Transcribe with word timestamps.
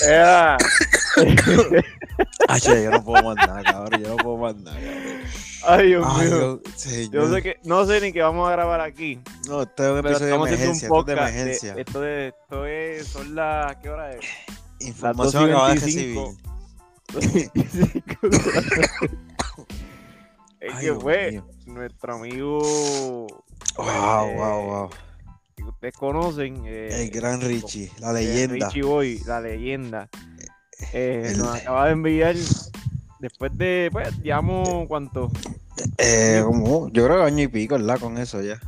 Mira, 0.00 0.56
mira, 1.24 1.56
mira. 1.70 1.84
Ay, 2.48 2.60
yo 2.64 2.90
no 2.90 3.04
puedo 3.04 3.34
nada, 3.34 3.62
cabrón. 3.62 4.02
Yo 4.02 4.08
no 4.08 4.16
puedo 4.16 4.52
nada, 4.54 4.76
cabrón. 4.78 5.22
Ay, 5.64 5.86
Dios 5.88 6.06
Ay, 6.08 6.26
mío. 6.28 6.60
Dios. 6.62 7.10
Yo 7.10 7.28
sé 7.32 7.42
que, 7.42 7.56
no 7.64 7.84
sé 7.86 8.00
ni 8.00 8.12
qué 8.12 8.20
vamos 8.22 8.48
a 8.48 8.52
grabar 8.52 8.80
aquí. 8.80 9.20
No, 9.48 9.62
esto 9.62 9.84
es 9.84 9.90
un 9.92 9.98
episodio 9.98 10.26
de 10.26 10.34
emergencia. 10.34 10.68
un 10.68 10.72
Esto 10.72 10.72
es 10.72 10.80
de 10.82 10.88
podcast. 10.88 11.18
de- 11.18 11.40
emergencia. 11.40 11.74
esto, 11.76 12.00
de, 12.00 12.28
esto 12.28 12.66
es, 12.66 13.06
son 13.06 13.34
las. 13.34 13.76
¿Qué 13.76 13.88
hora 13.90 14.12
es? 14.12 14.24
Información 14.80 15.44
acabas 15.50 15.74
de 15.74 15.80
25. 15.80 16.34
recibir. 17.14 17.50
es 20.60 20.70
Ay, 20.74 20.74
que 20.74 20.80
Dios 20.80 21.02
fue 21.02 21.30
mío. 21.32 21.44
nuestro 21.66 22.14
amigo. 22.14 22.58
Wow, 23.76 23.86
eh, 24.28 24.34
wow, 24.36 24.62
wow. 24.66 24.90
Que 25.82 25.88
ustedes 25.88 25.96
conocen. 25.98 26.62
eh, 26.64 27.02
El 27.02 27.10
gran 27.10 27.40
Richie, 27.40 27.90
la 27.98 28.10
eh, 28.10 28.14
leyenda. 28.24 28.66
Richie 28.68 28.82
Boy, 28.82 29.18
la 29.26 29.40
leyenda. 29.40 30.08
Eh, 30.92 31.28
El- 31.30 31.38
nos 31.38 31.56
acaba 31.56 31.86
de 31.86 31.92
enviar. 31.92 32.36
Después 33.18 33.56
de. 33.56 33.88
Pues, 33.90 34.16
llevamos 34.22 34.86
cuánto. 34.88 35.30
Eh, 35.98 36.42
como, 36.44 36.88
yo 36.90 37.04
creo 37.04 37.18
que 37.18 37.24
año 37.24 37.42
y 37.44 37.48
pico, 37.48 37.74
¿verdad? 37.76 37.98
Con 37.98 38.18
eso 38.18 38.40
ya. 38.42 38.60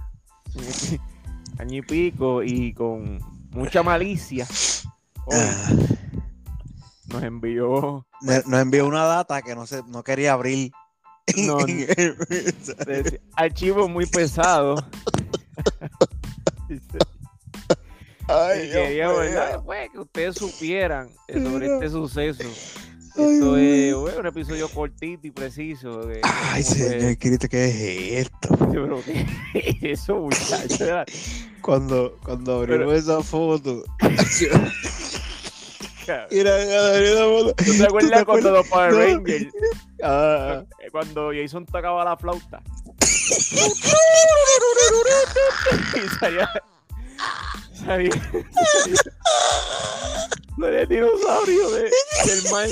año 1.58 1.76
y 1.78 1.82
pico 1.82 2.42
y 2.42 2.72
con 2.72 3.20
mucha 3.50 3.82
malicia. 3.82 4.46
hoy 5.26 5.36
Ah, 5.38 5.70
nos 7.08 7.22
envió 7.22 8.06
nos 8.22 8.60
envió 8.60 8.86
una 8.86 9.04
data 9.04 9.42
que 9.42 9.54
no, 9.54 9.66
se, 9.66 9.82
no 9.84 10.02
quería 10.02 10.32
abrir. 10.32 10.72
No, 11.36 11.58
archivo 13.36 13.88
muy 13.88 14.06
pesado. 14.06 14.84
Ay, 18.34 18.58
Y 18.58 18.62
Dios 18.64 18.74
quería, 18.76 19.08
mío. 19.08 19.16
¿verdad? 19.18 19.62
Pues, 19.64 19.90
que 19.90 19.98
ustedes 19.98 20.34
supieran 20.36 21.08
sobre 21.28 21.66
este 21.74 21.90
suceso. 21.90 22.42
Ay, 23.16 23.34
Esto 23.34 23.56
es 23.56 23.94
bueno, 23.94 24.18
un 24.20 24.26
episodio 24.26 24.68
cortito 24.68 25.26
y 25.26 25.30
preciso. 25.30 26.04
de 26.06 26.20
Ay, 26.24 26.62
señor 26.64 27.16
Cristo, 27.18 27.46
¿qué 27.48 27.64
es 28.18 28.26
esto? 28.26 28.56
Pero, 28.72 29.00
¿qué 29.04 29.26
es 29.82 30.00
eso, 30.00 30.16
muchacho? 30.16 31.04
Cuando, 31.62 32.18
cuando 32.24 32.56
abrimos 32.58 32.78
Pero- 32.86 32.92
esa 32.94 33.22
foto. 33.22 33.84
Mira. 36.30 36.56
¿Tú 37.56 37.72
te 37.78 37.84
acuerdas 37.84 38.24
cuando 38.24 38.50
los 38.50 38.68
Power 38.68 38.92
No. 38.92 38.98
Rangers, 38.98 39.54
Ah, 40.02 40.62
eh, 40.84 40.90
cuando 40.90 41.30
Jason 41.32 41.64
tocaba 41.64 42.04
la 42.04 42.16
flauta? 42.16 42.60
y 45.94 46.08
salía. 46.18 46.50
Salía. 47.84 48.10
salía 50.56 50.80
el 50.80 50.88
dinosaurio 50.88 51.70
de, 51.70 51.90
del 52.24 52.50
mar. 52.50 52.68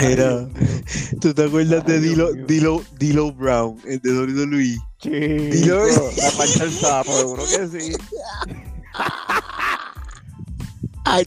Era, 0.00 0.48
¿tú 1.20 1.34
te 1.34 1.44
acuerdas 1.44 1.84
de 1.86 1.94
Ay, 1.94 2.00
Dios 2.00 2.32
Dilo. 2.34 2.46
Dilo, 2.46 2.82
Dilo 2.98 3.32
Brown, 3.32 3.78
el 3.86 4.00
de 4.00 4.12
Dorito 4.12 4.46
Luis? 4.46 4.78
Chico, 4.98 5.84
la 6.16 6.30
pancha 6.36 6.64
del 6.64 6.72
sapo, 6.72 7.12
seguro 7.12 7.42
que 7.44 7.80
sí. 7.80 7.96
Ay, 11.04 11.24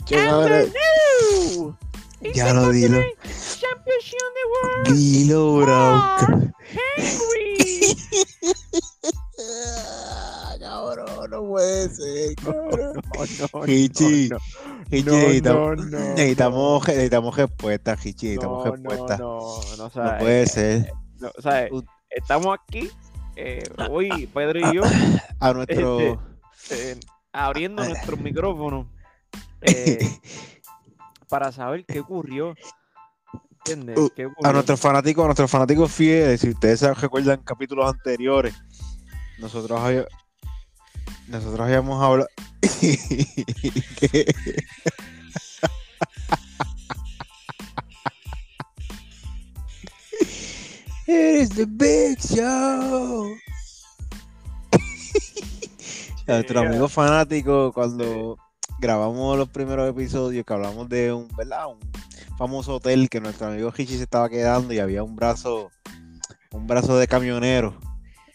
Ya 2.34 2.54
lo 2.54 2.70
dilo. 2.72 3.02
Dilo 4.86 5.58
Brown. 5.58 5.98
Mark 5.98 6.54
Henry. 6.98 7.98
Cabrón, 10.60 11.06
no 11.30 11.44
puede 11.48 11.90
ser, 11.90 12.36
cabrón. 12.36 12.94
No, 13.54 13.60
no, 13.62 13.68
Hichi, 13.68 14.30
no, 14.30 14.38
Hichi, 14.92 15.04
no, 15.04 15.12
necesitamos, 15.14 15.78
no, 15.78 15.86
no, 15.86 16.00
necesitamos, 16.16 16.88
necesitamos 16.88 17.36
respuestas, 17.38 18.06
Hichi, 18.06 18.26
necesitamos 18.28 18.66
no, 18.66 18.72
respuestas. 18.72 19.20
No, 19.20 19.40
no, 19.78 19.78
no, 19.78 19.86
o 19.86 20.04
No 20.04 20.18
puede 20.20 20.44
eh, 20.44 20.48
ser. 20.48 20.92
sea, 21.42 21.68
U- 21.72 21.84
estamos 22.10 22.58
aquí, 22.60 22.90
eh, 23.36 23.64
hoy 23.90 24.28
Pedro 24.34 24.60
y 24.60 24.76
yo, 24.76 24.82
A 25.40 25.54
nuestro. 25.54 26.00
este, 26.00 26.92
eh, 26.92 27.00
abriendo 27.34 27.84
nuestros 27.84 28.20
micrófonos 28.20 28.88
eh, 29.62 30.00
para 31.30 31.52
saber 31.52 31.86
qué 31.86 32.00
ocurrió. 32.00 32.56
¿Entiendes? 33.66 33.98
Uh, 33.98 34.10
¿Qué 34.16 34.26
ocurrió? 34.28 34.50
A 34.50 34.54
nuestros 34.54 34.80
fanáticos, 34.80 35.24
a 35.24 35.28
nuestros 35.28 35.50
fanáticos 35.52 35.92
fieles, 35.92 36.42
si 36.42 36.50
ustedes 36.50 36.80
se 36.80 36.94
recuerdan 36.94 37.42
capítulos 37.44 37.90
anteriores, 37.92 38.54
nosotros 39.40 39.80
había- 39.80 40.06
nosotros 41.28 41.60
habíamos 41.62 42.02
hablado 42.04 42.28
It 51.08 51.42
is 51.42 51.50
the 51.50 51.66
big 51.68 52.20
show. 52.20 53.36
A 56.28 56.32
nuestro 56.34 56.60
amigo 56.62 56.90
fanático 56.90 57.72
cuando 57.74 58.38
grabamos 58.80 59.38
los 59.38 59.50
primeros 59.50 59.90
episodios 59.90 60.46
que 60.46 60.54
hablamos 60.54 60.90
de 60.90 61.14
un, 61.14 61.28
¿verdad? 61.36 61.68
Un 61.68 61.80
famoso 62.38 62.76
hotel 62.76 63.10
que 63.10 63.22
nuestro 63.22 63.48
amigo 63.48 63.72
Richie 63.72 63.98
se 63.98 64.04
estaba 64.04 64.30
quedando 64.30 64.74
y 64.74 64.80
había 64.80 65.04
un 65.04 65.16
brazo, 65.16 65.72
un 66.52 66.68
brazo 66.68 66.98
de 66.98 67.08
camionero. 67.08 67.78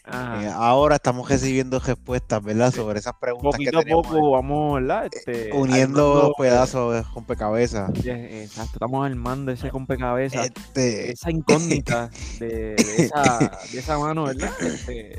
Eh, 0.07 0.51
ahora 0.53 0.95
estamos 0.95 1.29
recibiendo 1.29 1.79
respuestas, 1.79 2.43
¿verdad? 2.43 2.73
Sobre 2.73 2.99
esas 2.99 3.13
preguntas 3.21 3.51
que 3.51 3.65
poquito 3.65 3.79
a 3.79 3.83
tenemos. 3.83 4.07
poco 4.07 4.31
vamos, 4.31 4.81
¿verdad? 4.81 5.07
Este, 5.11 5.51
uniendo 5.53 6.15
armando, 6.15 6.33
pedazos 6.37 6.93
de 6.95 7.01
rompecabezas. 7.03 7.91
eh, 8.05 8.43
Exacto, 8.43 8.71
estamos 8.73 9.05
armando 9.05 9.51
ese 9.51 9.69
rompecabezas, 9.69 10.47
Este, 10.47 11.11
esa 11.11 11.31
incógnita 11.31 12.09
de, 12.39 12.75
de 12.75 12.95
esa, 12.97 13.51
de 13.71 13.79
esa 13.79 13.99
mano, 13.99 14.25
¿verdad? 14.25 14.51
Este, 14.59 15.17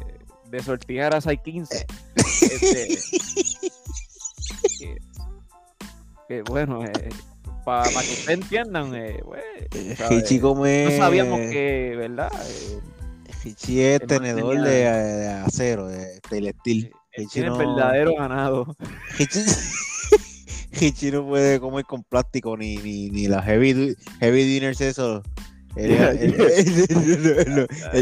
de 0.51 0.63
sortear 0.63 1.15
a 1.15 1.21
615. 1.21 1.87
Este, 2.43 2.89
que, 2.89 3.42
que 6.33 6.43
bueno, 6.51 6.81
para 7.65 7.85
que 7.91 7.99
ustedes 7.99 8.29
entiendan, 8.29 8.95
eh, 8.95 9.21
pues, 9.25 9.43
come. 10.41 10.85
no 10.87 10.91
sabíamos 10.97 11.41
que, 11.41 11.95
¿verdad? 11.97 12.33
Eh, 12.33 12.81
Richie 13.45 13.95
es 13.97 14.07
tenedor 14.07 14.55
tenía- 14.55 14.93
de, 14.97 15.17
de 15.17 15.29
acero, 15.29 15.89
de 15.89 16.21
Richie 17.17 17.29
tiene 17.33 17.49
no- 17.51 17.59
verdadero 17.59 18.15
ganado. 18.17 18.75
Richie 20.73 21.13
no 21.13 21.27
puede 21.27 21.61
comer 21.61 21.85
con 21.85 22.03
plástico 22.03 22.57
ni, 22.57 22.77
ni, 22.77 23.11
ni 23.11 23.27
las 23.29 23.45
heavy, 23.45 23.95
heavy 24.21 24.45
dinners, 24.45 24.81
eso. 24.81 25.23
Él, 25.77 26.35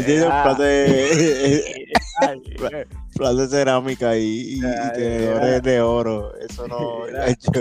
tiene 0.05 0.25
plato 0.25 0.61
de, 0.61 1.85
cerámica 3.47 4.17
y, 4.17 4.23
y- 4.23 4.57
y 4.57 4.61
tenedores 4.93 5.63
de 5.63 5.81
oro. 5.81 6.33
Eso 6.37 6.67
no. 6.67 7.03
Hacho, 7.21 7.51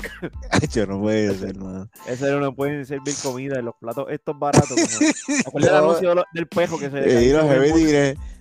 no 0.86 1.00
puede 1.00 1.34
ser, 1.36 1.56
mano. 1.56 1.88
Ese 2.06 2.30
no 2.32 2.54
pueden 2.54 2.84
servir 2.86 3.14
comida 3.22 3.58
en 3.58 3.66
los 3.66 3.74
platos 3.80 4.06
estos 4.10 4.38
baratos. 4.38 4.70
Como, 4.70 4.86
¿te 5.42 5.48
acuerdas 5.48 5.70
del 5.72 5.72
No. 5.72 5.78
anuncio 5.88 6.08
de 6.08 6.14
lo- 6.14 6.24
del 6.32 6.46
pejo 6.48 6.78
que 6.78 6.90
se 6.90 7.24
y 7.24 7.32
los 7.32 7.44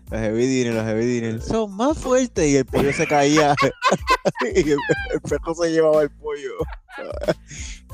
los 0.09 0.19
heavy 0.19 0.47
dinners, 0.47 0.75
los 0.75 0.85
heavy 0.85 1.05
dinners 1.05 1.45
son 1.45 1.75
más 1.75 1.97
fuertes 1.97 2.47
y 2.47 2.55
el 2.57 2.65
pollo 2.65 2.91
se 2.93 3.05
caía. 3.07 3.55
y 4.55 4.71
el, 4.71 4.77
el 5.13 5.21
pejo 5.21 5.53
se 5.55 5.71
llevaba 5.71 6.03
el 6.03 6.09
pollo. 6.11 6.51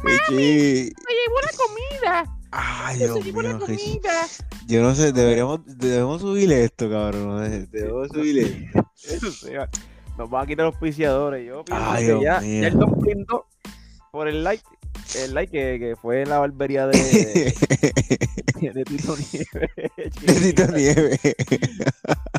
Richie. 0.03 0.85
Se 0.87 1.13
llevó 1.13 1.41
la 1.41 1.51
comida. 1.57 2.37
Ay, 2.51 2.97
Se 2.97 3.03
Dios 3.05 3.23
llevó 3.25 3.41
la 3.41 3.49
mío, 3.49 3.59
comida. 3.65 4.27
Yo 4.67 4.81
no 4.81 4.95
sé, 4.95 5.11
deberíamos, 5.11 5.59
debemos 5.65 6.21
subir 6.21 6.51
esto, 6.51 6.89
cabrón. 6.89 7.67
Debemos 7.71 8.07
subir 8.09 8.39
esto. 8.39 8.91
Eso 9.03 9.31
sea, 9.31 9.69
nos 10.17 10.29
van 10.29 10.43
a 10.43 10.47
quitar 10.47 10.65
los 10.65 10.73
auspiciadores. 10.75 11.45
Yo 11.45 11.65
pienso 11.65 11.83
Ay, 11.85 12.05
que 12.05 12.11
Dios 12.11 12.23
ya, 12.23 12.39
mío. 12.39 12.61
ya 12.61 12.67
el 12.67 12.77
Don 12.77 13.43
por 14.11 14.27
el 14.29 14.43
like. 14.43 14.63
El 15.23 15.33
like 15.33 15.51
que, 15.51 15.79
que 15.79 15.95
fue 15.95 16.21
en 16.23 16.29
la 16.29 16.39
barbería 16.39 16.87
de, 16.87 16.97
de 18.61 18.83
Tito 18.85 19.15
Nieves. 19.15 19.49
De 20.21 20.41
Tito 20.41 20.67
Nieves. 20.71 21.19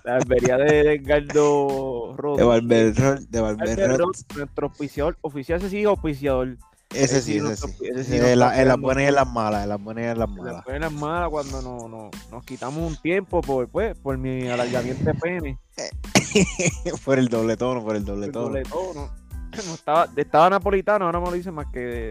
La 0.05 0.13
barbería 0.19 0.57
de 0.59 0.95
Edgardo 0.95 2.15
Rodríguez. 2.17 2.39
De 2.39 2.45
Barber 2.45 2.95
de 3.29 3.41
Barber 3.41 3.69
Barber 3.77 3.99
Rod, 3.99 4.15
nuestro 4.37 4.67
oficiador, 4.67 5.17
oficial, 5.23 5.59
ese 5.61 5.71
sí, 5.71 5.87
oficiador. 5.87 6.57
Ese 6.95 7.19
Ese 7.19 7.23
sí, 7.23 7.33
sí 7.41 7.47
ese 7.47 7.57
sí. 7.57 7.73
ese 7.83 8.05
sí 8.05 8.15
Ese 8.15 8.19
no 8.21 8.27
En 8.27 8.33
está 8.35 8.37
la- 8.37 8.63
en 8.63 8.69
las 8.69 8.79
buenas 8.81 9.03
y 9.05 9.07
en 9.09 9.15
las 9.17 9.27
malas, 9.29 9.63
en 9.65 9.69
las 9.71 9.83
buenas 9.83 10.03
y 10.03 10.07
en 10.07 10.19
las 10.19 10.29
Las 10.29 10.37
malas. 10.39 10.65
buenas 10.65 10.93
malas 10.93 11.29
cuando 11.31 11.63
no, 11.63 11.89
no, 11.89 12.11
nos 12.31 12.45
quitamos 12.45 12.91
un 12.91 12.97
tiempo 13.01 13.41
por, 13.43 13.69
pues, 13.69 13.97
por 13.99 14.17
mi 14.19 14.47
alargamiento 14.49 15.05
de 15.05 15.15
pene. 15.15 15.59
por 17.05 17.19
el 17.19 17.29
doble 17.29 17.57
tono, 17.57 17.83
por 17.85 17.97
el 17.97 18.05
doble 18.05 18.27
el 18.27 18.33
tono. 18.33 18.47
doble 18.47 18.63
tono. 18.63 19.11
Estaba, 19.75 20.09
estaba 20.17 20.51
napolitano, 20.51 21.07
ahora 21.07 21.21
me 21.21 21.27
lo 21.27 21.33
dicen 21.33 21.55
más 21.55 21.67
que 21.73 21.81
de 21.81 22.11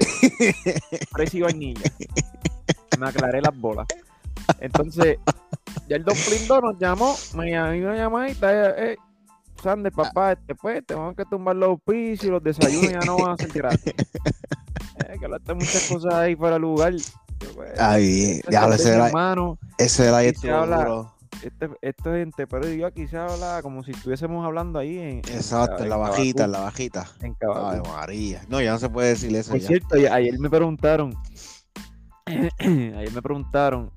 fresa 1.12 1.38
y 1.38 1.42
vainilla. 1.42 1.92
Me 3.00 3.08
aclaré 3.08 3.42
las 3.42 3.58
bolas. 3.58 3.88
Entonces, 4.60 5.18
ya 5.88 5.96
el 5.96 6.04
Don 6.04 6.16
Plindo 6.16 6.62
nos 6.62 6.78
llamó, 6.80 7.16
me 7.36 7.56
a 7.58 7.66
mí 7.72 7.82
una 7.82 7.96
llamadita, 7.96 8.52
eh, 8.54 8.92
eh, 8.94 8.98
Sander, 9.62 9.92
papá, 9.92 10.34
este, 10.34 10.54
pues, 10.56 10.86
tenemos 10.86 11.16
que 11.16 11.26
tumbar 11.26 11.56
los 11.56 11.80
pisos 11.82 12.26
y 12.28 12.30
los 12.30 12.44
desayunos 12.44 12.92
ya 12.92 13.00
no 13.00 13.18
van 13.18 13.32
a 13.32 13.38
ser 13.38 13.50
gratis. 13.52 13.94
Eh, 15.10 15.18
que 15.20 15.26
hablaste 15.26 15.54
muchas 15.54 15.90
cosas 15.90 16.14
ahí 16.14 16.36
fuera 16.38 16.54
de 16.56 16.62
lugar. 16.62 16.94
Yo, 16.94 17.50
pues, 17.54 17.78
Ay, 17.78 18.40
diablo, 18.48 18.76
ese 18.76 18.98
la, 18.98 19.08
hermano, 19.08 19.60
ese 19.78 20.10
la 20.10 20.20
aquí 20.20 20.34
se 20.40 20.50
habla- 20.50 21.12
este, 21.46 21.70
esto 21.82 22.16
es 22.16 22.22
gente, 22.22 22.48
pero 22.48 22.68
yo 22.68 22.88
aquí 22.88 23.08
se 23.08 23.18
habla 23.18 23.60
como 23.62 23.84
si 23.84 23.92
estuviésemos 23.92 24.44
hablando 24.44 24.80
ahí 24.80 24.98
en, 24.98 25.18
Exacto, 25.20 25.84
en 25.84 25.90
la 25.90 25.98
bajita, 25.98 26.46
en 26.46 26.52
la 26.52 26.62
bajita. 26.62 27.06
en. 27.22 27.36
Ay, 27.56 27.80
María. 27.86 28.42
No, 28.50 28.60
ya 28.62 28.72
no 28.72 28.80
se 28.80 28.90
puede 28.90 29.10
decir 29.10 29.36
eso 29.36 29.52
Por 29.52 29.60
ya. 29.60 29.68
cierto, 29.68 29.96
ayer 29.96 30.40
me 30.40 30.50
preguntaron, 30.50 31.14
ayer 32.26 33.12
me 33.14 33.22
preguntaron, 33.22 33.92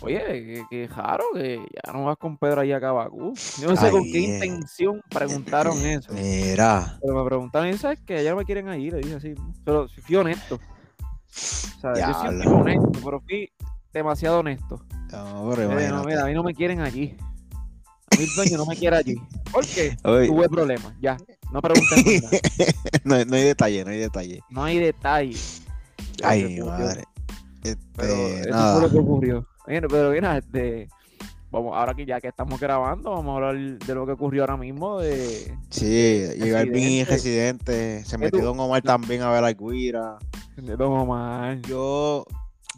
oye, 0.00 0.18
que, 0.18 0.64
que 0.68 0.88
raro 0.88 1.24
que 1.34 1.58
ya 1.72 1.92
no 1.92 2.06
vas 2.06 2.16
con 2.16 2.36
Pedro 2.36 2.62
ahí 2.62 2.72
a 2.72 2.80
Cabacú. 2.80 3.32
Yo 3.60 3.68
no 3.68 3.76
sé 3.76 3.90
con 3.90 4.02
qué 4.02 4.18
eh. 4.18 4.34
intención 4.34 5.00
preguntaron 5.08 5.78
eso. 5.86 6.12
Mira. 6.12 6.98
Pero 7.00 7.14
me 7.14 7.24
preguntaron, 7.24 7.68
y 7.68 7.78
sabes 7.78 8.00
que 8.00 8.24
ya 8.24 8.30
no 8.30 8.36
me 8.38 8.44
quieren 8.44 8.68
ahí, 8.68 8.90
le 8.90 8.98
dije 8.98 9.14
así. 9.14 9.34
Pero 9.64 9.86
fui 9.88 10.16
honesto. 10.16 10.56
O 10.56 11.80
sea, 11.80 11.94
yo 11.94 12.20
siempre 12.20 12.48
fui 12.48 12.60
honesto, 12.60 13.00
pero 13.04 13.20
fui 13.20 13.52
demasiado 13.98 14.40
honesto. 14.40 14.82
No, 15.12 15.48
pero 15.50 15.62
Eh, 15.62 15.66
no, 15.66 15.72
imagínate. 15.72 16.06
mira, 16.06 16.22
a 16.22 16.26
mí 16.26 16.34
no 16.34 16.42
me 16.42 16.54
quieren 16.54 16.80
allí. 16.80 17.16
A 18.10 18.16
mí 18.16 18.24
el 18.24 18.34
dueño 18.34 18.56
no 18.58 18.66
me 18.66 18.76
quiere 18.76 18.96
allí. 18.96 19.14
¿Por 19.52 19.64
qué? 19.66 19.96
Oye, 20.04 20.26
Tuve 20.28 20.48
problemas, 20.48 20.92
ya. 21.00 21.16
No 21.52 21.60
nada. 21.62 22.30
no, 23.04 23.24
no 23.24 23.36
hay 23.36 23.42
detalle, 23.44 23.84
no 23.84 23.90
hay 23.90 23.98
detalle. 23.98 24.40
No 24.50 24.64
hay 24.64 24.78
detalle. 24.78 25.36
Ay, 26.22 26.44
mi 26.44 26.60
madre. 26.60 27.04
Pero 27.62 28.12
Este, 28.14 28.40
eso 28.40 28.50
nada. 28.50 28.72
fue 28.74 28.82
lo 28.82 28.90
que 28.90 28.98
ocurrió. 28.98 29.46
Bueno, 29.66 29.88
pero 29.90 30.10
mira, 30.10 30.38
este, 30.38 30.88
vamos, 31.50 31.76
ahora 31.76 31.94
que 31.94 32.06
ya 32.06 32.20
que 32.20 32.28
estamos 32.28 32.58
grabando, 32.60 33.10
vamos 33.10 33.32
a 33.32 33.36
hablar 33.48 33.78
de 33.78 33.94
lo 33.94 34.06
que 34.06 34.12
ocurrió 34.12 34.42
ahora 34.42 34.56
mismo 34.56 34.98
de 35.00 35.54
Sí, 35.70 36.24
llegó 36.38 36.58
el 36.58 36.70
bien 36.70 37.06
Residente. 37.06 37.10
residente. 37.72 38.04
Se 38.04 38.10
¿Qué 38.12 38.18
metió 38.18 38.40
tú- 38.40 38.46
Don 38.46 38.60
Omar 38.60 38.82
también 38.82 39.22
a 39.22 39.30
ver 39.30 39.44
a 39.44 39.52
Guira. 39.52 40.18
Don 40.56 40.92
Omar. 40.92 41.60
Yo, 41.62 42.24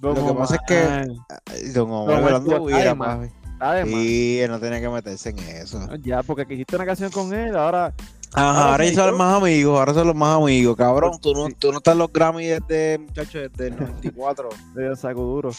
Don 0.01 0.15
lo 0.15 0.27
que 0.27 0.33
pasa 0.35 0.55
es 0.57 0.61
que- 0.67 0.83
Omar. 0.85 1.73
Don 1.75 1.91
Omar 1.91 2.43
de 2.43 2.59
Guira, 2.61 2.77
además, 2.79 3.17
papi. 3.17 3.29
Además, 3.63 3.93
Sí, 4.01 4.41
él 4.41 4.51
no 4.51 4.59
tenía 4.61 4.81
que 4.81 4.89
meterse 4.89 5.29
en 5.31 5.39
eso. 5.41 5.89
ya, 6.03 6.23
porque 6.23 6.47
que 6.47 6.55
hiciste 6.55 6.77
una 6.77 6.87
canción 6.87 7.11
con 7.11 7.33
él, 7.35 7.57
ahora 7.57 7.93
Ajá, 8.33 8.71
Ahora 8.71 8.87
son 8.95 9.07
los 9.09 9.19
más 9.19 9.35
amigos, 9.43 9.77
ahora 9.77 9.93
son 9.93 10.07
los 10.07 10.15
más 10.15 10.37
amigos, 10.37 10.77
cabrón. 10.77 11.19
Tú 11.21 11.35
no, 11.35 11.49
Sí. 11.49 11.55
tú 11.59 11.73
no 11.73 11.79
estás 11.79 11.93
en 11.95 11.99
los 11.99 12.13
Grammy 12.13 12.47
desde, 12.47 12.99
muchacho, 12.99 13.39
desde 13.41 13.67
el 13.67 13.77
94. 13.77 14.49
le 14.77 14.95
saco 14.95 15.21
duro. 15.23 15.51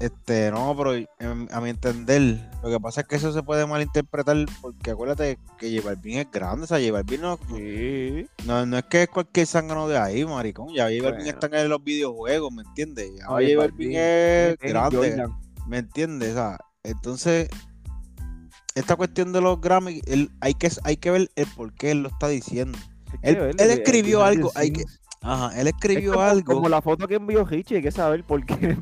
Este, 0.00 0.50
no, 0.50 0.74
pero 0.76 0.92
em, 0.94 1.46
a 1.52 1.60
mi 1.60 1.70
entender, 1.70 2.50
lo 2.62 2.68
que 2.68 2.80
pasa 2.80 3.02
es 3.02 3.06
que 3.06 3.14
eso 3.16 3.32
se 3.32 3.42
puede 3.44 3.64
malinterpretar 3.64 4.36
porque 4.60 4.90
acuérdate 4.90 5.38
que 5.56 5.74
J 5.76 5.86
Balvin 5.88 6.18
es 6.18 6.30
grande, 6.32 6.64
o 6.64 6.66
sea, 6.66 6.78
J 6.80 6.90
Balvin 6.92 7.20
no, 7.20 7.38
Sí. 7.48 8.26
no, 8.44 8.66
no 8.66 8.76
es 8.78 8.84
que 8.84 9.04
es 9.04 9.08
cualquier 9.08 9.46
zángano 9.46 9.86
de 9.86 9.96
ahí, 9.96 10.24
maricón. 10.24 10.74
Ya 10.74 10.84
Balvin 10.84 11.02
Bueno. 11.02 11.24
está 11.24 11.46
en 11.62 11.68
los 11.68 11.82
videojuegos, 11.84 12.52
¿me 12.52 12.62
entiendes? 12.62 13.08
Ya 13.16 13.28
Balvin 13.28 13.56
Balvin 13.58 13.92
es 13.94 14.58
grande. 14.58 15.26
¿me 15.68 15.78
entiendes? 15.78 16.32
O 16.32 16.34
sea, 16.34 16.58
entonces, 16.82 17.48
esta 18.74 18.96
cuestión 18.96 19.32
de 19.32 19.40
los 19.40 19.60
Grammy, 19.60 20.02
él- 20.06 20.30
hay, 20.40 20.54
que, 20.54 20.70
hay 20.82 20.96
que 20.96 21.10
ver 21.12 21.30
el 21.36 21.46
por 21.56 21.72
qué 21.72 21.92
él 21.92 22.02
lo 22.02 22.08
está 22.08 22.26
diciendo. 22.28 22.76
Él- 23.22 23.54
él 23.56 23.70
escribió 23.70 24.24
algo, 24.24 24.50
hay 24.56 24.72
que-. 24.72 24.84
Ajá, 25.26 25.58
él 25.58 25.66
Es 25.68 25.72
escribió 25.74 26.12
como, 26.12 26.22
algo. 26.24 26.54
como 26.54 26.68
la 26.68 26.82
foto 26.82 27.08
que 27.08 27.14
envió 27.14 27.46
Hitchi, 27.50 27.76
hay 27.76 27.82
que 27.82 27.90
saber 27.90 28.24
por 28.24 28.44
qué. 28.44 28.54
él 28.54 28.76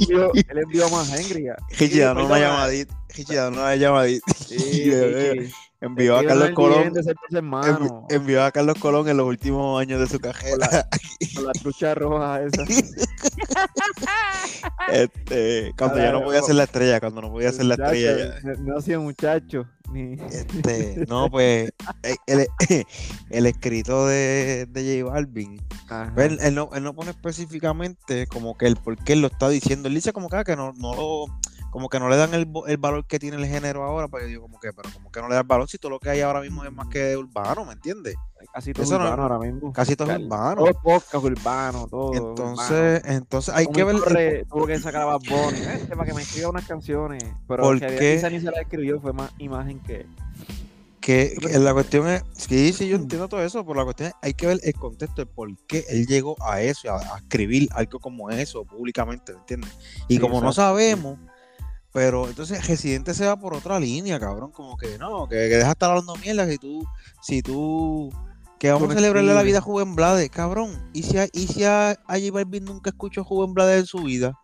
envió, 0.00 0.32
él 0.34 0.58
envió 0.58 0.88
más 0.88 1.10
Henry. 1.12 1.48
Richie, 1.78 2.00
dame 2.00 2.24
una 2.24 2.38
llamadita. 2.38 2.94
Richie, 3.08 3.34
dame 3.34 3.56
una 3.58 3.74
llamadita. 3.76 4.32
Sí. 4.34 4.92
Envió 5.80 6.16
a 6.18 6.24
Carlos 6.24 6.50
Colón. 6.50 6.92
Envi- 6.94 8.06
Envió 8.10 8.44
a 8.44 8.50
Carlos 8.52 8.78
Colón 8.78 9.08
en 9.08 9.16
los 9.16 9.26
últimos 9.26 9.80
años 9.80 9.98
de 10.00 10.06
su 10.06 10.20
carrera. 10.20 10.86
con 11.34 11.46
la 11.46 11.52
trucha 11.52 11.94
roja 11.94 12.42
esa. 12.42 12.64
Este, 14.92 15.72
cuando 15.78 15.98
ya 15.98 16.12
no 16.12 16.22
podía 16.24 16.42
ser 16.42 16.54
la 16.56 16.64
estrella, 16.64 17.00
cuando 17.00 17.22
no 17.22 17.30
podía 17.30 17.52
ser 17.52 17.64
la 17.66 17.74
estrella. 17.74 18.40
ya. 18.42 18.52
No 18.60 18.78
hacía 18.78 18.98
muchacho. 18.98 19.66
Ni... 19.92 20.14
Este, 20.14 21.04
no, 21.08 21.28
pues, 21.30 21.70
eh, 22.02 22.16
el, 22.26 22.46
el 23.30 23.46
escrito 23.46 24.06
de, 24.06 24.66
de 24.70 25.00
J 25.02 25.10
Balvin, 25.12 25.60
pues, 26.14 26.30
él, 26.32 26.38
él 26.42 26.54
no, 26.54 26.70
él 26.74 26.82
no 26.82 26.94
pone 26.94 27.10
específicamente 27.10 28.26
como 28.26 28.56
que 28.56 28.66
el 28.66 28.76
por 28.76 28.96
qué 29.02 29.14
él 29.14 29.20
lo 29.20 29.28
está 29.28 29.48
diciendo. 29.48 29.88
Él 29.88 29.94
dice 29.94 30.12
como 30.12 30.28
que, 30.28 30.36
ah, 30.36 30.44
que 30.44 30.56
no, 30.56 30.72
no 30.76 30.94
lo- 30.94 31.26
como 31.70 31.88
que 31.88 31.98
no 32.00 32.08
le 32.08 32.16
dan 32.16 32.34
el, 32.34 32.46
el 32.66 32.76
valor 32.78 33.06
que 33.06 33.18
tiene 33.18 33.36
el 33.36 33.46
género 33.46 33.84
ahora, 33.84 34.08
yo 34.12 34.26
digo 34.26 34.42
como 34.42 34.58
que, 34.60 34.72
pero 34.72 34.88
como 34.92 35.10
que 35.10 35.20
no 35.20 35.28
le 35.28 35.34
dan 35.36 35.46
valor 35.46 35.68
si 35.68 35.78
todo 35.78 35.90
lo 35.90 36.00
que 36.00 36.10
hay 36.10 36.20
ahora 36.20 36.40
mismo 36.40 36.64
es 36.64 36.72
más 36.72 36.88
que 36.88 37.16
urbano, 37.16 37.64
¿me 37.64 37.72
entiendes? 37.74 38.16
Casi 38.52 38.72
todo 38.72 38.98
no- 38.98 39.04
urbano 39.04 39.22
ahora 39.22 39.38
mismo. 39.38 39.72
Casi 39.72 39.94
todo 39.96 40.10
es 40.12 40.18
urbano. 40.18 40.64
Todo 40.64 40.74
podcast 40.82 41.24
urbano, 41.24 41.86
todo. 41.88 42.14
Entonces, 42.14 43.02
entonces 43.04 43.54
hay 43.54 43.66
que 43.66 43.84
ver 43.84 43.96
el- 43.96 44.46
tuvo 44.46 44.66
que 44.66 44.78
sacar 44.80 45.02
a 45.02 45.04
Bad 45.06 45.20
Bunny, 45.28 45.58
este, 45.60 45.94
para 45.96 46.06
que 46.08 46.14
me 46.14 46.22
escriba 46.22 46.48
unas 46.50 46.66
canciones. 46.66 47.22
Pero 47.46 47.62
¿Por 47.62 47.78
que 47.80 47.86
qué? 47.96 48.14
quizá 48.16 48.30
ni 48.30 48.40
se 48.40 48.50
la 48.50 48.60
escribió, 48.60 49.00
fue 49.00 49.12
más 49.12 49.30
imagen 49.38 49.78
que. 49.80 50.06
que, 51.00 51.34
que 51.40 51.58
la 51.58 51.72
cuestión 51.72 52.08
es, 52.08 52.22
sí, 52.32 52.72
sí, 52.74 52.86
yo 52.88 52.96
entiendo 52.96 53.26
todo 53.28 53.42
eso, 53.42 53.64
pero 53.64 53.74
la 53.78 53.84
cuestión 53.84 54.08
es, 54.10 54.14
hay 54.20 54.34
que 54.34 54.46
ver 54.46 54.60
el 54.62 54.74
contexto 54.74 55.22
de 55.22 55.26
por 55.26 55.48
qué 55.66 55.84
él 55.88 56.06
llegó 56.06 56.36
a 56.42 56.60
eso, 56.60 56.90
a, 56.92 56.98
a 57.14 57.18
escribir 57.18 57.68
algo 57.72 57.98
como 58.00 58.28
eso 58.30 58.64
públicamente, 58.66 59.32
¿me 59.32 59.38
entiendes? 59.38 59.70
Y 60.08 60.14
Sí, 60.16 60.20
como 60.20 60.40
no 60.42 60.52
sabemos, 60.52 61.18
pero 61.92 62.28
entonces 62.28 62.66
Residente 62.66 63.14
se 63.14 63.26
va 63.26 63.36
por 63.36 63.54
otra 63.54 63.80
línea, 63.80 64.20
cabrón, 64.20 64.52
como 64.52 64.76
que 64.76 64.98
no, 64.98 65.28
que, 65.28 65.36
que 65.36 65.56
deja 65.56 65.66
de 65.66 65.72
estar 65.72 65.90
hablando 65.90 66.14
mierda 66.16 66.46
si 66.48 66.58
tú, 66.58 66.84
si 67.22 67.42
tú, 67.42 68.12
que 68.58 68.70
vamos 68.70 68.90
a 68.90 68.94
celebrarle 68.94 69.34
la 69.34 69.42
vida 69.42 69.58
a 69.58 69.62
Juven 69.62 69.94
Blades, 69.96 70.30
cabrón, 70.30 70.90
y 70.92 71.02
si 71.02 71.18
a, 71.18 71.26
y 71.32 71.46
si 71.48 71.64
a, 71.64 71.90
a 71.90 72.18
J 72.18 72.30
Balvin 72.32 72.64
nunca 72.64 72.90
escuchó 72.90 73.24
Juven 73.24 73.54
Blades 73.54 73.80
en 73.80 73.86
su 73.86 73.98
vida, 74.02 74.34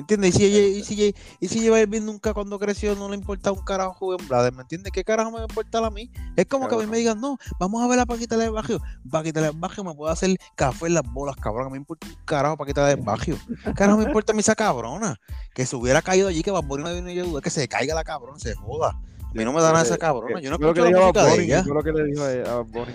¿Me 0.00 0.02
entiendes? 0.02 0.34
Y 0.34 0.38
si, 0.38 0.44
ella- 0.46 0.78
y 0.78 0.82
si, 0.82 1.02
ella- 1.04 1.18
y 1.40 1.48
si 1.48 1.68
Balvin 1.68 2.06
nunca 2.06 2.32
cuando 2.32 2.58
creció 2.58 2.94
no 2.96 3.08
le 3.10 3.16
importa 3.16 3.52
un 3.52 3.62
carajo 3.62 3.92
Juven 3.92 4.26
Blades, 4.26 4.50
¿me 4.54 4.62
entiendes? 4.62 4.90
¿Qué 4.92 5.04
carajo 5.04 5.30
me 5.30 5.36
va 5.36 5.42
a 5.42 5.46
importar 5.46 5.84
a 5.84 5.90
mí? 5.90 6.10
Es 6.36 6.46
como 6.46 6.68
que 6.68 6.74
a 6.74 6.78
mí 6.78 6.86
me 6.86 6.96
digan, 6.96 7.20
no, 7.20 7.36
vamos 7.58 7.82
a 7.82 7.86
ver 7.86 7.98
a 7.98 8.06
Paquita 8.06 8.38
del 8.38 8.50
Barrio. 8.50 8.80
Paquita 9.10 9.42
del 9.42 9.52
Barrio 9.54 9.84
me 9.84 9.94
puede 9.94 10.10
hacer 10.12 10.34
café 10.56 10.86
en 10.86 10.94
las 10.94 11.02
bolas, 11.02 11.36
cabrón. 11.36 11.66
A 11.66 11.68
mí 11.68 11.72
me 11.72 11.78
importa 11.78 12.06
un 12.06 12.14
carajo 12.24 12.56
Paquita 12.56 12.86
del 12.86 13.02
Barrio. 13.02 13.36
¿Qué 13.62 13.74
carajo 13.74 13.98
me 13.98 14.04
importa 14.04 14.32
a 14.32 14.34
mí 14.34 14.40
esa 14.40 14.54
cabrona? 14.54 15.20
Que 15.54 15.66
se 15.66 15.76
hubiera 15.76 16.00
caído 16.00 16.28
allí, 16.28 16.42
que 16.42 16.50
Bunny 16.50 16.82
no 16.82 16.92
viene 16.92 17.12
y 17.12 17.16
yo 17.16 17.26
duda 17.26 17.42
que 17.42 17.50
se 17.50 17.68
caiga 17.68 17.94
la 17.94 18.02
cabrona, 18.04 18.38
se 18.38 18.54
joda. 18.54 18.88
A 19.22 19.32
mí 19.34 19.44
no 19.44 19.52
me 19.52 19.60
da 19.60 19.70
nada 19.70 19.84
esa 19.84 19.98
cabrona. 19.98 20.40
Yo 20.40 20.48
no 20.50 20.56
escucho 20.56 20.72
que 20.74 20.80
le 20.80 20.88
dijo 20.88 21.12
a 21.20 21.34
ella. 21.34 21.62
fue 21.62 21.74
lo 21.74 21.82
que 21.82 21.92
le 21.92 22.04
dijo 22.04 22.22
a 22.24 22.58
a 22.58 22.60
Bunny. 22.62 22.92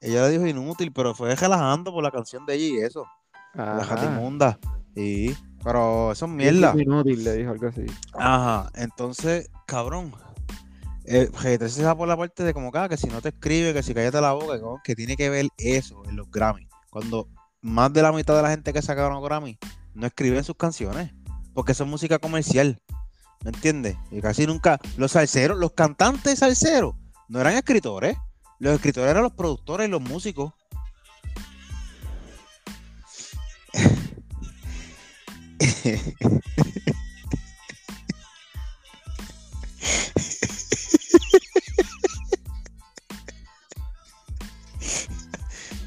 Ella 0.00 0.22
le 0.22 0.30
dijo 0.30 0.46
inútil, 0.46 0.92
pero 0.92 1.12
fue 1.14 1.34
relajando 1.34 1.92
por 1.92 2.02
la 2.04 2.10
canción 2.12 2.46
de 2.46 2.54
ella 2.54 2.64
y 2.66 2.78
eso. 2.84 3.04
La 3.54 3.78
Ajá. 3.78 3.96
Jatimunda. 3.96 4.58
Sí, 4.94 5.36
pero 5.62 6.12
eso 6.12 6.26
es 6.26 6.30
mierda. 6.30 6.74
Inútil, 6.76 7.24
le 7.24 7.36
dijo 7.36 7.50
algo 7.50 7.68
así. 7.68 7.86
Ajá, 8.14 8.70
entonces, 8.74 9.50
cabrón. 9.66 10.12
El 11.04 11.32
G3 11.32 11.68
se 11.68 11.82
va 11.82 11.96
por 11.96 12.06
la 12.06 12.16
parte 12.16 12.44
de 12.44 12.54
como 12.54 12.70
que, 12.70 12.78
ah, 12.78 12.88
que 12.88 12.96
si 12.96 13.08
no 13.08 13.20
te 13.20 13.30
escribe, 13.30 13.74
que 13.74 13.82
si 13.82 13.94
cállate 13.94 14.20
la 14.20 14.32
boca, 14.32 14.58
que 14.84 14.94
tiene 14.94 15.16
que 15.16 15.28
ver 15.28 15.48
eso 15.58 16.02
en 16.08 16.16
los 16.16 16.30
Grammy. 16.30 16.68
Cuando 16.90 17.28
más 17.62 17.92
de 17.92 18.02
la 18.02 18.12
mitad 18.12 18.36
de 18.36 18.42
la 18.42 18.50
gente 18.50 18.72
que 18.72 18.80
sacaron 18.80 19.14
los 19.14 19.24
Grammy 19.24 19.58
no 19.94 20.06
escriben 20.06 20.44
sus 20.44 20.56
canciones, 20.56 21.12
porque 21.54 21.74
son 21.74 21.90
música 21.90 22.18
comercial. 22.18 22.80
¿Me 23.42 23.50
entiendes? 23.50 23.96
Y 24.10 24.20
casi 24.20 24.46
nunca. 24.46 24.78
Los 24.96 25.12
salseros, 25.12 25.58
los 25.58 25.72
cantantes 25.72 26.38
salseros, 26.38 26.94
no 27.28 27.40
eran 27.40 27.54
escritores. 27.54 28.16
Los 28.58 28.74
escritores 28.74 29.10
eran 29.10 29.22
los 29.22 29.32
productores 29.32 29.88
y 29.88 29.90
los 29.90 30.02
músicos. 30.02 30.52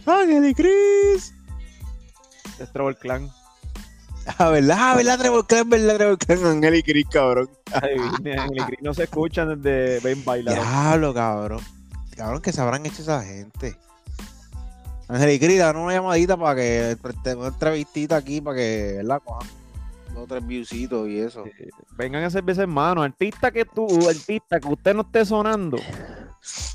Ángel 0.05 0.45
y 0.49 0.53
Chris. 0.53 1.33
Es 2.59 2.71
Trouble 2.71 2.95
Clan. 2.95 3.29
Ah, 4.37 4.49
¿verdad? 4.49 4.77
Ah, 4.79 4.95
¿verdad? 4.95 5.19
Trevor 5.19 5.45
Clan, 5.47 5.69
¿verdad? 5.69 5.97
Trevor 5.97 6.17
Clan, 6.17 6.45
Ángel 6.45 6.75
y 6.75 6.83
Chris, 6.83 7.05
cabrón. 7.11 7.49
Ay, 7.73 7.95
ni 8.23 8.31
Ángel 8.31 8.57
y 8.59 8.63
Chris 8.65 8.79
no 8.81 8.93
se 8.93 9.03
escuchan 9.03 9.61
desde 9.61 9.99
Ven 9.99 10.23
Bailar. 10.23 10.55
Diablo, 10.55 11.13
cabrón. 11.13 11.61
Cabrón, 12.15 12.41
que 12.41 12.53
se 12.53 12.61
habrán 12.61 12.85
hecho 12.85 13.01
esa 13.01 13.23
gente. 13.23 13.77
Ángel 15.07 15.31
y 15.31 15.39
Cris, 15.39 15.59
dan 15.59 15.75
una 15.77 15.93
llamadita 15.93 16.37
para 16.37 16.55
que 16.55 16.97
te- 17.23 17.35
una 17.35 17.47
entrevistita 17.49 18.15
aquí 18.17 18.39
para 18.41 18.57
que, 18.57 18.93
¿verdad? 18.97 19.21
Cojan 19.23 19.47
dos 20.13 20.27
tres 20.27 20.45
viewsitos 20.45 21.07
y 21.07 21.19
eso. 21.19 21.43
Vengan 21.97 22.23
a 22.23 22.27
hacer 22.27 22.43
veces 22.43 22.61
hermano. 22.61 23.01
Artista 23.03 23.51
que 23.51 23.65
tú, 23.65 23.87
artista 24.07 24.59
que 24.59 24.67
usted 24.67 24.93
no 24.93 25.01
esté 25.01 25.25
sonando. 25.25 25.77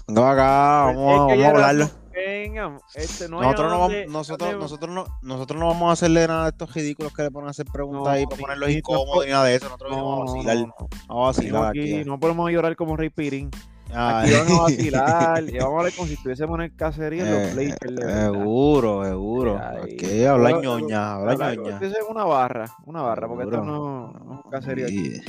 Venga 0.07 0.33
acá, 0.33 0.91
Es 0.91 0.97
vamos, 0.97 1.33
que 1.33 1.37
vamos 1.39 1.45
a 1.45 1.49
hablarlo. 1.51 1.91
Vengan, 2.13 2.79
este 2.95 3.29
no 3.29 3.41
Nosotros 3.41 3.71
no, 3.71 3.79
vamos, 3.79 3.97
nosotros, 4.09 4.91
no, 4.91 5.07
nosotros 5.23 5.61
no 5.61 5.67
vamos 5.69 5.91
a 5.91 5.93
hacerle 5.93 6.27
nada 6.27 6.45
de 6.45 6.49
estos 6.51 6.75
ridículos 6.75 7.13
que 7.15 7.23
le 7.23 7.31
ponen 7.31 7.47
a 7.47 7.51
hacer 7.51 7.67
preguntas 7.67 8.03
No, 8.05 8.11
ahí 8.11 8.27
para 8.27 8.41
ponerlos 8.41 8.71
incómodos 8.71 9.25
ni 9.25 9.31
nada 9.31 9.45
de 9.45 9.55
eso. 9.55 9.67
Nosotros 9.67 9.91
No, 9.93 10.05
vamos 10.05 10.19
a 10.19 10.25
no, 10.25 10.35
vacilar. 10.35 10.57
no, 10.57 10.67
no. 10.67 10.89
Vamos 11.07 11.23
a 11.39 11.41
vacilar 11.41 11.67
aquí, 11.71 11.95
aquí. 11.95 12.05
no 12.05 12.19
podemos 12.19 12.51
llorar 12.51 12.75
como 12.75 12.97
Rey 12.97 13.11
Pirín. 13.11 13.51
Aquí 13.95 14.33
van 14.33 14.53
a 14.53 14.61
vacilar 14.63 15.45
y 15.49 15.59
vamos 15.59 15.75
a 15.75 15.79
hablar 15.79 15.93
como 15.95 16.07
si 16.09 16.15
estuviésemos 16.15 16.59
en 16.59 16.65
el 16.65 16.77
caserío 16.77 17.25
en 17.25 17.29
Eh, 17.35 17.47
los 17.47 17.55
Lakers, 17.55 17.97
de 17.97 18.05
verdad. 18.05 18.33
Seguro, 18.33 19.05
seguro. 19.05 19.61
Aquí 19.83 20.25
habla 20.25 20.61
ñoña, 20.61 21.15
habla 21.15 21.35
ñoña. 21.55 21.75
Esto 21.81 21.87
es 21.87 22.07
una 22.09 22.25
barra, 22.25 22.67
una 22.87 23.03
barra, 23.03 23.27
porque 23.29 23.45
esto 23.45 23.57
Seguro. 23.57 23.73
no, 23.73 24.13
no 24.25 24.35
es 24.41 24.45
un 24.45 24.51
caserío. 24.51 24.89
Y, 24.89 25.23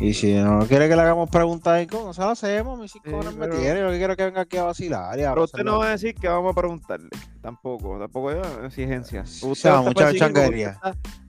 y 0.00 0.14
si 0.14 0.34
no 0.34 0.60
quiere 0.66 0.88
que 0.88 0.96
le 0.96 1.02
hagamos 1.02 1.28
preguntas 1.30 1.74
ahí, 1.74 1.86
¿cómo 1.86 2.12
se 2.14 2.22
lo 2.22 2.30
hacemos? 2.30 2.78
Mis 2.80 2.90
cinco 2.92 3.08
Sí, 3.10 3.14
horas 3.14 3.34
me 3.34 3.46
pero- 3.46 3.60
tiene. 3.60 3.80
Yo 3.80 3.90
quiero 3.90 4.16
que 4.16 4.24
venga 4.24 4.40
aquí 4.40 4.56
a 4.56 4.64
vacilar. 4.64 5.18
Y 5.18 5.22
a 5.22 5.30
Pero 5.30 5.44
usted 5.44 5.62
no 5.62 5.78
va 5.78 5.86
a 5.88 5.90
decir 5.90 6.14
que 6.14 6.28
vamos 6.28 6.50
a 6.52 6.54
preguntarle. 6.60 7.10
Tampoco, 7.40 7.98
tampoco 7.98 8.30
hay 8.30 8.38
exigencias. 8.64 9.28
Sí, 9.28 9.46
Usted 9.46 9.70
o 9.70 9.72
sea, 9.74 9.82
mucha 9.82 10.14
changuería. 10.14 10.78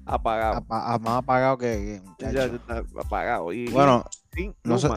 Apagado. 0.05 0.58
Apa- 0.58 0.98
más 1.00 1.17
apagado 1.20 1.58
que, 1.58 2.01
que 2.17 2.25
Ya 2.25 2.29
muchacho. 2.48 2.55
está 2.55 2.84
apagado. 3.00 3.53
Y, 3.53 3.67
Bueno, 3.70 4.05
sin 4.34 4.55
no 4.63 4.77
sé- 4.77 4.89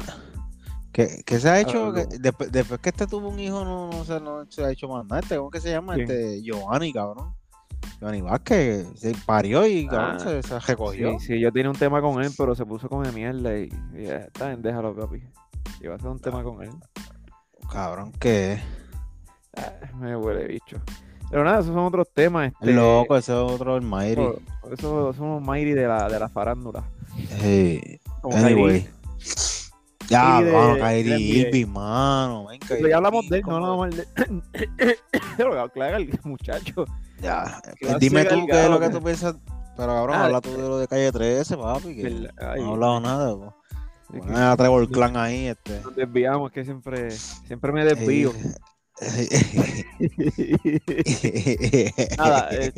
luma. 1.03 1.09
¿qué, 1.09 1.23
qué 1.25 1.41
se 1.41 1.49
ha 1.49 1.61
hecho? 1.61 1.87
Ah, 1.89 1.95
que 1.95 2.19
no. 2.19 2.47
después, 2.51 2.81
que 2.81 2.89
este 2.89 3.07
tuvo 3.07 3.29
un 3.29 3.39
hijo, 3.39 3.65
no, 3.65 3.91
no, 3.91 4.05
se, 4.05 4.21
no 4.21 4.45
se 4.51 4.65
ha 4.65 4.71
hecho 4.71 4.89
más 4.89 5.05
nada. 5.07 5.21
Este, 5.21 5.37
¿Cómo 5.37 5.51
que 5.51 5.61
se 5.61 5.71
llama? 5.71 5.95
¿Quién? 5.95 6.11
Este, 6.11 6.43
Giovanni, 6.43 6.93
cabrón. 6.93 7.35
Giovanni 8.01 8.21
Vázquez 8.21 8.87
se 8.97 9.15
parió 9.27 9.67
y 9.67 9.87
cabrón, 9.87 10.17
Ah, 10.17 10.19
se, 10.19 10.43
se 10.43 10.59
recogió. 10.59 11.19
Sí, 11.19 11.27
sí, 11.27 11.41
yo 11.41 11.53
tenía 11.53 11.71
un 11.71 11.77
tema 11.77 12.01
con 12.01 12.23
él, 12.23 12.31
pero 12.37 12.55
se 12.55 12.65
puso 12.67 12.89
con 12.89 13.15
mierda 13.15 13.59
y, 13.59 13.71
y 13.95 14.05
ya 14.05 14.17
está 14.17 14.49
bien, 14.49 14.63
déjalo, 14.63 14.95
papi. 14.95 15.23
Iba 15.81 15.95
a 15.95 15.97
hacer 15.97 16.09
un 16.09 16.19
tema 16.19 16.43
con 16.43 16.63
él. 16.63 16.71
Cabrón, 17.71 18.13
que 18.13 18.59
Ah, 19.57 19.73
me 19.99 20.17
huele 20.17 20.47
bicho. 20.47 20.79
Pero 21.31 21.43
nada, 21.45 21.61
esos 21.61 21.75
son 21.75 21.85
otros 21.85 22.09
temas. 22.13 22.53
Este, 22.53 22.73
loco, 22.73 23.17
ese 23.17 23.33
es 23.33 23.39
otro 23.39 23.77
el 23.77 23.83
Mayri. 23.83 24.23
Eso, 24.23 24.41
eso 24.73 25.13
somos 25.15 25.43
Mayri 25.43 25.73
de 25.73 25.87
la, 25.89 26.09
de 26.09 26.21
la 26.21 26.29
farándula. 26.29 26.85
Hey, 27.41 28.01
Como 28.21 28.37
anyway. 28.37 28.89
Ya, 30.09 30.41
mano, 30.41 30.77
Kyrie. 30.79 31.19
Irving, 31.19 31.67
mano. 31.67 32.47
Ven, 32.49 32.61
Kyrie 32.61 32.91
ya 32.91 32.97
hablamos 32.97 33.29
de 33.29 33.39
él, 33.39 33.45
no 33.47 33.57
hablamos 33.57 33.97
de 33.97 34.07
haga 35.83 35.97
el 36.01 36.19
muchacho. 36.25 36.85
Ya, 37.21 37.61
pues 37.81 37.99
dime 37.99 38.25
tú 38.25 38.47
qué 38.47 38.65
es 38.65 38.71
lo 38.71 38.81
que 38.81 38.91
tú 38.91 39.03
piensas. 39.03 39.37
Pero 39.77 39.89
cabrón, 39.93 40.17
Ah, 40.17 40.25
habla 40.25 40.41
tú 40.41 40.53
de 40.53 40.59
lo 40.69 40.79
de 40.79 40.89
calle 40.89 41.13
13, 41.13 41.57
papi, 41.57 41.97
que 41.97 42.11
no 42.11 42.29
he 42.41 42.65
hablado 42.73 43.01
nada. 43.01 43.35
po. 43.35 43.55
es 44.09 44.13
que 44.13 44.19
Ponen 44.21 44.37
a 44.37 44.57
Trevor 44.57 44.91
Clan 44.91 45.17
ahí, 45.17 45.47
este. 45.49 45.81
Nos 45.83 45.95
desviamos, 45.95 46.51
que 46.51 46.65
siempre, 46.65 47.11
siempre 47.11 47.73
me 47.73 47.85
desvío. 47.85 48.33
Nada, 52.17 52.49
eh, 52.53 52.73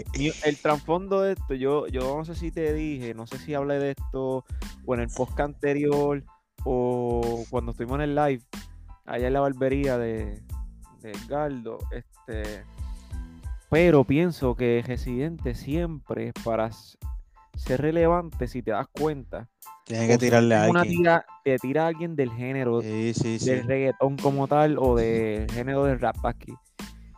el 0.44 0.56
trasfondo 0.56 1.20
de 1.20 1.34
esto, 1.34 1.54
yo, 1.54 1.86
yo 1.86 2.16
no 2.16 2.24
sé 2.24 2.34
si 2.34 2.50
te 2.50 2.72
dije, 2.72 3.14
no 3.14 3.28
sé 3.28 3.38
si 3.38 3.54
hablé 3.54 3.78
de 3.78 3.90
esto 3.92 4.44
o 4.84 4.94
en 4.94 5.00
el 5.00 5.08
podcast 5.08 5.40
anterior 5.54 6.24
o 6.64 7.44
cuando 7.50 7.70
estuvimos 7.72 7.96
en 7.96 8.02
el 8.02 8.14
live, 8.14 8.42
allá 9.06 9.26
en 9.26 9.32
la 9.32 9.40
barbería 9.40 9.98
de, 9.98 10.40
de 11.00 11.10
Edgardo, 11.12 11.78
este, 11.92 12.64
pero 13.70 14.04
pienso 14.04 14.54
que 14.54 14.82
Residente 14.86 15.54
siempre 15.54 16.32
para 16.44 16.70
ser 17.54 17.80
relevante, 17.82 18.46
si 18.46 18.62
te 18.62 18.70
das 18.70 18.86
cuenta, 18.88 19.48
Tienes 19.84 20.08
que 20.08 20.18
tirarle 20.18 20.54
a 20.54 20.64
alguien. 20.64 20.82
tira, 20.98 21.24
te 21.44 21.56
tira 21.58 21.84
a 21.84 21.86
alguien 21.88 22.14
del 22.14 22.30
género, 22.32 22.82
Sí, 22.82 23.12
sí, 23.14 23.38
sí. 23.38 23.50
del 23.50 23.66
reggaetón 23.66 24.16
como 24.18 24.46
tal 24.46 24.76
o 24.78 24.94
del 24.94 25.50
género 25.50 25.84
del 25.84 25.98
rap 25.98 26.16
aquí. 26.26 26.52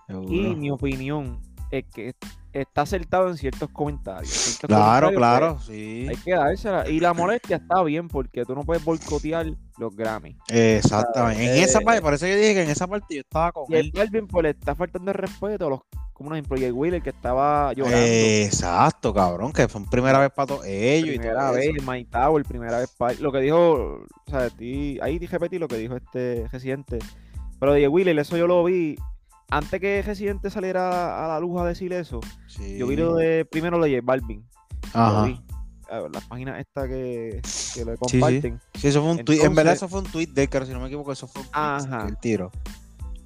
seguro. 0.06 0.32
Y 0.32 0.54
mi 0.54 0.70
opinión 0.70 1.40
es 1.70 1.84
que 1.92 2.14
está 2.52 2.82
acertado 2.82 3.28
en 3.28 3.36
ciertos 3.36 3.68
comentarios. 3.70 4.28
Ciertos 4.28 4.68
Claro, 4.68 5.06
comentarios, 5.08 5.16
claro, 5.40 5.54
pues, 5.54 5.66
sí. 5.66 6.06
hay 6.08 6.16
que 6.16 6.32
dársela. 6.32 6.88
Y 6.88 6.98
la 7.00 7.14
molestia 7.14 7.56
está 7.56 7.82
bien 7.84 8.08
porque 8.08 8.44
tú 8.44 8.54
no 8.56 8.64
puedes 8.64 8.84
boicotear 8.84 9.46
los 9.78 9.94
Grammy. 9.94 10.36
Exactamente. 10.48 11.56
En 11.58 11.62
esa 11.62 11.78
Eh, 11.80 11.84
parte, 11.84 12.02
por 12.02 12.14
eso 12.14 12.26
yo 12.26 12.34
dije 12.36 12.54
que 12.54 12.62
en 12.62 12.70
esa 12.70 12.86
parte 12.86 13.14
yo 13.14 13.20
estaba 13.20 13.52
con 13.52 13.64
Y 13.68 13.74
el 13.76 13.86
él. 13.86 13.92
Balvin 13.94 14.26
pues 14.26 14.42
le 14.42 14.50
está 14.50 14.74
faltando 14.74 15.10
el 15.12 15.16
respeto 15.16 15.66
a 15.66 15.70
los, 15.70 15.80
como 16.12 16.30
un 16.30 16.34
ejemplo, 16.36 16.56
Jay 16.58 16.70
Wheeler 16.72 17.00
que 17.02 17.10
estaba 17.10 17.72
llorando. 17.72 17.98
Exacto, 17.98 19.14
cabrón, 19.14 19.52
que 19.52 19.68
fue 19.68 19.82
primera 19.90 20.18
vez 20.18 20.30
para 20.34 20.46
todos 20.46 20.66
ellos 20.66 21.14
y 21.14 21.18
primera 21.18 21.40
todo 21.46 21.52
vez, 21.52 21.70
eso. 21.76 21.90
Mike 21.90 22.10
Tower, 22.10 22.44
primera 22.44 22.78
vez 22.78 22.90
pa- 22.96 23.12
lo 23.14 23.30
que 23.32 23.38
dijo, 23.38 23.60
o 24.26 24.30
sea, 24.30 24.50
ti- 24.50 24.98
ahí 25.02 25.18
dije 25.18 25.32
repetí 25.38 25.58
lo 25.58 25.68
que 25.68 25.76
dijo 25.76 25.96
este 25.96 26.46
Residente. 26.50 26.98
Pero 27.58 27.72
Jay 27.72 27.86
Wheeler, 27.86 28.18
eso 28.18 28.36
yo 28.36 28.46
lo 28.46 28.64
vi. 28.64 28.96
Antes 29.50 29.80
que 29.80 30.02
Residente 30.02 30.50
saliera 30.50 31.24
a 31.24 31.28
la 31.28 31.40
luz 31.40 31.60
a 31.60 31.64
decir 31.64 31.92
eso, 31.92 32.20
Sí. 32.46 32.78
Yo 32.78 32.86
vi 32.86 32.96
lo 32.96 33.14
de 33.16 33.44
primero 33.44 33.78
lo 33.78 33.84
de 33.84 33.96
J 33.96 34.02
Balvin. 34.04 34.44
Lo 34.94 35.00
Ajá. 35.00 35.24
vi. 35.24 35.40
A 35.90 35.98
ver, 36.00 36.10
las 36.14 36.24
páginas 36.24 36.60
estas 36.60 36.86
que, 36.86 37.40
que 37.74 37.84
lo 37.84 37.92
sí. 38.06 38.20
comparten. 38.20 38.60
Sí, 38.74 38.88
eso 38.88 39.02
fue 39.02 39.10
un 39.10 39.24
tweet. 39.24 39.40
En 39.42 39.54
verdad, 39.56 39.72
eso 39.72 39.88
fue 39.88 40.00
un 40.00 40.06
tweet 40.06 40.28
de 40.28 40.46
pero 40.46 40.64
si 40.64 40.72
no 40.72 40.78
me 40.80 40.86
equivoco, 40.86 41.10
eso 41.10 41.26
fue 41.26 41.42
un 41.42 41.48
tweet. 41.48 41.60
Ajá. 41.62 42.06
El 42.06 42.16
tiro. 42.18 42.50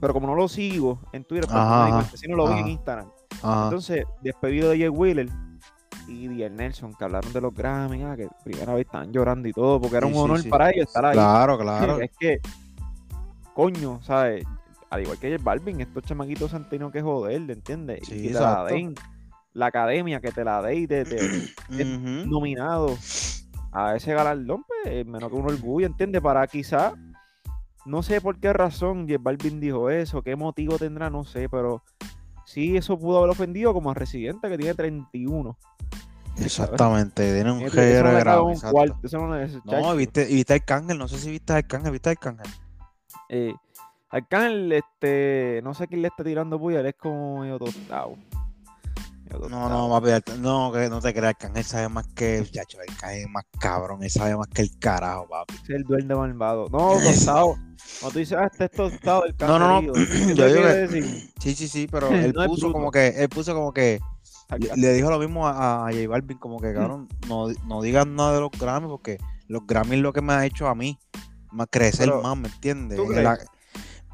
Pero 0.00 0.14
como 0.14 0.26
no 0.26 0.34
lo 0.34 0.48
sigo 0.48 0.98
en 1.12 1.24
Twitter, 1.24 1.46
pues, 1.46 2.20
si 2.20 2.26
no 2.28 2.36
lo 2.36 2.48
vi 2.52 2.60
en. 2.60 2.68
Instagram. 2.68 3.10
Ajá. 3.42 3.64
Entonces, 3.64 4.04
despedido 4.22 4.70
de 4.70 4.78
Jay 4.78 4.88
Wheeler 4.88 5.28
y 6.08 6.28
Diel 6.28 6.56
Nelson, 6.56 6.94
que 6.94 7.04
hablaron 7.04 7.32
de 7.32 7.40
los 7.40 7.54
Grammy, 7.54 8.02
ah, 8.02 8.16
que 8.16 8.28
primera 8.44 8.74
vez 8.74 8.86
estaban 8.86 9.12
llorando 9.12 9.46
y 9.48 9.52
todo, 9.52 9.80
porque 9.80 9.96
era 9.96 10.06
Sí, 10.06 10.12
un 10.12 10.18
sí, 10.18 10.24
honor 10.24 10.40
sí. 10.40 10.48
para 10.48 10.70
ellos 10.70 10.86
estar 10.86 11.04
ahí. 11.04 11.12
Claro, 11.12 11.58
claro. 11.58 12.00
Es 12.00 12.10
que, 12.18 12.40
coño, 13.54 14.00
¿sabes? 14.02 14.44
Al 14.94 15.02
igual 15.02 15.18
que 15.18 15.30
J 15.32 15.42
Balvin, 15.42 15.80
estos 15.80 16.04
chamaquitos 16.04 16.50
se 16.50 16.56
han 16.56 16.68
tenido 16.68 16.90
que 16.92 17.02
joder, 17.02 17.50
¿entiendes? 17.50 18.00
Sí, 18.06 18.14
y 18.14 18.22
que 18.22 18.28
te 18.28 18.34
la 18.34 18.64
den, 18.64 18.94
la 19.52 19.66
academia 19.66 20.20
que 20.20 20.30
te 20.30 20.44
la 20.44 20.62
dé 20.62 20.76
y 20.76 20.86
te, 20.86 21.04
te- 21.04 21.18
nominado 22.26 22.96
a 23.72 23.96
ese 23.96 24.14
galardón, 24.14 24.62
pues 24.68 25.04
menos 25.04 25.30
que 25.30 25.36
un 25.36 25.46
orgullo, 25.46 25.86
¿entiendes? 25.88 26.22
Para 26.22 26.46
quizá, 26.46 26.94
no 27.84 28.04
sé 28.04 28.20
por 28.20 28.38
qué 28.38 28.52
razón 28.52 29.08
J 29.08 29.18
Balvin 29.20 29.58
dijo 29.58 29.90
eso, 29.90 30.22
qué 30.22 30.36
motivo 30.36 30.78
tendrá, 30.78 31.10
no 31.10 31.24
sé, 31.24 31.48
pero 31.48 31.82
sí 32.44 32.76
eso 32.76 32.96
pudo 32.96 33.18
haber 33.18 33.30
ofendido 33.30 33.74
como 33.74 33.90
a 33.90 33.94
Residente 33.94 34.48
que 34.48 34.56
tiene 34.56 34.74
31. 34.74 35.58
Exactamente, 36.38 37.34
tiene 37.34 37.50
un 37.50 37.58
le 37.60 37.70
cabe 37.70 38.20
grave. 38.20 38.54
no 39.64 39.96
viste, 39.96 40.24
viste 40.26 40.54
Arcángel, 40.54 40.98
no 40.98 41.08
sé 41.08 41.18
si 41.18 41.30
viste 41.30 41.52
Arcángel, 41.52 41.90
viste 41.90 42.10
Arcángel. 42.10 42.46
Eh, 43.28 43.54
Arcángel, 44.14 44.70
este, 44.72 45.60
no 45.64 45.74
sé 45.74 45.88
quién 45.88 46.02
le 46.02 46.08
está 46.08 46.22
tirando 46.22 46.56
puya, 46.56 46.78
él 46.78 46.86
es 46.86 46.94
como 46.94 47.40
medio 47.40 47.58
tostado. 47.58 48.16
No, 49.50 49.68
no, 49.68 49.88
papi, 49.90 50.10
no, 50.38 50.70
que 50.72 50.88
no 50.88 51.00
te 51.00 51.12
creas, 51.12 51.30
Arcángel 51.34 51.64
sabe 51.64 51.88
más 51.88 52.06
que, 52.14 52.46
chacho, 52.52 52.78
Arcángel 52.88 53.22
es 53.22 53.28
más 53.28 53.42
cabrón, 53.58 54.04
él 54.04 54.10
sabe 54.10 54.36
más 54.36 54.46
que 54.46 54.62
el 54.62 54.78
carajo, 54.78 55.26
papi. 55.28 55.54
Es 55.64 55.70
el 55.70 55.82
duende 55.82 56.14
malvado. 56.14 56.68
No, 56.70 56.92
tostado. 57.02 57.56
Cuando 58.00 58.12
tú 58.12 58.18
dices, 58.20 58.38
ah, 58.40 58.46
este 58.50 58.66
es 58.66 58.70
tostado, 58.70 59.24
el 59.24 59.34
No, 59.40 59.58
no, 59.58 59.82
no, 59.82 59.92
caserío. 59.92 59.92
¿Qué 60.28 60.34
yo 60.36 60.46
digo 60.46 60.62
que- 60.62 60.68
decir? 60.68 61.30
Sí, 61.40 61.54
sí, 61.56 61.66
sí, 61.66 61.88
pero 61.90 62.08
él 62.14 62.32
No 62.32 62.46
puso 62.46 62.70
como 62.70 62.92
que, 62.92 63.08
él 63.08 63.28
puso 63.28 63.52
como 63.52 63.72
que, 63.72 63.98
le, 64.76 64.92
dijo 64.92 65.10
lo 65.10 65.18
mismo 65.18 65.48
a, 65.48 65.88
a 65.88 65.92
J 65.92 66.06
Balvin, 66.08 66.38
como 66.38 66.60
que, 66.60 66.72
cabrón, 66.72 67.08
no, 67.26 67.48
no 67.66 67.82
digas 67.82 68.06
nada 68.06 68.34
de 68.34 68.40
los 68.42 68.50
Grammys, 68.52 68.88
porque 68.90 69.18
los 69.48 69.66
Grammys 69.66 69.94
es 69.94 70.00
lo 70.02 70.12
que 70.12 70.22
me 70.22 70.34
ha 70.34 70.46
hecho 70.46 70.68
a 70.68 70.76
mí, 70.76 71.00
más 71.50 71.66
crecer 71.68 72.06
Pero, 72.10 72.22
más, 72.22 72.36
¿me 72.36 72.46
entiendes? 72.46 72.96
¿tú 72.96 73.10
La- 73.10 73.38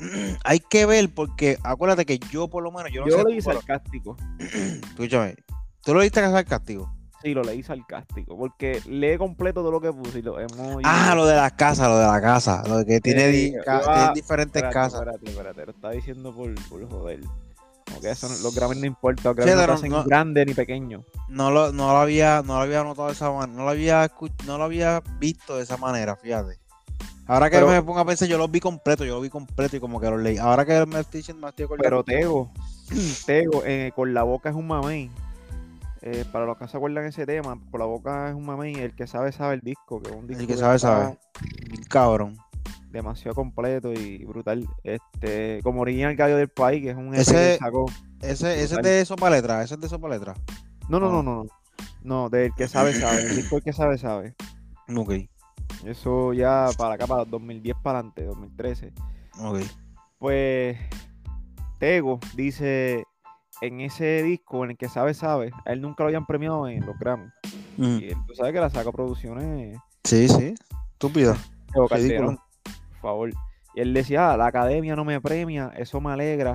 hay 0.44 0.60
que 0.60 0.86
ver, 0.86 1.12
porque 1.14 1.58
acuérdate 1.62 2.06
que 2.06 2.18
yo 2.30 2.48
por 2.48 2.62
lo 2.62 2.70
menos, 2.72 2.90
yo 2.92 3.02
no 3.02 3.08
Yo 3.08 3.16
sé, 3.18 3.22
lo 3.22 3.28
leí 3.28 3.40
sarcástico. 3.40 4.16
escúchame, 4.38 5.36
tú 5.82 5.94
lo 5.94 6.00
que 6.00 6.10
sarcástico. 6.10 6.92
Sí, 7.22 7.34
lo 7.34 7.42
leí 7.42 7.62
sarcástico. 7.62 8.36
Porque 8.36 8.80
lee 8.86 9.18
completo 9.18 9.60
todo 9.60 9.70
lo 9.72 9.80
que 9.80 9.92
puse 9.92 10.20
y 10.20 10.22
lo 10.22 10.40
hemos. 10.40 10.80
Ah, 10.84 11.12
lo 11.14 11.26
de 11.26 11.36
la 11.36 11.50
casa, 11.50 11.86
lo 11.88 11.98
de 11.98 12.06
la 12.06 12.20
casa, 12.20 12.62
lo 12.66 12.78
de 12.78 12.86
que 12.86 13.00
tiene, 13.00 13.26
di- 13.28 13.52
yo 13.52 13.62
ca- 13.62 13.82
iba- 13.82 13.94
tiene 13.94 14.12
diferentes 14.14 14.62
Espérate, 14.62 14.74
casas. 14.74 15.00
espérate, 15.00 15.28
espérate. 15.30 15.66
Lo 15.66 15.72
está 15.72 15.90
diciendo 15.90 16.34
por, 16.34 16.54
por 16.68 16.88
joder. 16.88 17.20
Como 17.86 18.00
que 18.00 18.10
eso 18.10 18.28
los 18.42 18.54
Grammys 18.54 18.78
no 18.78 18.86
importa. 18.86 19.32
Los 19.34 19.44
Sí, 19.44 19.50
no 19.54 19.72
hacen 19.72 19.90
no- 19.90 20.04
grande 20.04 20.46
ni 20.46 20.54
pequeño. 20.54 21.04
No 21.28 21.50
lo, 21.50 21.72
no 21.72 21.88
lo 21.92 21.98
había, 21.98 22.40
no 22.42 22.54
lo 22.54 22.60
había 22.60 22.84
notado 22.84 23.08
de 23.08 23.14
esa 23.14 23.30
manera, 23.30 23.52
no 23.58 23.64
lo 23.64 23.70
había 23.70 24.10
no 24.46 24.56
lo 24.58 24.64
había 24.64 25.02
visto 25.18 25.56
de 25.56 25.64
esa 25.64 25.76
manera, 25.76 26.16
fíjate. 26.16 26.58
Ahora 27.26 27.48
que 27.50 27.56
Pero- 27.56 27.68
me 27.68 27.82
pongo 27.82 28.00
a 28.00 28.04
pensar, 28.04 28.26
yo 28.28 28.38
lo 28.38 28.48
vi 28.48 28.60
completo, 28.60 29.04
yo 29.04 29.14
lo 29.16 29.20
vi 29.20 29.30
completo 29.30 29.76
y 29.76 29.80
como 29.80 30.00
que 30.00 30.10
lo 30.10 30.18
leí. 30.18 30.36
Ahora 30.38 30.64
que 30.64 30.84
me 30.86 31.00
estoy 31.00 31.18
diciendo, 31.20 31.42
me 31.42 31.48
estoy 31.50 31.64
acordando. 31.66 32.04
Pero 32.04 32.18
Tego, 32.20 32.50
Tego, 33.26 33.62
eh, 33.64 33.92
con 33.94 34.12
la 34.14 34.22
boca 34.24 34.48
es 34.50 34.54
un 34.56 34.66
mamey. 34.66 35.10
eh, 36.02 36.24
para 36.32 36.46
los 36.46 36.56
que 36.56 36.66
se 36.66 36.76
acuerdan 36.78 37.04
ese 37.04 37.26
tema, 37.26 37.58
por 37.70 37.78
la 37.78 37.86
boca 37.86 38.30
es 38.30 38.34
un 38.34 38.46
mamey, 38.46 38.74
el 38.74 38.94
que 38.94 39.06
sabe 39.06 39.32
sabe 39.32 39.54
el 39.54 39.60
disco, 39.60 40.00
que 40.00 40.10
es 40.10 40.16
un 40.16 40.26
disco 40.26 40.40
El 40.40 40.46
que 40.48 40.56
sabe, 40.56 40.76
está 40.76 40.88
sabe. 40.88 41.18
Bien 41.68 41.82
Cabrón. 41.88 42.36
demasiado 42.90 43.34
completo 43.34 43.92
y 43.92 44.24
brutal. 44.24 44.66
Este, 44.82 45.60
como 45.62 45.82
original 45.82 46.16
gallo 46.16 46.36
del 46.36 46.48
país, 46.48 46.82
que 46.82 46.90
es 46.90 46.96
un 46.96 47.14
Ese- 47.14 47.32
que 47.34 47.58
sacó. 47.58 47.86
Ese, 48.22 48.62
ese 48.62 48.74
es 48.76 48.82
de 48.82 49.04
Sopa 49.04 49.30
Letra, 49.30 49.62
ese 49.62 49.74
es 49.74 49.80
de 49.80 49.88
Sopa 49.88 50.08
Letra. 50.08 50.34
No, 50.88 50.98
no, 50.98 51.10
no, 51.12 51.22
no, 51.22 51.44
no. 51.44 51.46
No, 52.02 52.28
del 52.30 52.52
que 52.54 52.66
sabe 52.66 52.92
sabe, 52.98 53.22
el 53.22 53.36
disco 53.36 53.56
del 53.56 53.64
que 53.64 53.72
sabe 53.74 53.96
sabe. 53.98 54.34
Ok, 54.96 55.12
Eso 55.84 56.32
ya 56.32 56.68
para 56.76 56.94
acá, 56.94 57.06
para 57.06 57.24
2010 57.24 57.76
para 57.82 57.98
adelante, 58.00 58.24
2013. 58.24 58.92
ok. 59.40 59.58
Pues 60.18 60.78
Tego 61.78 62.20
dice 62.34 63.04
en 63.62 63.80
ese 63.80 64.22
disco 64.22 64.64
en 64.64 64.72
el 64.72 64.76
que 64.76 64.88
sabe 64.88 65.14
sabe, 65.14 65.50
a 65.64 65.72
él 65.72 65.80
nunca 65.80 66.02
lo 66.02 66.08
habían 66.08 66.26
premiado 66.26 66.68
en 66.68 66.84
los 66.84 66.98
Grammy. 66.98 67.28
Mm. 67.76 67.98
Y 68.00 68.04
él, 68.08 68.16
tú 68.26 68.34
sabes 68.34 68.52
que 68.52 68.60
la 68.60 68.70
saca 68.70 68.92
producciones 68.92 69.78
Sí, 70.04 70.28
sí. 70.28 70.54
Estúpido. 70.92 71.34
Tego. 71.72 71.88
Calderón, 71.88 72.38
por 72.64 73.00
favor. 73.00 73.30
Y 73.74 73.80
él 73.80 73.94
decía, 73.94 74.32
"Ah, 74.32 74.36
la 74.36 74.46
academia 74.46 74.96
no 74.96 75.04
me 75.04 75.20
premia, 75.20 75.72
eso 75.76 76.00
me 76.00 76.10
alegra. 76.10 76.54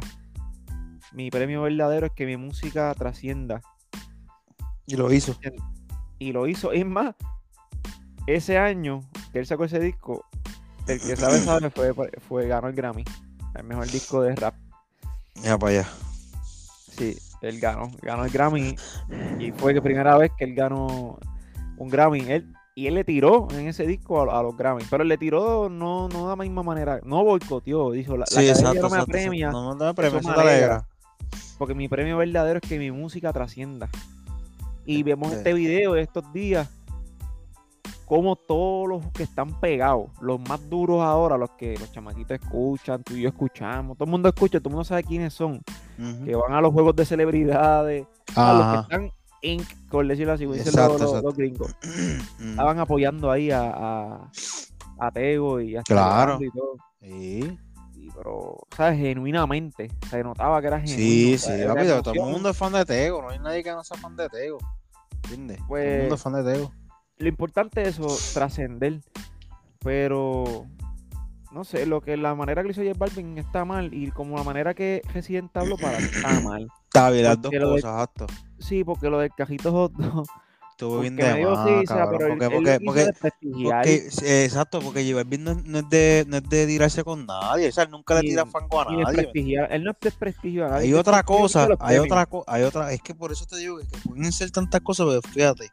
Mi 1.13 1.31
premio 1.31 1.62
verdadero 1.62 2.07
es 2.07 2.12
que 2.12 2.25
mi 2.25 2.38
música 2.38 2.93
trascienda. 2.95 3.62
Y 4.86 4.95
lo 4.98 5.12
hizo. 5.12 5.36
Y 6.19 6.31
lo 6.34 6.48
hizo. 6.48 6.72
Es 6.72 6.86
más, 6.86 7.15
ese 8.27 8.58
año 8.58 9.01
que 9.32 9.39
él 9.39 9.46
sacó 9.46 9.65
ese 9.65 9.79
disco, 9.79 10.25
el 10.88 11.00
que 11.00 11.15
sabe 11.15 11.39
sabe 11.39 11.70
fue, 11.70 11.94
fue 12.27 12.48
ganó 12.48 12.67
el 12.67 12.75
Grammy. 12.75 13.03
El 13.55 13.63
mejor 13.63 13.88
disco 13.89 14.22
de 14.22 14.36
rap. 14.36 14.55
Ya 15.41 15.58
para 15.58 15.72
allá. 15.79 15.88
Sí, 16.98 17.17
él 17.41 17.60
ganó, 17.60 17.91
ganó 18.01 18.25
el 18.25 18.32
Grammy 18.32 18.75
y 19.39 19.51
fue 19.51 19.74
la 19.74 19.82
primera 19.82 20.17
vez 20.17 20.32
que 20.38 20.46
él 20.46 20.55
ganó 20.55 21.17
un 21.77 21.89
Grammy. 21.89 22.20
Él, 22.32 22.53
y 22.77 22.88
él 22.88 22.96
le 22.96 23.03
tiró 23.05 23.48
en 23.51 23.67
ese 23.67 23.86
disco 23.88 24.20
a, 24.29 24.39
a 24.39 24.44
los 24.44 24.58
Grammy, 24.58 24.84
pero 24.89 25.03
él 25.03 25.10
le 25.10 25.17
tiró 25.17 25.70
no, 25.70 26.10
no 26.10 26.24
de 26.24 26.29
la 26.29 26.36
misma 26.44 26.63
manera, 26.63 27.00
no 27.05 27.24
boicoteó, 27.24 27.91
dijo, 27.91 28.13
la, 28.17 28.20
la 28.20 28.25
Sí, 28.27 28.50
academia 28.50 28.51
exacto. 28.51 28.82
no 28.82 28.89
me 28.89 28.96
exacto, 28.96 29.12
apremia. 29.12 29.51
No, 29.51 29.75
me 29.75 29.94
premia, 29.94 30.20
eso 30.20 30.29
eso 30.29 30.36
me 30.38 30.41
alegra. 30.41 30.88
porque 31.58 31.74
mi 31.74 31.88
premio 31.88 32.17
verdadero 32.17 32.60
es 32.62 32.67
que 32.67 32.77
mi 32.79 32.91
música 32.91 33.32
trascienda. 33.32 33.88
Y 34.86 35.03
vemos 35.03 35.29
Este- 35.29 35.38
este 35.50 35.53
video 35.53 35.94
de 35.94 36.01
estos 36.01 36.32
días, 36.34 36.70
como 38.05 38.35
todos 38.35 38.88
los 38.88 39.12
que 39.12 39.24
están 39.24 39.59
pegados, 39.59 40.09
los 40.21 40.39
más 40.47 40.69
duros 40.69 41.01
ahora, 41.03 41.38
los 41.38 41.50
que 41.51 41.77
los 41.77 41.91
chamaquitos 41.91 42.39
escuchan, 42.39 43.03
tú 43.03 43.13
y 43.15 43.21
yo 43.21 43.29
escuchamos, 43.29 43.97
todo 43.97 44.05
el 44.05 44.12
mundo 44.12 44.29
escucha, 44.29 44.59
todo 44.59 44.69
el 44.69 44.74
mundo 44.75 44.85
sabe 44.85 45.03
quiénes 45.03 45.33
son, 45.33 45.62
que 46.24 46.35
van 46.35 46.53
a 46.53 46.62
los 46.62 46.71
juegos 46.71 46.95
de 46.95 47.05
celebridades, 47.05 48.05
a 48.35 48.53
los 48.53 48.74
que 48.74 48.81
están 48.93 49.12
inc, 49.41 49.89
por 49.89 50.07
decirlo 50.07 50.33
así, 50.33 50.45
como 50.45 50.55
dicen 50.55 50.69
Exacto, 50.69 50.97
los, 51.00 51.12
los- 51.13 51.24
los 51.24 51.35
gringos, 51.35 51.75
estaban 52.39 52.79
apoyando 52.79 53.31
ahí 53.31 53.51
a, 53.51 53.71
a, 53.71 54.31
a 55.00 55.12
Tego 55.12 55.59
y 55.62 55.75
a 55.75 55.81
Claro. 55.83 56.38
y 56.41 56.50
todo. 56.51 56.75
Sí, 57.01 57.57
Y, 57.97 58.09
pero, 58.12 58.57
¿sabes? 58.75 59.00
Genuinamente, 59.00 59.89
se 60.09 60.24
notaba 60.24 60.62
que 60.62 60.67
era 60.67 60.79
genuino. 60.79 60.97
sí, 60.97 61.33
o 61.35 61.38
sea, 61.38 61.57
sí. 61.57 61.63
papi, 61.67 62.03
todo 62.03 62.13
el 62.13 62.21
mundo 62.31 62.50
es 62.50 62.57
fan 62.57 62.74
de 62.74 62.85
Tego. 62.85 63.21
No 63.21 63.29
hay 63.29 63.39
nadie 63.39 63.63
que 63.63 63.71
no 63.71 63.83
sea 63.83 63.97
fan 63.97 64.15
de 64.15 64.29
Tego. 64.29 64.57
¿Entiendes? 65.24 65.57
todo 65.57 65.67
Pues- 65.67 65.85
el 65.88 66.00
mundo 66.01 66.15
es 66.15 66.21
fan 66.21 66.33
de 66.33 66.53
Tego. 66.53 66.71
Lo 67.17 67.27
importante 67.27 67.81
es 67.81 68.00
eso, 68.00 68.07
trascender. 68.34 69.01
Pero, 69.79 70.65
no 71.51 71.63
sé, 71.63 71.86
lo 71.86 72.01
que 72.01 72.17
la 72.17 72.36
manera 72.36 72.62
que 72.62 72.67
lo 72.67 72.71
hizo 72.71 72.82
J 72.82 72.93
Balvin 72.97 73.38
está 73.38 73.65
mal. 73.65 73.93
Y 73.93 74.12
como 74.12 74.38
la 74.38 74.43
manera 74.43 74.73
que 74.73 75.01
Resident 75.13 75.56
habló 75.56 75.78
para 75.78 75.97
está 75.99 76.39
mal. 76.41 76.67
Está 76.86 77.10
bien, 77.12 77.23
las 77.23 77.41
dos 77.41 77.51
cosas, 77.51 77.91
exacto. 77.91 78.28
Sí, 78.60 78.84
porque 78.84 79.10
lo 79.10 79.19
del 79.19 79.32
cajito 79.32 79.71
hot 79.71 79.93
dog, 79.93 80.25
Estuvo 80.75 80.99
bien 80.99 81.15
de 81.15 81.23
más, 81.23 81.88
cabrón. 81.88 82.38
Porque, 82.38 82.80
porque, 82.84 83.13
porque, 83.23 84.43
exacto, 84.43 84.82
porque 84.82 85.06
J 85.06 85.15
Balvin 85.15 85.43
no, 85.45 85.56
no 85.63 85.80
es 85.80 85.89
de, 85.89 86.25
no 86.28 86.36
es 86.36 86.49
de 86.49 86.67
tirarse 86.67 87.01
con 87.01 87.25
nadie. 87.25 87.69
O 87.69 87.71
sea, 87.71 87.86
él 87.86 87.91
nunca 87.91 88.15
le 88.15 88.21
tira 88.28 88.45
fango 88.45 88.82
a 88.82 88.86
nadie. 88.91 89.32
Él 89.69 89.84
no 89.86 89.91
es 89.91 89.97
desprestigio 90.01 90.65
a 90.65 90.69
nadie. 90.71 90.88
Hay 90.88 90.93
otra 90.93 91.23
cosa, 91.23 91.69
hay 91.80 91.97
otra 91.97 92.28
hay 92.47 92.63
otra, 92.63 92.91
es 92.91 93.01
que 93.01 93.15
por 93.15 93.32
eso 93.32 93.45
te 93.45 93.56
digo 93.56 93.78
que 93.78 93.86
pueden 94.06 94.34
ser 94.34 94.51
tantas 94.51 94.82
cosas, 94.82 95.08
pero 95.08 95.21
fíjate. 95.21 95.69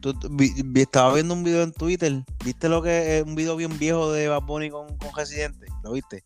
Tú, 0.00 0.14
vi- 0.30 0.54
vi- 0.64 0.80
estaba 0.82 1.12
viendo 1.14 1.34
un 1.34 1.44
video 1.44 1.62
en 1.62 1.72
Twitter, 1.72 2.24
¿viste 2.44 2.68
lo 2.68 2.82
que 2.82 3.18
es 3.18 3.24
un 3.24 3.34
video 3.34 3.56
bien 3.56 3.78
viejo 3.78 4.10
de 4.12 4.28
Bad 4.28 4.42
Bunny 4.42 4.70
con, 4.70 4.96
con 4.96 5.14
Residente? 5.14 5.66
¿Lo 5.82 5.92
viste? 5.92 6.24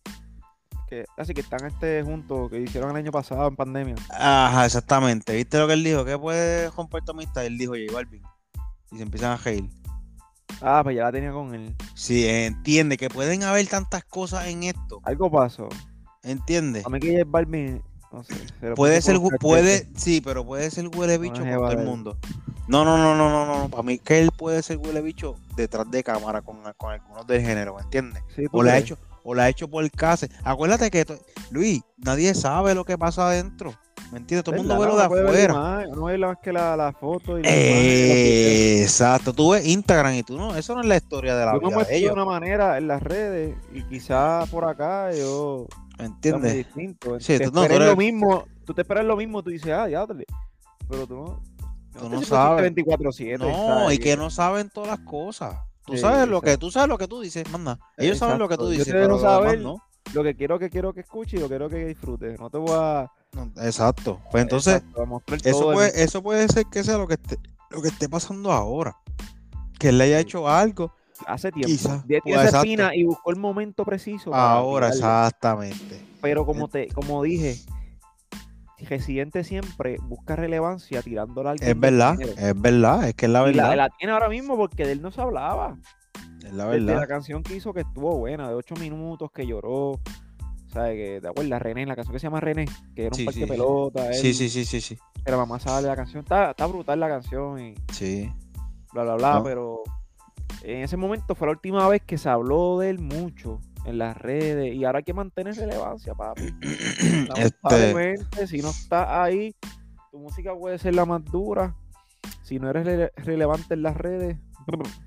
Que, 0.88 1.04
así 1.16 1.34
que 1.34 1.40
están 1.40 1.64
este 1.66 2.02
juntos 2.02 2.50
que 2.50 2.60
hicieron 2.60 2.90
el 2.90 2.96
año 2.96 3.10
pasado 3.10 3.48
en 3.48 3.56
pandemia. 3.56 3.94
Ajá, 4.10 4.66
exactamente. 4.66 5.34
¿Viste 5.34 5.58
lo 5.58 5.66
que 5.66 5.72
él 5.72 5.82
dijo? 5.82 6.04
¿Qué 6.04 6.18
puede 6.18 6.70
romper 6.70 7.02
tu 7.02 7.12
amistad? 7.12 7.44
Él 7.44 7.58
dijo 7.58 7.72
J 7.72 7.92
Balvin. 7.92 8.22
Y 8.92 8.96
se 8.98 9.02
empiezan 9.02 9.32
a 9.32 9.36
reír. 9.38 9.68
Ah, 10.60 10.82
pues 10.84 10.94
ya 10.94 11.04
la 11.04 11.12
tenía 11.12 11.32
con 11.32 11.52
él. 11.54 11.74
Sí, 11.94 12.28
entiende 12.28 12.96
que 12.96 13.08
pueden 13.08 13.42
haber 13.42 13.66
tantas 13.66 14.04
cosas 14.04 14.46
en 14.46 14.62
esto. 14.62 15.00
Algo 15.02 15.30
pasó. 15.30 15.68
¿Entiende? 16.22 16.82
A 16.84 16.88
mí 16.88 17.00
que 17.00 17.12
J 17.12 17.24
Balvin, 17.26 17.82
no 18.14 18.24
sé. 18.24 18.34
Puede 18.74 18.96
puso 18.96 19.28
ser, 19.28 19.38
puede, 19.38 19.88
sí, 19.96 20.20
pero 20.20 20.44
puede 20.44 20.70
ser 20.70 20.88
huele 20.88 21.18
bicho 21.18 21.42
con 21.42 21.50
todo 21.50 21.70
el 21.70 21.84
mundo. 21.84 22.16
No, 22.66 22.84
no, 22.84 22.96
no, 22.96 23.14
no, 23.14 23.28
no, 23.28 23.46
no, 23.46 23.58
no. 23.58 23.68
Para 23.68 23.82
mí 23.82 23.98
que 23.98 24.20
él 24.20 24.30
puede 24.36 24.62
ser 24.62 24.78
huele 24.78 25.02
bicho 25.02 25.36
detrás 25.56 25.90
de 25.90 26.02
cámara 26.02 26.42
con, 26.42 26.58
con 26.76 26.92
algunos 26.92 27.26
del 27.26 27.42
género, 27.42 27.74
¿me 27.76 27.82
entiendes? 27.82 28.22
Sí, 28.34 28.44
¿tú 28.44 28.58
O 28.58 28.62
la 28.62 28.72
ha 28.72 28.78
hecho, 28.78 28.96
o 29.22 29.34
la 29.34 29.44
ha 29.44 29.48
hecho 29.48 29.68
por 29.68 29.88
case. 29.90 30.30
Acuérdate 30.44 30.90
que, 30.90 31.04
Luis, 31.50 31.82
nadie 31.98 32.34
sabe 32.34 32.74
lo 32.74 32.84
que 32.84 32.96
pasa 32.96 33.28
adentro. 33.28 33.74
¿Me 34.12 34.18
entiendes? 34.18 34.44
Todo 34.44 34.54
el 34.54 34.60
mundo 34.60 34.78
ve 34.78 34.86
lo 34.86 34.96
de 34.96 35.02
afuera. 35.02 35.86
No 35.92 36.04
ve 36.04 36.18
más 36.18 36.38
que 36.38 36.52
la, 36.52 36.76
la 36.76 36.92
foto 36.92 37.38
y 37.38 37.42
la 37.42 37.50
exacto, 37.50 39.32
tú 39.32 39.50
ves 39.50 39.66
Instagram 39.66 40.14
y 40.14 40.22
tú 40.22 40.36
no, 40.36 40.54
eso 40.54 40.74
no 40.74 40.82
es 40.82 40.86
la 40.86 40.96
historia 40.96 41.34
de 41.34 41.46
la 41.46 41.54
Yo 41.54 41.60
me 41.62 41.68
vida 41.68 41.84
de 41.84 41.96
ellos, 41.96 42.12
una 42.12 42.24
manera 42.24 42.78
en 42.78 42.86
las 42.86 43.02
redes 43.02 43.56
y 43.72 43.82
quizás 43.82 44.48
por 44.50 44.64
acá 44.64 45.12
yo 45.12 45.66
¿me 45.98 46.04
sea 46.04 46.06
muy 46.08 46.14
entiendes? 46.16 46.54
distinto. 46.54 47.20
Sí, 47.20 47.38
te 47.38 47.44
tú- 47.46 47.52
no, 47.52 47.52
tú 47.52 47.62
esperas 47.62 47.76
eres- 47.80 47.88
lo 47.90 47.96
mismo, 47.96 48.44
tú 48.64 48.74
te 48.74 48.82
esperas 48.82 49.04
lo 49.04 49.16
mismo, 49.16 49.42
tú 49.42 49.50
dices, 49.50 49.72
ah, 49.72 49.88
ya, 49.88 50.06
dale. 50.06 50.24
pero 50.88 51.06
tú 51.06 51.14
no. 51.16 51.42
Tú 51.98 52.08
no 52.08 52.22
sabes. 52.22 52.62
24/7, 52.74 53.38
No, 53.38 53.90
y 53.92 53.98
que 53.98 54.16
no 54.16 54.28
saben 54.30 54.68
todas 54.68 54.90
las 54.90 55.00
cosas. 55.06 55.56
Tú 55.86 55.92
Sí, 55.94 55.98
sabes 55.98 56.26
lo 56.28 56.40
que 56.40 56.56
tú 56.58 56.70
sabes 56.70 56.88
lo 56.88 56.98
que 56.98 57.06
tú 57.06 57.20
dices, 57.20 57.48
manda. 57.50 57.78
Ellos 57.96 58.18
saben 58.18 58.38
lo 58.38 58.48
que 58.48 58.56
tú. 58.56 58.64
Yo 58.64 58.70
dices, 58.70 58.88
pero 58.92 59.18
saber. 59.20 59.60
no. 59.60 59.76
Lo 60.12 60.22
que 60.22 60.34
quiero 60.34 60.58
que 60.58 60.70
quiero 60.70 60.92
que 60.92 61.00
escuche 61.00 61.36
y 61.36 61.40
lo 61.40 61.46
que 61.46 61.50
quiero 61.50 61.68
que 61.68 61.86
disfrute. 61.86 62.36
No 62.38 62.50
te 62.50 62.58
voy 62.58 62.72
a. 62.72 63.10
No, 63.32 63.50
Exacto. 63.62 64.20
Pues 64.30 64.42
entonces, 64.42 64.82
Exacto, 64.96 65.22
eso 65.44 65.72
puede, 65.72 66.02
eso 66.02 66.22
puede 66.22 66.48
ser 66.48 66.66
que 66.66 66.82
sea 66.84 66.98
lo 66.98 67.06
que 67.06 67.14
esté, 67.14 67.38
lo 67.70 67.80
que 67.82 67.88
esté 67.88 68.08
pasando 68.08 68.50
ahora. 68.52 68.96
Que 69.78 69.88
él 69.90 69.98
le 69.98 70.04
haya 70.04 70.16
Sí. 70.18 70.22
hecho 70.22 70.48
algo 70.48 70.92
Hace 71.26 71.52
tiempo. 71.52 71.68
quizás, 71.68 72.02
Ya 72.02 72.20
pues, 72.20 72.22
tiene 72.24 72.42
esa 72.44 72.56
espina 72.58 72.94
y 72.94 73.04
buscó 73.04 73.30
el 73.30 73.36
momento 73.36 73.84
preciso. 73.84 74.30
para 74.30 74.52
ahora, 74.52 74.90
tirarle. 74.90 75.06
exactamente. 75.26 76.00
Pero 76.20 76.44
como 76.46 76.68
te, 76.68 76.88
como 76.88 77.22
dije, 77.22 77.56
Residente 78.78 79.44
siempre 79.44 79.96
busca 80.02 80.36
relevancia 80.36 81.00
tirándola 81.00 81.52
al 81.52 81.62
Es 81.62 81.78
verdad, 81.78 82.20
es 82.20 82.60
verdad, 82.60 83.08
es 83.08 83.14
que 83.14 83.26
es 83.26 83.32
la 83.32 83.48
Y 83.48 83.54
la, 83.54 83.62
verdad. 83.68 83.76
la 83.76 83.90
tiene 83.90 84.12
ahora 84.12 84.28
mismo 84.28 84.56
porque 84.56 84.84
de 84.84 84.92
él 84.92 85.00
no 85.02 85.10
se 85.10 85.20
hablaba. 85.22 85.78
Es 86.44 86.52
la 86.52 86.66
Desde 86.66 86.84
verdad. 86.84 87.00
la 87.00 87.06
canción 87.06 87.42
que 87.42 87.56
hizo 87.56 87.72
que 87.72 87.80
estuvo 87.80 88.16
buena, 88.18 88.48
de 88.48 88.54
8 88.54 88.74
minutos, 88.76 89.30
que 89.32 89.46
lloró. 89.46 90.00
¿Sabes? 90.66 90.96
Que, 90.96 91.20
¿Te 91.22 91.28
acuerdas? 91.28 91.62
René, 91.62 91.86
la 91.86 91.94
canción 91.96 92.12
que 92.12 92.18
se 92.18 92.26
llama 92.26 92.40
René, 92.40 92.66
que 92.94 93.02
era 93.06 93.10
un 93.10 93.14
Sí, 93.14 93.24
parque 93.24 93.40
sí, 93.40 93.46
pelota. 93.46 94.08
él, 94.08 94.14
Sí, 94.14 94.34
sí, 94.34 94.48
sí, 94.50 94.64
sí, 94.64 94.80
sí. 94.80 94.98
La 95.24 95.36
mamá 95.38 95.58
sale 95.60 95.82
de 95.82 95.88
la 95.88 95.96
canción. 95.96 96.22
Está, 96.24 96.50
está 96.50 96.66
brutal 96.66 96.98
la 97.00 97.08
canción 97.08 97.58
y 97.60 97.74
Sí. 97.92 98.30
bla, 98.92 99.04
bla, 99.04 99.14
bla. 99.14 99.34
No. 99.36 99.44
Pero 99.44 99.82
en 100.64 100.82
ese 100.82 100.96
momento 100.96 101.34
fue 101.34 101.46
la 101.48 101.52
última 101.52 101.86
vez 101.88 102.02
que 102.02 102.18
se 102.18 102.28
habló 102.28 102.78
de 102.78 102.90
él 102.90 102.98
mucho 102.98 103.60
en 103.84 103.98
las 103.98 104.16
redes. 104.16 104.74
Y 104.74 104.84
ahora 104.84 104.98
hay 104.98 105.04
que 105.04 105.12
mantener 105.12 105.54
relevancia, 105.54 106.14
papi. 106.14 106.42
este, 106.62 107.26
Lamentablemente, 107.28 108.46
si 108.46 108.62
no 108.62 108.70
estás 108.70 109.06
ahí, 109.08 109.54
tu 110.10 110.18
música 110.18 110.54
puede 110.54 110.78
ser 110.78 110.94
la 110.94 111.04
más 111.04 111.24
dura. 111.24 111.74
Si 112.42 112.58
no 112.58 112.70
eres 112.70 112.86
rele- 112.86 113.12
relevante 113.16 113.74
en 113.74 113.82
las 113.82 113.96
redes, 113.96 114.38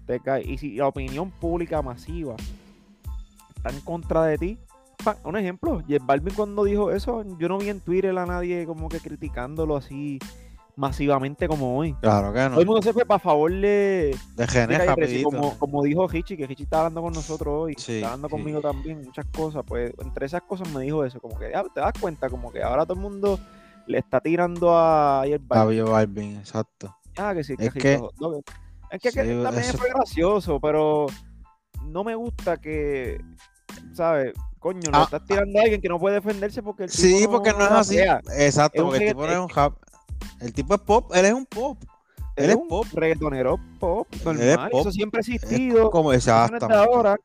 te 0.05 0.19
cae. 0.19 0.43
Y 0.47 0.57
si 0.57 0.75
la 0.75 0.87
opinión 0.87 1.31
pública 1.31 1.81
masiva 1.81 2.35
está 3.55 3.69
en 3.69 3.81
contra 3.81 4.23
de 4.25 4.37
ti, 4.37 4.59
un 5.23 5.37
ejemplo, 5.37 5.81
J 5.87 6.03
Balvin 6.03 6.33
cuando 6.33 6.63
dijo 6.63 6.91
eso, 6.91 7.23
yo 7.39 7.47
no 7.47 7.57
vi 7.57 7.69
en 7.69 7.79
Twitter 7.79 8.17
a 8.17 8.25
nadie 8.25 8.65
como 8.65 8.89
que 8.89 8.99
criticándolo 8.99 9.77
así 9.77 10.19
masivamente 10.77 11.47
como 11.47 11.77
hoy. 11.77 11.93
claro 12.01 12.31
que 12.31 12.39
no. 12.39 12.49
Todo 12.51 12.61
el 12.61 12.65
mundo 12.67 12.81
se 12.81 12.93
fue 12.93 13.03
para 13.05 13.19
favor 13.19 13.51
de, 13.51 13.59
De 13.59 14.17
de 14.35 14.47
Gené 14.47 14.77
Calle 14.77 14.93
13, 14.95 15.01
rapidito. 15.01 15.29
como, 15.29 15.57
como 15.59 15.83
dijo 15.83 16.07
Hichi, 16.11 16.37
que 16.37 16.43
Hichi 16.45 16.63
está 16.63 16.77
hablando 16.77 17.01
con 17.01 17.13
nosotros 17.13 17.53
hoy, 17.53 17.75
Sí, 17.77 17.95
está 17.95 18.07
hablando 18.07 18.27
sí. 18.29 18.31
conmigo 18.31 18.61
también, 18.61 19.01
muchas 19.03 19.25
cosas, 19.35 19.63
pues 19.67 19.91
entre 19.99 20.27
esas 20.27 20.43
cosas 20.43 20.69
me 20.71 20.81
dijo 20.83 21.03
eso, 21.03 21.19
como 21.19 21.37
que 21.37 21.51
ya 21.51 21.63
te 21.63 21.79
das 21.81 21.93
cuenta, 21.99 22.29
como 22.29 22.51
que 22.51 22.61
ahora 22.63 22.85
todo 22.85 22.93
el 22.93 22.99
mundo 23.01 23.39
le 23.87 23.97
está 23.97 24.19
tirando 24.21 24.77
a 24.77 25.23
J 25.25 25.37
Balvin. 25.83 26.37
Exacto. 26.37 26.95
Ah, 27.17 27.33
que 27.33 27.43
sí, 27.43 27.55
Es 27.57 27.73
que- 27.73 27.97
dog. 28.19 28.43
Es 28.91 29.01
que, 29.01 29.11
que 29.11 29.21
Sí, 29.23 29.43
también 29.43 29.65
eso- 29.65 29.77
fue 29.79 29.89
gracioso, 29.89 30.59
pero 30.61 31.07
no 31.85 32.03
me 32.03 32.13
gusta 32.15 32.57
que, 32.57 33.19
¿sabes? 33.93 34.33
Coño, 34.59 34.91
le 34.91 34.97
Ah, 34.97 35.03
estás 35.03 35.23
tirando 35.25 35.59
a 35.59 35.63
alguien 35.63 35.81
que 35.81 35.87
no 35.89 35.99
puede 35.99 36.15
defenderse 36.15 36.61
porque 36.63 36.83
el 36.83 36.89
Sí, 36.89 37.19
tipo 37.19 37.31
porque 37.33 37.51
no 37.51 37.63
es 37.65 37.71
así. 37.71 37.97
Exacto, 38.37 38.79
Es 38.79 38.83
porque 38.83 39.03
el 39.03 39.07
tipo 39.09 39.21
no 39.21 39.27
es 39.27 39.33
regga- 39.37 39.43
un 39.43 39.49
rap. 39.49 39.73
El 40.39 40.53
tipo 40.53 40.75
es 40.75 40.81
pop, 40.81 41.11
él 41.13 41.25
es 41.25 41.33
un 41.33 41.45
pop. 41.45 41.77
Él 42.35 42.51
es 42.51 42.55
un 42.55 42.67
pop. 42.67 42.85
reggaetonero 42.93 43.59
pop, 43.79 44.07
es 44.11 44.23
normal. 44.23 44.69
pop. 44.69 44.81
Eso 44.81 44.91
siempre 44.91 45.19
ha 45.19 45.21
existido. 45.21 45.89
como 45.89 46.13
exactamente. 46.13 46.73
ahora. 46.73 47.15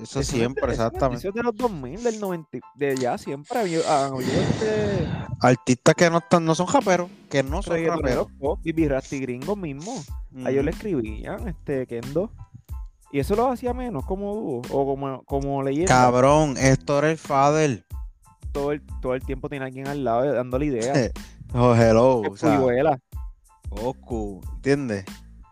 Eso 0.00 0.20
de- 0.20 0.24
siempre, 0.24 0.70
exactamente. 0.70 1.18
Eso 1.18 1.28
es 1.28 1.34
de 1.34 1.42
los 1.42 1.54
2000, 1.54 2.02
del 2.02 2.18
90, 2.20 2.58
de 2.76 2.96
ya 2.96 3.18
siempre 3.18 3.58
había, 3.58 3.78
este 3.78 5.06
Artistas 5.40 5.94
que 5.94 6.08
no 6.08 6.18
están, 6.18 6.44
no 6.44 6.54
son 6.54 6.66
raperos, 6.66 7.10
que 7.28 7.42
no 7.42 7.62
son 7.62 7.84
raperos. 7.84 8.28
pop, 8.38 8.58
Bibi 8.62 8.88
Rasty 8.88 9.20
Gringo 9.20 9.54
mismo. 9.54 10.02
A 10.44 10.50
ellos 10.50 10.64
le 10.64 10.70
escribían, 10.70 11.46
este, 11.48 11.86
Kendo. 11.86 12.30
Y 13.12 13.18
eso 13.18 13.36
lo 13.36 13.48
hacía 13.50 13.74
menos 13.74 14.06
como 14.06 14.34
dúo, 14.34 14.62
o 14.70 14.86
como, 14.86 15.22
como 15.24 15.62
leyenda. 15.62 15.88
Cabrón, 15.92 16.56
esto 16.56 16.98
era 16.98 17.10
el 17.10 17.18
father. 17.18 17.84
Todo 18.52 18.72
el, 18.72 18.82
todo 19.02 19.14
el 19.14 19.22
tiempo 19.22 19.50
tenía 19.50 19.66
alguien 19.66 19.88
al 19.88 20.04
lado 20.04 20.32
dándole 20.32 20.66
ideas. 20.66 21.10
Oh, 21.54 21.74
hello. 21.74 22.22
O 22.30 22.36
sea. 22.36 22.58
Goku, 23.70 24.40
¿entiendes? 24.56 25.04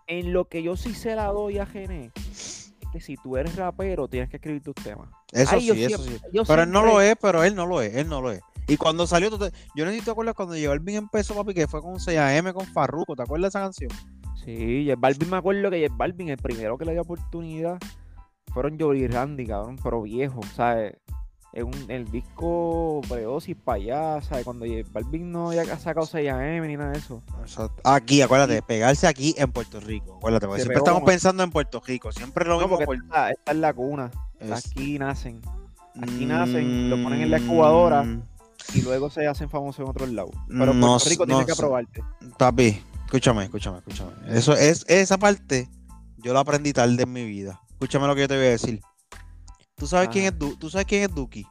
En 0.06 0.32
lo 0.32 0.46
que 0.46 0.62
yo 0.62 0.76
sí 0.76 0.94
se 0.94 1.14
la 1.14 1.26
doy 1.26 1.58
a 1.58 1.66
Gené, 1.66 2.10
es 2.16 2.72
que 2.92 3.00
si 3.00 3.16
tú 3.16 3.36
eres 3.36 3.56
rapero, 3.56 4.08
tienes 4.08 4.28
que 4.28 4.36
escribir 4.36 4.62
tus 4.62 4.74
temas. 4.74 5.08
Eso 5.32 5.54
Ay, 5.54 5.60
sí, 5.62 5.84
eso 5.84 6.02
sí. 6.02 6.08
siempre- 6.10 6.42
Pero 6.46 6.62
él 6.64 6.70
no 6.70 6.82
lo 6.82 7.00
es, 7.00 7.14
pero 7.20 7.44
él 7.44 7.54
no 7.54 7.66
lo 7.66 7.80
es, 7.80 7.94
él 7.94 8.08
no 8.08 8.20
lo 8.20 8.32
es. 8.32 8.40
Y 8.66 8.76
cuando 8.76 9.06
salió, 9.06 9.30
te- 9.38 9.52
yo 9.74 9.90
si 9.90 10.00
te 10.00 10.10
acuerdas 10.10 10.34
cuando 10.34 10.54
llegó 10.56 10.72
el 10.72 10.80
bien 10.80 10.98
empezó, 10.98 11.34
papi, 11.34 11.54
que 11.54 11.66
fue 11.68 11.80
con 11.80 11.98
6AM 12.00 12.52
con 12.52 12.66
Farruko, 12.66 13.14
¿te 13.16 13.22
acuerdas 13.22 13.52
de 13.52 13.58
esa 13.58 13.64
canción? 13.64 13.90
Sí, 14.44 14.84
J 14.88 14.96
Balvin 14.98 15.30
me 15.30 15.36
acuerdo 15.36 15.70
que 15.70 15.82
J 15.86 15.94
Balvin, 15.96 16.28
el 16.30 16.38
primero 16.38 16.76
que 16.78 16.84
le 16.84 16.92
dio 16.92 17.02
oportunidad, 17.02 17.78
fueron 18.52 18.78
Jory 18.78 19.04
y 19.04 19.06
Randy, 19.08 19.46
cabrón, 19.46 19.76
pero 19.82 20.02
viejo, 20.02 20.40
¿sabes? 20.54 20.94
En 21.52 21.64
un, 21.66 21.90
el 21.90 22.08
disco 22.10 23.00
Breosis 23.08 23.56
para 23.56 23.76
allá, 23.76 24.22
¿sabes? 24.22 24.44
Cuando 24.44 24.66
Balvin 24.92 25.32
no 25.32 25.48
había 25.48 25.64
sacado 25.78 26.06
6AM 26.06 26.66
ni 26.66 26.76
nada 26.76 26.92
de 26.92 26.98
eso. 26.98 27.22
Exacto. 27.40 27.80
Aquí, 27.84 28.22
acuérdate, 28.22 28.62
pegarse 28.62 29.08
aquí 29.08 29.34
en 29.36 29.50
Puerto 29.50 29.80
Rico. 29.80 30.16
Acuérdate, 30.18 30.46
porque 30.46 30.60
Se 30.60 30.64
siempre 30.66 30.76
pegó 30.76 30.86
estamos 30.86 31.02
pensando 31.10 31.42
en 31.42 31.50
Puerto 31.50 31.82
Rico, 31.84 32.12
siempre 32.12 32.44
lo 32.44 32.60
No, 32.60 32.68
mismo. 32.68 32.84
por- 32.84 32.94
esta, 32.94 33.30
esta 33.30 33.50
es 33.52 33.58
la 33.58 33.72
cuna. 33.72 34.10
es- 34.38 34.50
Aquí 34.52 34.98
nacen. 34.98 35.40
aquí 36.00 36.24
nacen, 36.24 36.88
lo 36.88 37.02
ponen 37.02 37.20
en 37.22 37.30
la 37.32 37.38
incubadora. 37.40 38.04
Y 38.74 38.82
luego 38.82 39.10
se 39.10 39.26
hacen 39.26 39.50
famosos 39.50 39.80
en 39.80 39.88
otros 39.90 40.08
lados. 40.10 40.30
Pero 40.46 40.72
No 40.72 40.86
Puerto 40.98 41.08
Rico 41.10 41.24
sé- 41.24 41.26
tiene 41.26 41.40
no 41.40 41.46
que 41.46 41.52
aprobarte. 41.52 42.04
Papi, 42.38 42.80
escúchame, 43.06 43.42
escúchame, 43.44 43.78
escúchame. 43.78 44.12
Eso 44.28 44.52
es, 44.52 44.84
esa 44.88 45.18
parte, 45.18 45.68
yo 46.18 46.32
la 46.32 46.40
aprendí 46.40 46.72
tarde 46.72 47.02
en 47.02 47.12
mi 47.12 47.24
vida. 47.24 47.60
Escúchame 47.70 48.06
lo 48.06 48.14
que 48.14 48.20
yo 48.20 48.28
te 48.28 48.36
voy 48.36 48.46
a 48.46 48.50
decir. 48.50 48.80
¿Tú 49.80 49.86
sabes 49.86 50.08
quién 50.10 50.26
es 50.26 50.38
Du- 50.38 50.56
¿Tú 50.56 50.68
sabes 50.70 50.86
quién 50.86 51.02
es 51.04 51.14
Duki? 51.14 51.44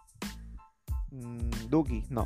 Mm, 1.11 1.49
Duki, 1.69 2.05
no. 2.09 2.25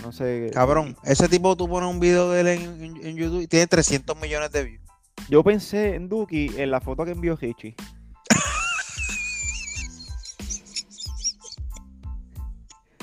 No 0.00 0.12
sé. 0.12 0.50
Cabrón, 0.54 0.96
ese 1.04 1.28
tipo 1.28 1.56
tú 1.56 1.68
pones 1.68 1.90
un 1.90 1.98
video 2.00 2.30
de 2.30 2.40
él 2.40 2.46
en, 2.46 2.82
en- 2.84 3.06
en 3.06 3.16
YouTube 3.16 3.42
y 3.42 3.46
tiene 3.48 3.66
300 3.66 4.16
millones 4.20 4.52
de 4.52 4.62
views. 4.64 4.82
Yo 5.28 5.42
pensé 5.44 5.96
en 5.96 6.08
Duki 6.08 6.50
en 6.56 6.70
la 6.70 6.80
foto 6.80 7.04
que 7.04 7.10
envió 7.10 7.36
Richie. 7.36 7.74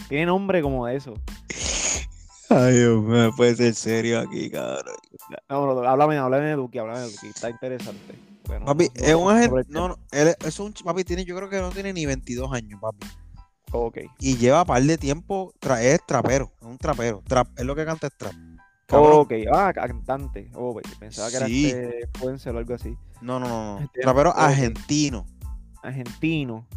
Tiene 0.08 0.26
nombre 0.26 0.62
como 0.62 0.86
de 0.88 0.96
eso. 0.96 1.14
Ay, 2.50 2.78
Dios 2.78 3.04
mío, 3.04 3.32
puede 3.36 3.56
ser 3.56 3.76
serio 3.76 4.20
aquí, 4.22 4.50
cabrón. 4.50 4.96
No, 5.50 5.68
no, 5.76 5.88
háblame, 5.88 6.18
háblame 6.18 6.46
de 6.48 6.56
Duki, 6.56 6.80
háblame 6.80 7.02
de 7.02 7.06
Duki. 7.12 7.28
Está 7.28 7.50
interesante. 7.50 8.16
Bueno, 8.50 8.66
Papi, 8.66 8.90
no- 8.96 9.06
es 9.06 9.16
un 9.16 9.32
agente. 9.32 9.62
No, 9.70 9.88
no, 9.90 9.98
él 10.12 10.36
es 10.44 10.60
un 10.60 10.74
papi, 10.74 11.04
tiene, 11.04 11.24
yo 11.24 11.36
creo 11.36 11.50
que 11.50 11.60
no 11.62 11.70
tiene 11.70 11.94
ni 11.94 12.06
22 12.06 12.52
años, 12.52 12.80
papi. 12.82 13.06
Ok. 13.72 13.98
Y 14.20 14.38
lleva 14.38 14.66
par 14.66 14.82
de 14.82 14.98
tiempo, 14.98 15.54
tra- 15.62 15.80
es 15.82 16.00
trapero, 16.06 16.52
es 16.60 16.68
un 16.68 16.78
trapero. 16.80 17.22
Trap, 17.28 17.48
es 17.60 17.64
lo 17.66 17.76
que 17.76 17.86
canta 17.86 18.08
es 18.08 18.18
trap. 18.18 18.34
Cabrón. 18.88 19.12
Ok, 19.20 19.32
ah, 19.54 19.72
cantante. 19.72 20.50
Oh, 20.56 20.74
pues, 20.74 20.84
pensaba 21.00 21.30
que 21.30 21.38
era 21.38 21.46
Sí. 21.46 21.70
este 21.70 22.00
influencer 22.12 22.56
o 22.56 22.58
algo 22.58 22.74
así. 22.74 22.98
No, 23.22 23.40
no, 23.40 23.48
no. 23.48 23.80
Este, 23.86 24.02
Trapero 24.02 24.36
argentino. 24.36 25.28
Argentino. 25.84 26.68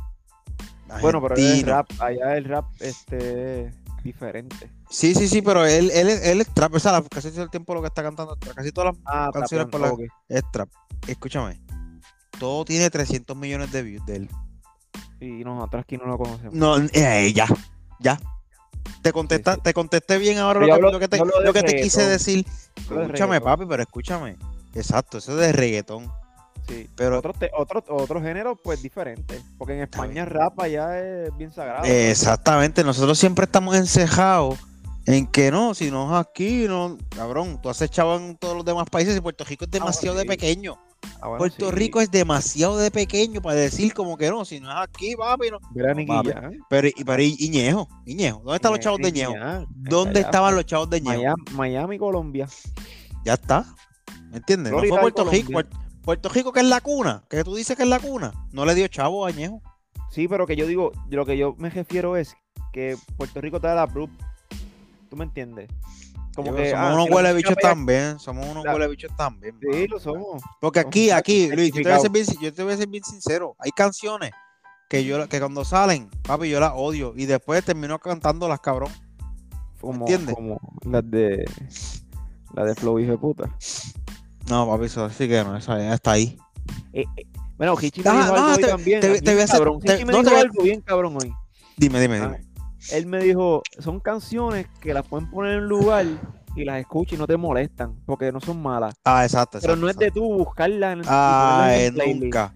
Bueno, 1.00 1.22
pero 1.22 1.36
el 1.36 1.62
rap, 1.62 1.88
allá 2.00 2.36
el 2.36 2.44
rap 2.44 2.66
este 2.80 3.68
es 3.68 3.74
diferente. 4.04 4.70
Sí, 4.90 5.14
sí, 5.14 5.26
sí, 5.26 5.40
pero 5.40 5.64
él, 5.64 5.90
él, 5.90 6.10
es- 6.10 6.26
él 6.26 6.42
es 6.42 6.48
trap. 6.48 6.74
O 6.74 6.78
sea, 6.78 7.02
casi 7.10 7.30
todo 7.30 7.44
el 7.44 7.50
tiempo 7.50 7.72
lo 7.72 7.80
que 7.80 7.86
está 7.86 8.02
cantando 8.02 8.34
es 8.34 8.40
trap. 8.40 8.54
Casi 8.56 8.72
todas 8.72 8.94
las 8.94 9.02
Ah, 9.06 9.30
canciones 9.32 9.68
por 9.68 9.80
trapeando, 9.80 10.02
la- 10.04 10.12
ok. 10.12 10.12
es 10.28 10.42
trap. 10.52 10.68
Escúchame. 11.08 11.61
Todo 12.42 12.64
tiene 12.64 12.90
300 12.90 13.36
millones 13.36 13.70
de 13.70 13.82
views 13.82 14.04
de 14.04 14.16
él. 14.16 14.28
Y 15.20 15.44
nosotros 15.44 15.84
aquí 15.84 15.96
no 15.96 16.06
lo 16.06 16.18
conocemos. 16.18 16.52
No, 16.52 16.76
eh, 16.92 17.32
ya, 17.32 17.46
ya. 18.00 18.18
Te, 19.00 19.12
contesta, 19.12 19.52
Sí, 19.52 19.56
sí. 19.58 19.62
te 19.62 19.72
contesté 19.74 20.18
bien 20.18 20.38
ahora 20.38 20.58
lo 20.58 20.66
que, 20.66 20.72
hablo- 20.72 20.90
lo 20.90 20.98
que 20.98 21.06
te, 21.06 21.18
lo 21.18 21.52
que 21.52 21.62
te 21.62 21.80
quise 21.80 22.04
decir. 22.04 22.44
Escúchame, 22.74 23.06
reggaetón. 23.38 23.42
papi, 23.44 23.64
pero 23.68 23.82
escúchame. 23.84 24.36
Exacto, 24.74 25.18
eso 25.18 25.32
es 25.32 25.38
de 25.46 25.52
reggaetón. 25.52 26.10
Sí. 26.66 26.90
Pero 26.96 27.18
Otro, 27.18 27.32
te- 27.32 27.52
otro, 27.56 27.84
otro 27.90 28.20
género, 28.20 28.56
pues 28.56 28.82
diferente. 28.82 29.40
Porque 29.56 29.74
en 29.74 29.82
España 29.82 30.24
bien. 30.24 30.26
rap 30.26 30.58
allá 30.60 30.98
es 30.98 31.36
bien 31.36 31.52
sagrado. 31.52 31.84
exactamente, 31.84 32.82
nosotros 32.82 33.16
siempre 33.20 33.44
estamos 33.44 33.76
encejados 33.76 34.58
en 35.06 35.28
que 35.28 35.52
no, 35.52 35.74
si 35.74 35.92
no 35.92 36.12
es 36.18 36.26
aquí, 36.26 36.64
no, 36.66 36.98
cabrón, 37.14 37.60
tú 37.62 37.70
has 37.70 37.80
echado 37.82 38.16
en 38.16 38.36
todos 38.36 38.56
los 38.56 38.64
demás 38.64 38.88
países 38.90 39.16
y 39.16 39.20
Puerto 39.20 39.44
Rico 39.44 39.64
es 39.64 39.70
demasiado 39.70 40.16
de 40.16 40.22
sí. 40.22 40.28
pequeño. 40.28 40.76
Ah, 41.20 41.28
bueno, 41.28 41.38
Puerto 41.38 41.70
sí. 41.70 41.76
Rico 41.76 42.00
es 42.00 42.10
demasiado 42.10 42.78
de 42.78 42.90
pequeño 42.90 43.40
para 43.40 43.56
decir 43.56 43.94
como 43.94 44.16
que 44.16 44.28
no, 44.28 44.44
si 44.44 44.60
no 44.60 44.70
es 44.70 44.76
aquí, 44.76 45.14
papi, 45.14 45.50
no. 45.50 45.60
No, 45.72 46.06
papi. 46.06 46.30
Pero, 46.68 46.88
y, 46.88 47.04
pero 47.04 47.22
y, 47.22 47.36
y 47.38 47.48
Ñejo, 47.48 47.88
y 48.04 48.14
Ñejo, 48.14 48.38
¿dónde 48.38 48.56
están 48.56 48.72
los 48.72 48.80
chavos 48.80 49.00
de 49.00 49.12
Ñejo? 49.12 49.34
¿Dónde 49.70 50.20
estaban 50.20 50.54
los 50.56 50.66
chavos 50.66 50.90
de 50.90 51.00
Ñejo? 51.00 51.20
Miami, 51.20 51.42
Miami, 51.52 51.98
Colombia. 51.98 52.48
Ya 53.24 53.34
está. 53.34 53.64
¿Me 54.30 54.38
entiendes? 54.38 54.72
No 54.72 54.78
fue 54.80 54.98
Puerto 54.98 55.24
Rico. 55.30 55.52
Puerto, 55.52 55.76
Puerto 56.02 56.28
Rico 56.28 56.52
que 56.52 56.60
es 56.60 56.66
la 56.66 56.80
cuna, 56.80 57.22
que 57.30 57.44
tú 57.44 57.54
dices 57.54 57.76
que 57.76 57.84
es 57.84 57.88
la 57.88 58.00
cuna, 58.00 58.32
no 58.50 58.64
le 58.64 58.74
dio 58.74 58.88
chavo 58.88 59.24
a 59.24 59.30
Ñejo. 59.30 59.62
Sí, 60.10 60.26
pero 60.26 60.46
que 60.46 60.56
yo 60.56 60.66
digo, 60.66 60.92
lo 61.08 61.24
que 61.24 61.38
yo 61.38 61.54
me 61.58 61.70
refiero 61.70 62.16
es 62.16 62.34
que 62.72 62.96
Puerto 63.16 63.40
Rico 63.40 63.60
te 63.60 63.68
da 63.68 63.74
la 63.74 63.86
proof. 63.86 64.10
¿Tú 65.08 65.16
me 65.16 65.24
entiendes? 65.24 65.70
Como 66.34 66.50
Yo, 66.50 66.56
que. 66.56 66.70
somos 66.70 66.84
ah, 66.84 66.94
unos 66.94 67.10
huele 67.10 67.32
bichos 67.34 67.54
también, 67.60 68.18
somos 68.18 68.46
unos 68.48 68.64
La- 68.64 68.72
huele 68.72 68.88
bichos 68.88 69.14
también. 69.16 69.54
Sí, 69.60 69.86
lo 69.86 70.00
somos. 70.00 70.42
Porque 70.60 70.80
aquí, 70.80 71.10
aquí. 71.10 71.50
Luis, 71.50 71.72
yo 71.72 71.82
te, 71.82 71.88
voy 71.88 71.92
a 71.92 72.00
ser 72.00 72.10
bien, 72.10 72.26
yo 72.40 72.52
te 72.54 72.62
voy 72.62 72.72
a 72.72 72.76
ser 72.76 72.88
bien 72.88 73.04
sincero. 73.04 73.54
Hay 73.58 73.70
canciones 73.72 74.30
que 74.88 75.04
yo 75.04 75.28
que 75.28 75.38
cuando 75.40 75.64
salen, 75.64 76.08
papi, 76.22 76.48
yo 76.48 76.58
las 76.60 76.72
odio. 76.74 77.12
Y 77.16 77.26
después 77.26 77.64
termino 77.64 77.98
cantándolas, 77.98 78.60
cabrón. 78.60 78.90
Como, 79.80 80.00
¿Entiendes? 80.06 80.34
como 80.34 80.58
las 80.84 81.10
de. 81.10 81.44
La 82.54 82.64
de 82.64 82.74
Flow 82.74 82.98
hijo 82.98 83.12
de 83.12 83.18
puta. 83.18 83.50
No, 84.48 84.66
papi, 84.68 84.86
eso 84.86 85.08
sí 85.10 85.28
que 85.28 85.42
no, 85.44 85.56
esa 85.56 85.94
está 85.94 86.12
ahí. 86.12 86.36
Eh, 86.92 87.04
eh, 87.16 87.26
bueno, 87.56 87.76
Hichi 87.80 88.02
me 88.02 88.10
dijo 88.10 88.26
no, 88.26 88.34
algo 88.34 88.46
hoy 88.52 88.56
te- 88.62 88.68
también. 88.68 89.00
te- 89.00 89.08
voy 89.08 89.16
a 89.40 89.44
hacer- 89.44 89.62
Hichi 89.84 90.04
me 90.04 90.12
dijo 90.14 90.36
algo 90.36 90.62
bien 90.62 90.80
cabrón 90.80 91.16
hoy. 91.20 91.32
Dime, 91.76 92.00
dime, 92.00 92.18
Ah, 92.18 92.26
dime. 92.38 92.51
Él 92.90 93.06
me 93.06 93.20
dijo, 93.20 93.62
son 93.78 94.00
canciones 94.00 94.66
que 94.80 94.92
las 94.92 95.06
pueden 95.06 95.30
poner 95.30 95.52
en 95.54 95.62
un 95.64 95.68
lugar 95.68 96.06
y 96.54 96.64
las 96.64 96.80
escuchas 96.80 97.14
y 97.14 97.16
no 97.16 97.26
te 97.26 97.36
molestan, 97.36 97.94
porque 98.04 98.32
no 98.32 98.40
son 98.40 98.60
malas. 98.62 98.94
Ah, 99.04 99.24
exacto, 99.24 99.58
Pero 99.60 99.74
exacto, 99.74 99.80
no 99.84 99.88
es 99.88 99.96
de 99.96 100.10
tú 100.10 100.22
buscarla 100.34 100.92
en 100.92 100.98
el 101.00 101.04
Ah, 101.08 101.74
en 101.76 101.94
nunca. 101.94 102.54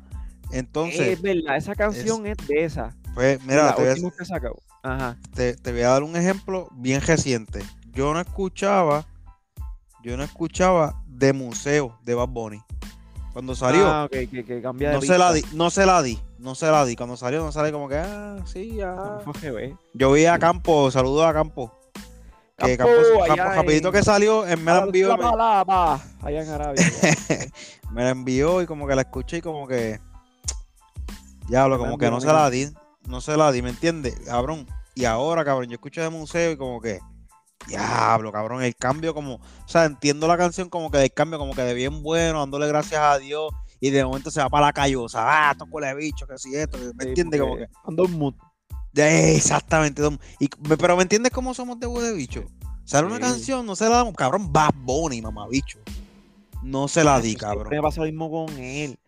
Entonces, 0.52 1.00
es 1.00 1.22
verdad, 1.22 1.56
esa 1.56 1.74
canción 1.74 2.26
es, 2.26 2.36
de 2.46 2.64
esa. 2.64 2.94
pues, 3.14 3.42
Mira, 3.44 3.74
te 3.74 3.94
que 3.94 4.24
sacó. 4.24 4.62
Ajá. 4.82 5.16
te, 5.34 5.54
te 5.56 5.72
voy 5.72 5.80
a 5.80 5.88
dar 5.88 6.02
un 6.04 6.14
ejemplo 6.14 6.68
bien 6.72 7.00
reciente. 7.00 7.60
Yo 7.92 8.12
no 8.12 8.20
escuchaba, 8.20 9.04
yo 10.04 10.16
no 10.16 10.22
escuchaba 10.22 11.02
de 11.08 11.32
museo 11.32 11.98
de 12.04 12.14
Bad 12.14 12.28
Bunny. 12.28 12.62
Cuando 13.36 13.54
salió, 13.54 13.86
Ah, 13.86 14.04
ok, 14.06 14.12
que, 14.30 14.44
que 14.46 14.62
cambia 14.62 14.88
de 14.88 14.94
no 14.94 15.02
se 15.02 15.18
la 15.18 15.30
di, 15.30 15.44
no 15.52 15.68
se 15.68 15.84
la 15.84 16.02
di, 16.02 16.18
no 16.38 16.54
se 16.54 16.70
la 16.70 16.86
di. 16.86 16.96
Cuando 16.96 17.18
salió, 17.18 17.44
no 17.44 17.52
sale 17.52 17.70
como 17.70 17.86
que, 17.86 17.98
ah, 17.98 18.38
sí, 18.46 18.76
ya. 18.76 19.18
Yo 19.92 20.12
vi 20.12 20.24
a 20.24 20.38
Campo, 20.38 20.90
saludos 20.90 21.26
a 21.26 21.34
Campo. 21.34 21.70
Que 22.56 22.78
Campo, 22.78 22.94
Campo, 23.26 23.42
en- 23.42 23.56
rapidito 23.56 23.92
que 23.92 24.02
salió, 24.02 24.46
él 24.46 24.58
me 24.60 24.72
la 24.72 24.84
envió, 24.84 25.08
La 25.08 25.16
me, 25.18 26.26
allá 26.26 26.42
en 26.44 26.48
Arabia. 26.48 26.82
me 27.90 28.04
la 28.04 28.08
envió 28.08 28.62
y 28.62 28.66
como 28.66 28.86
que 28.86 28.94
la 28.94 29.02
escuché 29.02 29.36
y 29.36 29.42
como 29.42 29.68
que, 29.68 30.00
diablo, 31.46 31.78
como 31.78 31.98
que 31.98 32.10
no 32.10 32.22
se 32.22 32.28
la 32.28 32.48
di, 32.48 32.70
no 33.06 33.20
se 33.20 33.36
la 33.36 33.52
di, 33.52 33.60
¿me 33.60 33.68
entiendes? 33.68 34.18
Cabrón. 34.24 34.66
Y 34.94 35.04
ahora, 35.04 35.44
cabrón, 35.44 35.68
yo 35.68 35.74
escucho 35.74 36.00
de 36.00 36.08
museo 36.08 36.52
y 36.52 36.56
como 36.56 36.80
que, 36.80 37.00
diablo, 37.66 38.32
cabrón, 38.32 38.62
el 38.62 38.74
cambio 38.76 39.14
como, 39.14 39.34
o 39.34 39.68
sea, 39.68 39.84
entiendo 39.84 40.26
la 40.28 40.36
canción 40.36 40.68
como 40.68 40.90
que 40.90 40.98
del 40.98 41.12
cambio, 41.12 41.38
como 41.38 41.54
que 41.54 41.62
de 41.62 41.74
bien 41.74 42.02
bueno, 42.02 42.40
dándole 42.40 42.66
gracias 42.68 43.00
a 43.00 43.18
Dios, 43.18 43.50
y 43.80 43.90
de 43.90 44.04
momento 44.04 44.30
se 44.30 44.40
va 44.40 44.48
para 44.48 44.66
la 44.66 44.72
callosa, 44.72 45.20
ah, 45.48 45.52
esto 45.52 45.66
cuele 45.66 45.94
bicho, 45.94 46.26
que 46.26 46.38
si 46.38 46.54
esto, 46.54 46.78
¿me 46.78 47.04
Sí, 47.04 47.08
entiendes? 47.10 47.40
Como 47.40 47.56
que, 47.56 47.66
Ando 47.84 48.04
en 48.06 48.18
mood. 48.18 48.34
Exactamente, 48.94 50.02
y, 50.38 50.48
pero 50.78 50.96
¿me 50.96 51.02
entiendes 51.02 51.32
cómo 51.32 51.52
somos 51.54 51.78
de 51.78 51.86
huele 51.86 52.12
bicho? 52.12 52.44
Sale 52.84 53.06
una 53.06 53.16
Sí. 53.16 53.22
canción, 53.22 53.66
no 53.66 53.76
se 53.76 53.88
la 53.88 53.96
damos, 53.96 54.14
cabrón, 54.14 54.52
Bad 54.52 54.74
Bunny, 54.76 55.20
mamá 55.20 55.46
bicho. 55.48 55.78
No 56.62 56.88
se 56.88 57.04
la 57.04 57.20
di, 57.20 57.36
cabrón. 57.36 57.68
Me 57.68 57.80
pasa 57.82 58.00
lo 58.00 58.06
mismo 58.06 58.30
con 58.30 58.56
él. 58.58 58.98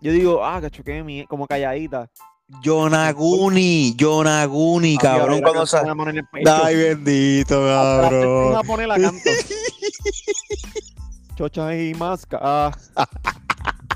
Yo 0.00 0.12
digo, 0.12 0.44
ah, 0.44 0.60
que 0.60 0.70
choqué 0.70 1.02
mi, 1.02 1.26
como 1.26 1.46
calladita. 1.46 2.10
Yonaguni, 2.62 3.94
Yonaguni, 3.94 4.96
cabrón, 4.96 5.42
cuando 5.42 5.64
pecho. 5.64 6.64
Ay, 6.64 6.76
bendito, 6.76 7.60
cabrón. 7.60 8.54
japonés 8.54 8.88
la 8.88 8.98
canto. 8.98 9.30
chocha 11.36 11.76
y 11.76 11.92
masca. 11.94 12.72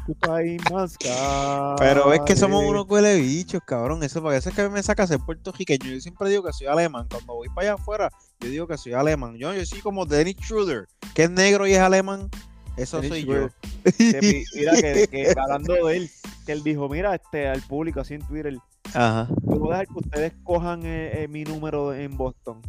Chocha 0.06 0.44
y 0.44 0.58
masca. 0.70 1.76
Pero 1.78 2.12
es 2.12 2.20
que 2.26 2.36
somos 2.36 2.62
unos 2.62 2.84
huele 2.86 3.20
bichos, 3.20 3.62
cabrón. 3.64 4.02
Eso 4.02 4.22
para 4.22 4.36
eso 4.36 4.50
es 4.50 4.54
que 4.54 4.60
a 4.60 4.68
me 4.68 4.82
saca 4.82 5.06
ser 5.06 5.20
puertorriqueño. 5.20 5.86
Yo 5.86 6.00
siempre 6.02 6.28
digo 6.28 6.42
que 6.42 6.52
soy 6.52 6.66
alemán. 6.66 7.06
Cuando 7.10 7.34
voy 7.34 7.48
para 7.48 7.68
allá 7.68 7.74
afuera, 7.80 8.10
yo 8.40 8.50
digo 8.50 8.66
que 8.66 8.76
soy 8.76 8.92
alemán. 8.92 9.34
Yo, 9.38 9.54
yo 9.54 9.64
soy 9.64 9.80
como 9.80 10.04
Dennis 10.04 10.36
Schroeder, 10.42 10.88
que 11.14 11.22
es 11.24 11.30
negro 11.30 11.66
y 11.66 11.72
es 11.72 11.80
alemán. 11.80 12.28
Eso 12.76 13.00
Dennis 13.00 13.10
soy 13.10 13.22
Schroeder. 13.22 13.52
yo. 13.84 13.92
Que 13.94 14.44
mira 14.54 14.72
que, 14.74 15.08
que 15.08 15.34
hablando 15.40 15.86
de 15.86 15.96
él, 15.96 16.10
que 16.42 16.52
él 16.52 16.62
dijo, 16.62 16.88
mira, 16.88 17.14
este 17.14 17.48
al 17.48 17.62
público 17.62 18.00
así 18.00 18.14
en 18.14 18.26
Twitter, 18.26 18.56
Ajá. 18.94 19.28
yo 19.42 19.58
voy 19.58 19.70
a 19.70 19.78
dejar 19.78 19.86
que 19.88 19.98
ustedes 19.98 20.32
cojan 20.44 20.82
eh, 20.84 21.22
eh, 21.22 21.28
mi 21.28 21.44
número 21.44 21.94
en 21.94 22.16
Boston. 22.16 22.60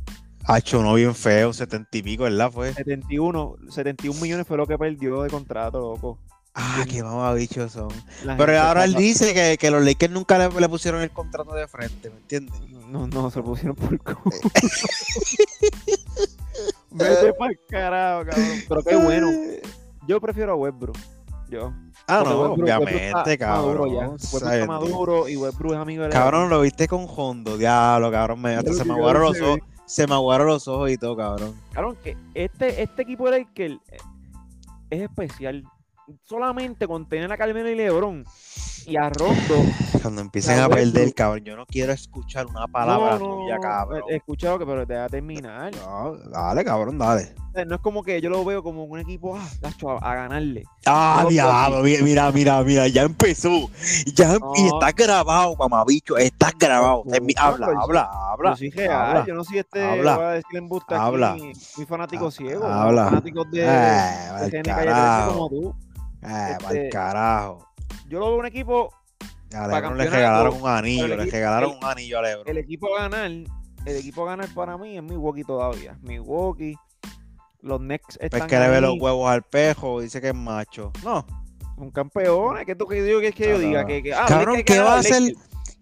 Hacho, 0.45 0.81
no 0.81 0.93
bien 0.95 1.15
feo, 1.15 1.53
setenta 1.53 1.97
y 1.97 2.03
pico, 2.03 2.23
¿verdad? 2.23 2.51
Fue. 2.51 2.73
71, 2.73 3.55
71 3.69 4.19
millones 4.19 4.45
fue 4.45 4.57
lo 4.57 4.67
que 4.67 4.77
perdió 4.77 5.23
de 5.23 5.29
contrato, 5.29 5.79
loco. 5.79 6.19
Ah, 6.55 6.85
qué 6.87 7.01
mamabichos 7.01 7.71
son. 7.71 7.87
La 8.23 8.37
Pero 8.37 8.59
ahora 8.59 8.83
él 8.83 8.93
dice 8.93 9.33
que, 9.33 9.57
que 9.57 9.71
los 9.71 9.83
Lakers 9.83 10.13
nunca 10.13 10.37
le, 10.37 10.49
le 10.59 10.69
pusieron 10.69 11.01
el 11.01 11.09
contrato 11.09 11.53
de 11.55 11.67
frente, 11.67 12.09
¿me 12.09 12.17
entiendes? 12.17 12.59
No, 12.89 13.07
no, 13.07 13.31
se 13.31 13.39
lo 13.39 13.45
pusieron 13.45 13.75
por 13.75 13.97
culo. 13.99 14.19
Vete 16.91 17.33
pa'l 17.33 17.59
carajo, 17.67 18.25
cabrón. 18.25 18.45
Pero 18.69 18.83
qué 18.83 18.95
bueno. 18.95 19.31
Yo 20.07 20.21
prefiero 20.21 20.51
a 20.51 20.55
Westbrook. 20.55 20.97
Yo. 21.49 21.73
Ah, 22.07 22.19
Porque 22.19 22.33
no, 22.33 22.41
Westbrook- 22.43 22.63
obviamente, 22.63 23.13
Westbrook 23.13 23.37
cabrón. 23.39 23.65
maduro 23.65 23.87
ya. 23.87 24.07
Westbrook 24.09 24.43
¿sabes? 24.43 24.59
está 24.61 24.67
maduro 24.67 25.29
y 25.29 25.35
Westbrook 25.37 25.73
es 25.73 25.79
amigo 25.79 26.03
de 26.03 26.09
Cabrón, 26.09 26.49
lo 26.49 26.61
viste 26.61 26.87
con 26.87 27.07
Hondo, 27.09 27.57
diablo, 27.57 28.11
cabrón. 28.11 28.41
Me, 28.41 28.55
hasta 28.55 28.73
se 28.73 28.79
que 28.83 28.85
me 28.89 28.93
aguaron 28.93 29.21
los 29.23 29.41
ojos. 29.41 29.59
Se 29.85 30.07
me 30.07 30.13
aguaron 30.13 30.47
los 30.47 30.67
ojos 30.67 30.91
y 30.91 30.97
todo, 30.97 31.15
cabrón. 31.15 31.53
Cabrón, 31.71 31.97
que 32.03 32.17
este, 32.33 32.81
este 32.81 33.01
equipo 33.03 33.29
de 33.29 33.39
Lakers 33.39 33.75
eh, 33.91 33.97
es 34.89 35.01
especial. 35.01 35.63
Solamente 36.23 36.87
con 36.87 37.07
tener 37.07 37.31
a 37.31 37.37
Carmelo 37.37 37.69
y 37.69 37.75
Lebron 37.75 38.25
y 38.85 38.97
a 38.97 39.09
Rondo. 39.09 39.65
Cuando 40.01 40.21
empiecen 40.21 40.59
a 40.59 40.67
perder, 40.69 41.13
cabrón, 41.13 41.43
yo 41.43 41.55
no 41.55 41.65
quiero 41.65 41.93
escuchar 41.93 42.45
una 42.47 42.67
palabra 42.67 43.17
no, 43.17 43.27
no, 43.27 43.35
tuya, 43.35 43.57
cabrón. 43.59 44.01
He 44.09 44.15
escuchado 44.17 44.59
que, 44.59 44.65
pero 44.65 44.85
te 44.85 44.95
va 44.95 45.05
a 45.05 45.09
terminar. 45.09 45.71
No, 45.75 46.15
dale, 46.29 46.63
cabrón, 46.63 46.97
dale. 46.97 47.33
No 47.67 47.75
es 47.75 47.81
como 47.81 48.01
que 48.03 48.19
yo 48.19 48.31
lo 48.31 48.43
veo 48.43 48.63
como 48.63 48.83
un 48.83 48.99
equipo 48.99 49.37
ah, 49.37 49.47
a, 50.01 50.11
a 50.11 50.15
ganarle. 50.15 50.63
Ah, 50.87 51.23
diablo, 51.29 51.83
mira, 51.83 52.31
mira, 52.31 52.63
mira, 52.63 52.87
ya 52.87 53.03
empezó. 53.03 53.69
Ya, 54.15 54.35
Y 54.35 54.39
No. 54.39 54.53
está 54.79 54.91
grabado, 54.91 55.55
mamabicho, 55.55 56.17
está 56.17 56.51
grabado. 56.59 57.03
Habla, 57.37 57.67
habla, 57.79 58.09
habla. 58.31 58.49
yo 58.51 58.55
soy 58.57 58.69
real, 58.71 59.25
yo 59.27 59.35
no 59.35 59.43
soy 59.43 59.59
este, 59.59 59.83
habla, 59.83 60.15
voy 60.15 60.25
a 60.25 60.29
decir 60.29 60.57
embuste 60.57 60.95
habla, 60.95 61.33
aquí, 61.33 61.51
mi 61.77 61.85
fanático 61.85 62.27
ah, 62.27 62.31
ciego, 62.31 62.65
habla. 62.65 63.05
fanáticos 63.05 63.51
de, 63.51 63.61
de 63.61 63.65
Calle 63.67 64.49
13 64.49 64.63
carajo. 64.63 65.33
como 65.33 65.49
tú. 65.49 65.75
Ah, 66.23 66.51
este, 66.51 66.63
pa'l 66.65 66.89
carajo. 66.89 67.67
Yo 68.07 68.19
lo 68.19 68.27
veo 68.27 68.39
un 68.39 68.45
equipo, 68.45 68.93
A 69.55 69.67
Lebron 69.67 69.97
le 69.97 70.09
regalaron 70.09 70.61
un 70.61 70.67
anillo, 70.69 71.07
le 71.07 71.15
regalaron 71.25 71.71
el- 71.71 71.77
un 71.77 71.83
anillo 71.85 72.19
a 72.19 72.21
Lebron. 72.23 72.47
el 72.47 72.57
equipo 72.57 72.95
a 72.97 73.01
ganar, 73.03 73.25
el 73.31 73.95
equipo 73.97 74.23
a 74.23 74.31
ganar 74.31 74.49
para 74.53 74.77
mí 74.77 74.97
es 74.97 75.03
Milwaukee 75.03 75.43
todavía. 75.43 75.97
Milwaukee, 76.01 76.75
los 77.61 77.79
Knicks 77.79 78.15
Es 78.17 78.23
están 78.33 78.47
que 78.47 78.59
le 78.59 78.67
ve 78.69 78.81
los 78.81 78.95
huevos 78.99 79.29
al 79.29 79.43
pejo, 79.43 80.01
dice 80.01 80.19
que 80.21 80.29
es 80.29 80.35
macho. 80.35 80.91
No, 81.03 81.25
son 81.77 81.91
campeones, 81.91 82.65
que 82.65 82.75
tú 82.75 82.87
que 82.87 83.01
digo 83.01 83.19
que 83.19 83.27
es 83.29 83.35
que 83.35 83.49
yo 83.49 83.59
diga 83.59 83.81
no. 83.81 83.87
que, 83.87 84.03
que 84.03 84.13
ah, 84.13 84.25
Cabrón, 84.27 84.63
¿qué 84.65 84.79
va 84.79 84.95
a 84.95 84.99
hacer? 84.99 85.33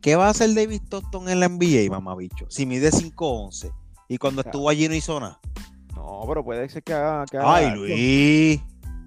¿Qué 0.01 0.15
va 0.15 0.27
a 0.27 0.29
hacer 0.31 0.53
David 0.55 0.81
Stockton 0.85 1.29
en 1.29 1.39
la 1.39 1.47
NBA, 1.47 1.89
mamabicho? 1.91 2.45
Si 2.49 2.65
mide 2.65 2.89
5'11 2.91 3.71
y 4.07 4.17
cuando 4.17 4.41
Claro. 4.41 4.57
estuvo 4.57 4.69
allí 4.69 4.87
no 4.87 4.95
hizo 4.95 5.19
nada. 5.19 5.39
No, 5.95 6.23
pero 6.27 6.43
puede 6.43 6.67
ser 6.69 6.81
que 6.81 6.93
haga, 6.93 7.25
que 7.29 7.37
haga 7.37 7.55
Ay, 7.55 7.65
algo. 7.65 7.85
Luis. 7.85 8.61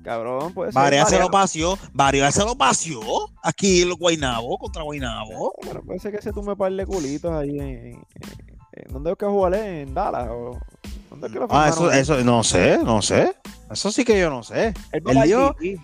Cabrón, 0.05 0.53
puede 0.53 0.71
ser. 0.71 0.81
Varia 0.83 1.07
se 1.07 1.19
lo 1.19 1.31
paseó. 1.31 1.79
Varia 1.93 2.31
se 2.31 2.45
lo 2.45 2.55
paseó. 2.55 3.01
Aquí 3.43 3.83
en 3.83 3.89
los 3.89 3.99
Guaynabo 3.99 4.59
contra 4.59 4.83
Guaynabo. 4.83 5.55
Bueno, 5.65 5.81
puede 5.83 5.99
ser 5.99 6.13
que 6.15 6.21
se 6.23 6.31
tume 6.33 6.55
par 6.57 6.71
de 6.73 6.85
culitos 6.87 7.33
ahí 7.33 7.59
en, 7.59 7.61
en- 7.61 8.05
en- 8.73 8.93
¿Dónde 8.93 9.13
es 9.13 9.17
que 9.17 9.27
jugaré? 9.27 9.83
¿En 9.83 9.95
Dallas? 9.95 10.29
¿O 10.31 10.59
¿Dónde 11.11 11.27
es 11.29 11.33
que 11.33 11.39
lo 11.39 11.47
Ah, 11.51 11.69
eso, 11.71 11.91
eso, 11.91 12.19
no 12.23 12.43
sé, 12.45 12.79
no 12.85 13.01
sé. 13.03 13.35
Eso 13.71 13.91
sí 13.91 14.05
que 14.05 14.19
yo 14.21 14.29
no 14.31 14.43
sé. 14.43 14.75
Va 14.93 15.13
él 15.13 15.23
dijo- 15.23 15.57
el 15.61 15.81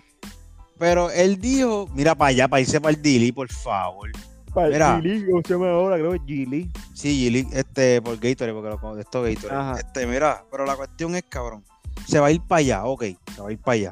Pero 0.77 1.09
él 1.11 1.39
dijo, 1.39 1.87
mira 1.93 2.15
para 2.15 2.29
allá, 2.29 2.47
para 2.47 2.61
irse 2.61 2.79
para 2.81 2.93
el 2.95 3.01
Dili, 3.01 3.31
por 3.31 3.47
favor. 3.51 4.11
para 4.53 4.67
el 4.67 4.73
mira. 4.73 4.99
G-League, 4.99 5.25
¿cómo 5.31 5.41
se 5.45 5.53
llama 5.53 5.69
ahora? 5.71 5.95
Creo 5.97 6.11
que 6.11 6.17
es 6.17 6.23
G-League. 6.23 6.69
Sí, 6.93 7.15
Gili, 7.15 7.47
este, 7.53 8.01
por 8.01 8.19
Gatorade, 8.19 8.53
porque 8.53 8.69
lo 8.69 8.97
esto 8.99 9.21
Gatorade. 9.23 9.55
Ajá. 9.61 9.79
Este, 9.79 10.05
mira, 10.05 10.43
pero 10.51 10.65
la 10.65 10.75
cuestión 10.75 11.15
es, 11.15 11.23
cabrón, 11.29 11.63
se 12.07 12.19
va 12.19 12.27
a 12.27 12.31
ir 12.31 12.41
para 12.41 12.59
allá, 12.59 12.83
ok, 12.85 13.03
se 13.35 13.41
va 13.41 13.47
a 13.49 13.51
ir 13.51 13.59
para 13.59 13.73
allá. 13.75 13.91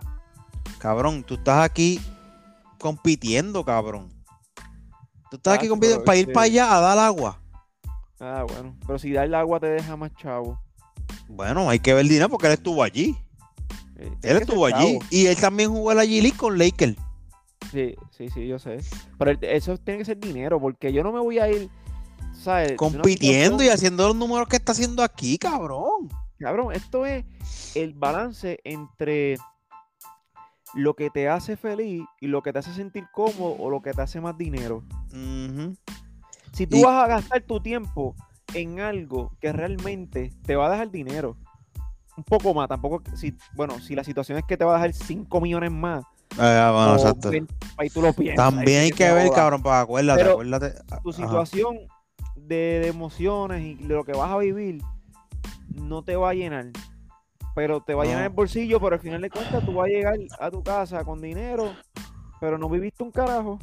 Cabrón, 0.80 1.24
tú 1.24 1.36
estás 1.36 1.64
aquí 1.64 2.00
compitiendo, 2.80 3.64
cabrón. 3.64 4.10
Tú 5.30 5.36
estás 5.38 5.56
aquí 5.56 5.68
compitiendo 5.68 6.04
para 6.04 6.18
ir 6.18 6.32
para 6.32 6.46
allá 6.46 6.76
a 6.76 6.80
dar 6.80 6.98
agua. 7.00 7.42
Ah, 8.20 8.46
bueno. 8.48 8.76
Pero 8.86 8.98
si 9.00 9.12
darle 9.12 9.38
agua 9.38 9.60
te 9.60 9.68
deja 9.68 9.96
más 9.96 10.12
chavo. 10.16 10.60
Bueno, 11.28 11.70
hay 11.70 11.80
que 11.80 11.94
ver 11.94 12.06
dinero 12.08 12.30
porque 12.30 12.48
él 12.48 12.54
estuvo 12.54 12.82
allí. 12.84 13.16
Eh, 13.98 14.12
Él 14.24 14.38
estuvo 14.38 14.66
allí. 14.66 14.98
chavo. 15.00 15.06
Y 15.12 15.26
él 15.28 15.38
también 15.38 15.70
jugó 15.70 15.94
la 15.94 16.04
G 16.06 16.22
League 16.22 16.38
con 16.38 16.58
Lakers. 16.58 16.96
Sí, 17.72 17.96
sí, 18.18 18.30
sí, 18.30 18.48
yo 18.48 18.58
sé. 18.58 18.78
Pero 19.18 19.32
el- 19.32 19.40
eso 19.44 19.78
tiene 19.78 20.00
que 20.00 20.06
ser 20.06 20.18
dinero, 20.20 20.60
porque 20.60 20.92
yo 20.92 21.04
no 21.04 21.12
me 21.12 21.20
voy 21.20 21.38
a 21.40 21.50
ir, 21.50 21.70
¿sabes? 22.34 22.74
Compitiendo 22.78 23.64
y 23.64 23.68
haciendo 23.70 24.08
los 24.08 24.16
números 24.16 24.48
que 24.48 24.56
está 24.56 24.72
haciendo 24.72 25.04
aquí, 25.04 25.38
cabrón. 25.38 26.10
Cabrón, 26.40 26.74
esto 26.74 27.06
es 27.06 27.26
el 27.76 27.94
balance 27.94 28.60
entre 28.64 29.38
lo 30.74 30.94
que 30.96 31.10
te 31.10 31.28
hace 31.30 31.58
feliz 31.58 32.04
y 32.22 32.28
lo 32.28 32.42
que 32.42 32.54
te 32.54 32.60
hace 32.60 32.74
sentir 32.74 33.08
cómodo 33.12 33.56
o 33.58 33.70
lo 33.70 33.82
que 33.82 33.92
te 33.92 34.02
hace 34.02 34.22
más 34.22 34.38
dinero. 34.38 34.84
Si 36.54 36.68
tú 36.68 36.78
Y- 36.78 36.84
vas 36.84 37.04
a 37.04 37.08
gastar 37.08 37.42
tu 37.44 37.60
tiempo 37.60 38.16
en 38.54 38.80
algo 38.80 39.32
que 39.40 39.52
realmente 39.52 40.32
te 40.46 40.56
va 40.56 40.68
a 40.68 40.72
dejar 40.72 40.90
dinero, 40.92 41.38
un 42.18 42.24
poco 42.24 42.54
más, 42.54 42.68
tampoco, 42.68 43.02
si, 43.16 43.34
bueno, 43.56 43.80
si 43.80 43.96
la 43.96 44.04
situación 44.04 44.38
es 44.38 44.44
que 44.46 44.58
te 44.58 44.66
va 44.66 44.72
a 44.76 44.76
dejar 44.76 44.94
5 44.94 45.40
millones 45.40 45.72
más, 45.72 46.04
Ah, 46.38 46.72
bueno, 46.74 46.92
o 46.92 46.96
exacto. 46.96 47.32
20, 47.32 47.54
ahí 47.78 47.90
tú 47.90 48.02
lo 48.02 48.14
piensas. 48.14 48.52
También 48.52 48.82
hay 48.82 48.92
que 48.92 49.06
te 49.06 49.14
ver, 49.14 49.32
cabrón, 49.32 49.62
para 49.64 49.82
acuérdate, 49.82 50.20
Pero 50.20 50.32
acuérdate. 50.34 50.74
Tu 51.04 51.10
Ajá. 51.10 51.16
situación 51.24 51.78
de, 52.36 52.56
de 52.56 52.88
emociones 52.88 53.62
y 53.64 53.76
de 53.76 53.94
lo 53.96 54.04
que 54.04 54.12
vas 54.14 54.30
a 54.32 54.38
vivir 54.38 54.82
no 55.74 56.04
te 56.04 56.16
va 56.16 56.30
a 56.30 56.34
llenar. 56.34 56.68
Pero 57.60 57.82
te 57.82 57.94
va 57.94 58.04
a 58.04 58.06
llenar 58.06 58.24
el 58.24 58.30
bolsillo, 58.30 58.80
pero 58.80 58.96
al 58.96 59.02
final 59.02 59.20
de 59.22 59.30
cuentas 59.30 59.66
tú 59.66 59.74
vas 59.74 59.88
a 59.88 59.90
llegar 59.90 60.16
a 60.40 60.50
tu 60.50 60.64
casa 60.64 61.04
con 61.04 61.20
dinero, 61.22 61.74
pero 62.40 62.58
no 62.58 62.70
viviste 62.70 63.04
un 63.04 63.12
carajo. 63.12 63.60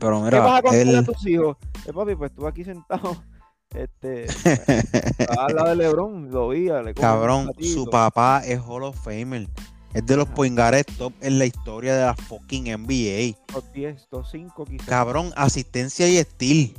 Pero 0.00 0.16
¿Qué 0.16 0.22
vas 0.22 0.24
mira, 0.24 0.56
a 0.56 0.62
contarle 0.62 0.96
a 0.96 1.04
tus 1.04 1.24
hijos? 1.28 1.56
Eh, 1.86 1.92
papi, 1.92 2.16
pues 2.16 2.32
estuve 2.32 2.48
aquí 2.48 2.64
sentado. 2.64 3.16
Este, 3.74 4.26
al 5.38 5.54
lado 5.54 5.68
de 5.68 5.76
Lebron, 5.76 6.30
lo 6.30 6.48
vi, 6.48 6.68
le 6.68 6.94
Cabrón, 6.94 7.50
su 7.60 7.84
papá 7.86 8.42
es 8.44 8.60
Hall 8.60 8.84
of 8.84 8.96
Famer. 8.96 9.48
Es 9.92 10.06
de 10.06 10.16
los 10.16 10.28
poingares 10.28 10.86
top 10.86 11.12
en 11.20 11.38
la 11.38 11.46
historia 11.46 11.94
de 11.94 12.04
la 12.06 12.14
fucking 12.14 12.64
NBA. 12.64 13.36
Top 13.52 13.64
10, 13.74 14.08
top 14.08 14.24
5 14.24 14.64
quizás. 14.64 14.86
Cabrón, 14.86 15.32
asistencia 15.36 16.08
y 16.08 16.16
steal. 16.22 16.74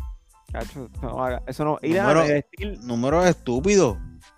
Cacho, 0.52 0.90
no 1.02 1.28
eso 1.46 1.66
no. 1.66 1.78
Ir 1.82 2.00
a 2.00 2.14
Número- 2.14 3.26
el 3.26 3.38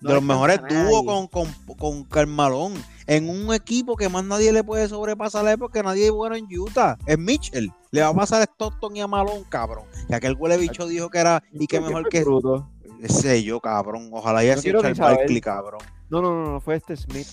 No 0.02 0.10
de 0.10 0.16
los 0.16 0.24
mejores 0.24 0.60
dúos 0.70 1.04
con, 1.06 1.28
con, 1.28 1.76
con 1.78 2.04
Carmalón. 2.06 2.74
En 3.08 3.28
un 3.28 3.52
equipo 3.54 3.96
que 3.96 4.08
más 4.08 4.24
nadie 4.24 4.52
le 4.54 4.64
puede 4.64 4.88
sobrepasar 4.88 5.58
porque 5.58 5.82
nadie 5.82 6.06
es 6.06 6.12
bueno 6.12 6.36
en 6.36 6.46
Utah. 6.46 6.96
Es 7.08 7.18
Mitchell. 7.18 7.72
Le 7.92 8.02
va 8.02 8.10
a 8.10 8.14
pasar 8.14 8.42
a 8.42 8.46
Stockton 8.46 8.96
y 8.96 9.02
a 9.02 9.08
Malón, 9.08 9.44
cabrón. 9.50 9.86
Y 10.08 10.14
aquel 10.14 10.36
huele 10.38 10.58
bicho 10.58 10.86
dijo 10.86 11.10
que 11.10 11.18
era 11.18 11.42
y 11.52 11.66
que 11.66 11.78
¿Qué 11.78 11.82
mejor 11.82 12.08
que 12.08 12.24
bruto? 12.24 12.70
ese 13.02 13.44
yo, 13.44 13.60
cabrón. 13.60 14.10
Ojalá 14.12 14.40
haya 14.40 14.56
No 14.58 14.62
sido 14.62 14.82
Charles. 14.82 15.00
Barkley, 15.00 15.42
cabrón. 15.42 15.82
No, 16.10 16.22
no, 16.22 16.32
no, 16.34 16.52
no, 16.52 16.62
fue 16.62 16.76
este 16.76 16.96
Smith. 16.96 17.28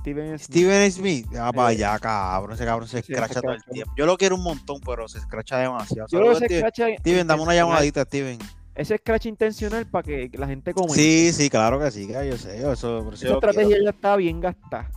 Steven 0.00 0.38
Smith. 0.38 0.40
Steven 0.40 0.92
Smith, 0.92 1.26
ya 1.32 1.52
para 1.52 1.70
Eh, 1.72 1.76
allá, 1.76 1.98
cabrón. 1.98 2.52
Ese 2.54 2.64
cabrón 2.64 2.88
se 2.88 2.98
escracha 3.00 3.40
todo 3.40 3.52
el 3.52 3.62
tiempo. 3.64 3.92
Yo 3.96 4.06
lo 4.06 4.16
quiero 4.16 4.34
un 4.36 4.42
montón, 4.42 4.80
pero 4.84 5.08
se 5.08 5.18
escracha 5.18 5.58
demasiado. 5.58 6.08
Yo 6.08 6.38
que 6.40 6.62
Steven. 6.98 7.26
dame 7.26 7.42
una 7.42 7.54
llamadita, 7.54 8.02
Steven. 8.02 8.38
Ese 8.76 8.96
scratch 8.98 9.26
intencional 9.26 9.86
para 9.86 10.02
que 10.02 10.30
la 10.34 10.46
gente 10.46 10.72
comente. 10.74 10.94
Sí, 10.94 11.32
sí, 11.32 11.50
claro 11.50 11.78
que 11.80 11.90
sí, 11.90 12.06
que 12.06 12.12
yo 12.28 12.36
sé. 12.36 12.60
Por 12.62 12.72
eso 12.72 12.72
Esa 12.74 12.88
yo 12.88 13.10
quiero. 13.18 13.34
estrategia 13.36 13.78
ya 13.82 13.90
está 13.90 14.16
bien 14.16 14.40
gastada. 14.40 14.90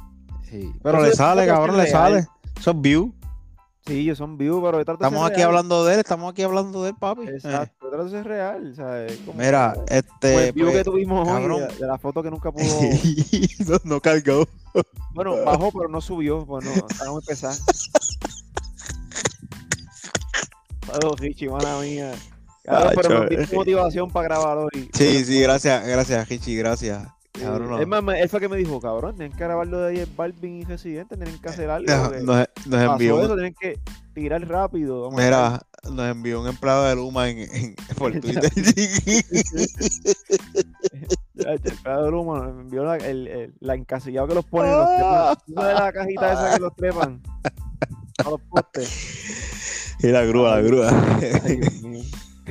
Sí, 0.50 0.72
Pero 0.84 0.98
Eso 0.98 1.06
le 1.06 1.12
es 1.12 1.16
sale, 1.18 1.46
cabrón, 1.48 1.78
le 1.78 1.88
sale. 1.88 2.28
Son 2.60 2.82
views. 2.82 3.12
Sí, 3.86 4.00
ellos 4.02 4.18
son 4.18 4.38
views, 4.38 4.62
pero 4.64 4.80
Estamos 4.82 5.26
aquí 5.26 5.38
real. 5.38 5.50
hablando 5.50 5.86
de 5.86 5.94
él, 5.96 6.00
estamos 6.02 6.32
aquí 6.32 6.42
hablando 6.44 6.84
de 6.84 6.90
él, 6.90 6.96
papi. 7.00 7.24
Eh, 7.24 7.32
Exacto, 7.36 7.86
detrás 7.90 8.06
de 8.06 8.18
ser 8.18 8.28
real. 8.28 8.74
¿sabes? 8.76 9.18
Como 9.26 9.40
Mira, 9.40 9.74
este. 9.88 10.48
el 10.50 10.54
view 10.54 10.66
pues, 10.68 10.78
que 10.78 10.84
tuvimos 10.84 11.28
cabrón. 11.28 11.52
hoy 11.64 11.68
de, 11.74 11.76
de 11.80 11.88
la 11.88 11.98
foto 11.98 12.22
que 12.22 12.30
nunca 12.30 12.52
pudo. 12.54 12.66
no, 13.68 13.78
no 13.86 14.00
cargó. 14.02 14.48
bueno, 15.14 15.44
bajó, 15.44 15.72
pero 15.72 15.88
no 15.88 16.02
subió. 16.02 16.46
Bueno, 16.46 16.70
estaba 16.72 17.12
muy 17.12 17.22
pesada. 17.24 17.56
Saludos, 20.86 21.20
Richie, 21.20 21.50
mala 21.50 21.80
mía. 21.80 22.12
Cabrón, 22.70 22.94
Ah, 22.96 23.02
pero 23.02 23.30
diste 23.30 23.56
motivación 23.56 24.10
para 24.12 24.28
grabar 24.28 24.58
hoy. 24.60 24.90
Sí, 24.94 25.26
sí, 25.26 25.42
gracias, 25.42 25.88
gracias, 25.88 26.30
Richie, 26.30 26.56
gracias. 26.58 27.08
Cabrón, 27.34 27.70
no. 27.70 27.80
Es 27.80 27.88
más, 27.88 28.04
me- 28.04 28.20
él 28.22 28.28
fue 28.30 28.40
que 28.40 28.50
me 28.50 28.58
dijo, 28.58 28.80
cabrón, 28.82 29.16
tienen 29.16 29.32
que 29.36 29.44
grabarlo 29.44 29.80
de 29.82 30.00
J 30.00 30.12
Balvin 30.18 30.58
y 30.62 30.64
Residente, 30.66 31.16
tienen 31.16 31.40
que 31.40 31.50
hacer 31.50 31.70
algo. 31.70 31.88
Nos, 31.90 32.08
porque 32.10 32.24
nos- 32.68 32.92
envió, 32.92 33.22
eso, 33.24 33.34
tienen 33.36 33.56
que 33.60 33.80
tirar 34.14 34.46
rápido. 34.48 35.04
vamos 35.04 35.20
mira, 35.22 35.62
nos 35.90 36.10
envió 36.12 36.42
un 36.42 36.48
empleado 36.48 36.84
de 36.86 36.96
Luma 36.96 37.30
en, 37.30 37.40
en- 37.40 37.76
por 37.98 38.12
Twitter. 38.20 38.52
El 41.36 41.62
empleado 41.64 42.06
de 42.06 42.12
Luma 42.12 42.40
nos 42.40 42.60
envió 42.60 42.84
la, 42.84 42.98
el, 42.98 43.28
el- 43.28 43.54
la 43.60 43.76
encasillado 43.76 44.28
que 44.28 44.36
los 44.36 44.46
ponen, 44.46 44.72
los 44.74 44.88
trepan. 44.96 45.38
¿Tú 45.46 45.54
sabes 45.54 45.76
la 45.80 45.92
cajita 45.94 46.34
esa 46.34 46.54
que 46.56 46.60
los 46.62 46.76
trepan? 46.76 47.22
A 48.26 48.30
los 48.30 48.42
postes. 48.50 49.96
y 50.02 50.08
la 50.08 50.24
grúa, 50.26 50.56
la 50.56 50.62
grúa. 50.62 50.90
Ay, 51.46 51.56
Dios 51.58 51.82
mío. 51.84 52.04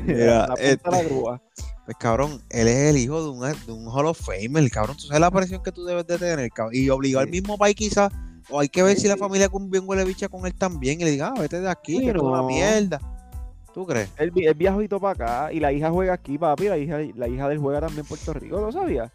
Mira, 0.06 0.40
la 0.40 0.46
punta 0.48 0.62
este- 0.62 0.90
la 0.90 1.02
grúa. 1.02 1.42
Pues 1.84 1.96
cabrón, 1.98 2.42
él 2.50 2.68
es 2.68 2.76
el 2.90 2.98
hijo 2.98 3.22
de 3.22 3.30
un, 3.30 3.40
de 3.40 3.72
un 3.72 3.88
Hall 3.88 4.06
of 4.06 4.20
Famer, 4.20 4.70
cabrón. 4.70 4.96
Tú 4.98 5.04
sabes 5.06 5.20
la 5.20 5.30
presión 5.30 5.62
que 5.62 5.72
tú 5.72 5.84
debes 5.86 6.06
de 6.06 6.18
tener, 6.18 6.50
cabrón. 6.50 6.74
Y 6.76 6.90
obligado 6.90 7.22
al 7.24 7.30
mismo 7.30 7.56
país 7.56 7.74
quizás, 7.74 8.12
o 8.50 8.60
hay 8.60 8.68
que 8.68 8.82
ver 8.82 8.94
Sí, 8.96 9.02
si 9.02 9.08
la 9.08 9.16
familia 9.16 9.48
con 9.48 9.70
bien 9.70 9.84
huele 9.86 10.04
bicha 10.04 10.28
con 10.28 10.44
él 10.46 10.54
también 10.54 11.00
y 11.00 11.04
le 11.04 11.12
diga, 11.12 11.32
ah, 11.34 11.40
vete 11.40 11.60
de 11.62 11.70
aquí, 11.70 11.96
Sí, 11.96 12.04
que 12.04 12.10
es 12.10 12.16
una 12.16 12.42
mierda. 12.42 13.00
¿Tú 13.72 13.86
crees? 13.86 14.10
Él, 14.18 14.32
él 14.36 14.54
viajó 14.54 14.80
para 15.00 15.12
acá 15.12 15.52
y 15.52 15.60
la 15.60 15.72
hija 15.72 15.90
juega 15.90 16.12
aquí, 16.12 16.36
papi. 16.36 16.64
La 16.68 16.76
hija, 16.76 16.98
la 17.14 17.26
hija 17.28 17.48
de 17.48 17.54
él 17.54 17.60
juega 17.60 17.80
también 17.80 18.00
en 18.00 18.06
Puerto 18.06 18.34
Rico, 18.34 18.60
¿lo 18.60 18.70
sabías? 18.70 19.10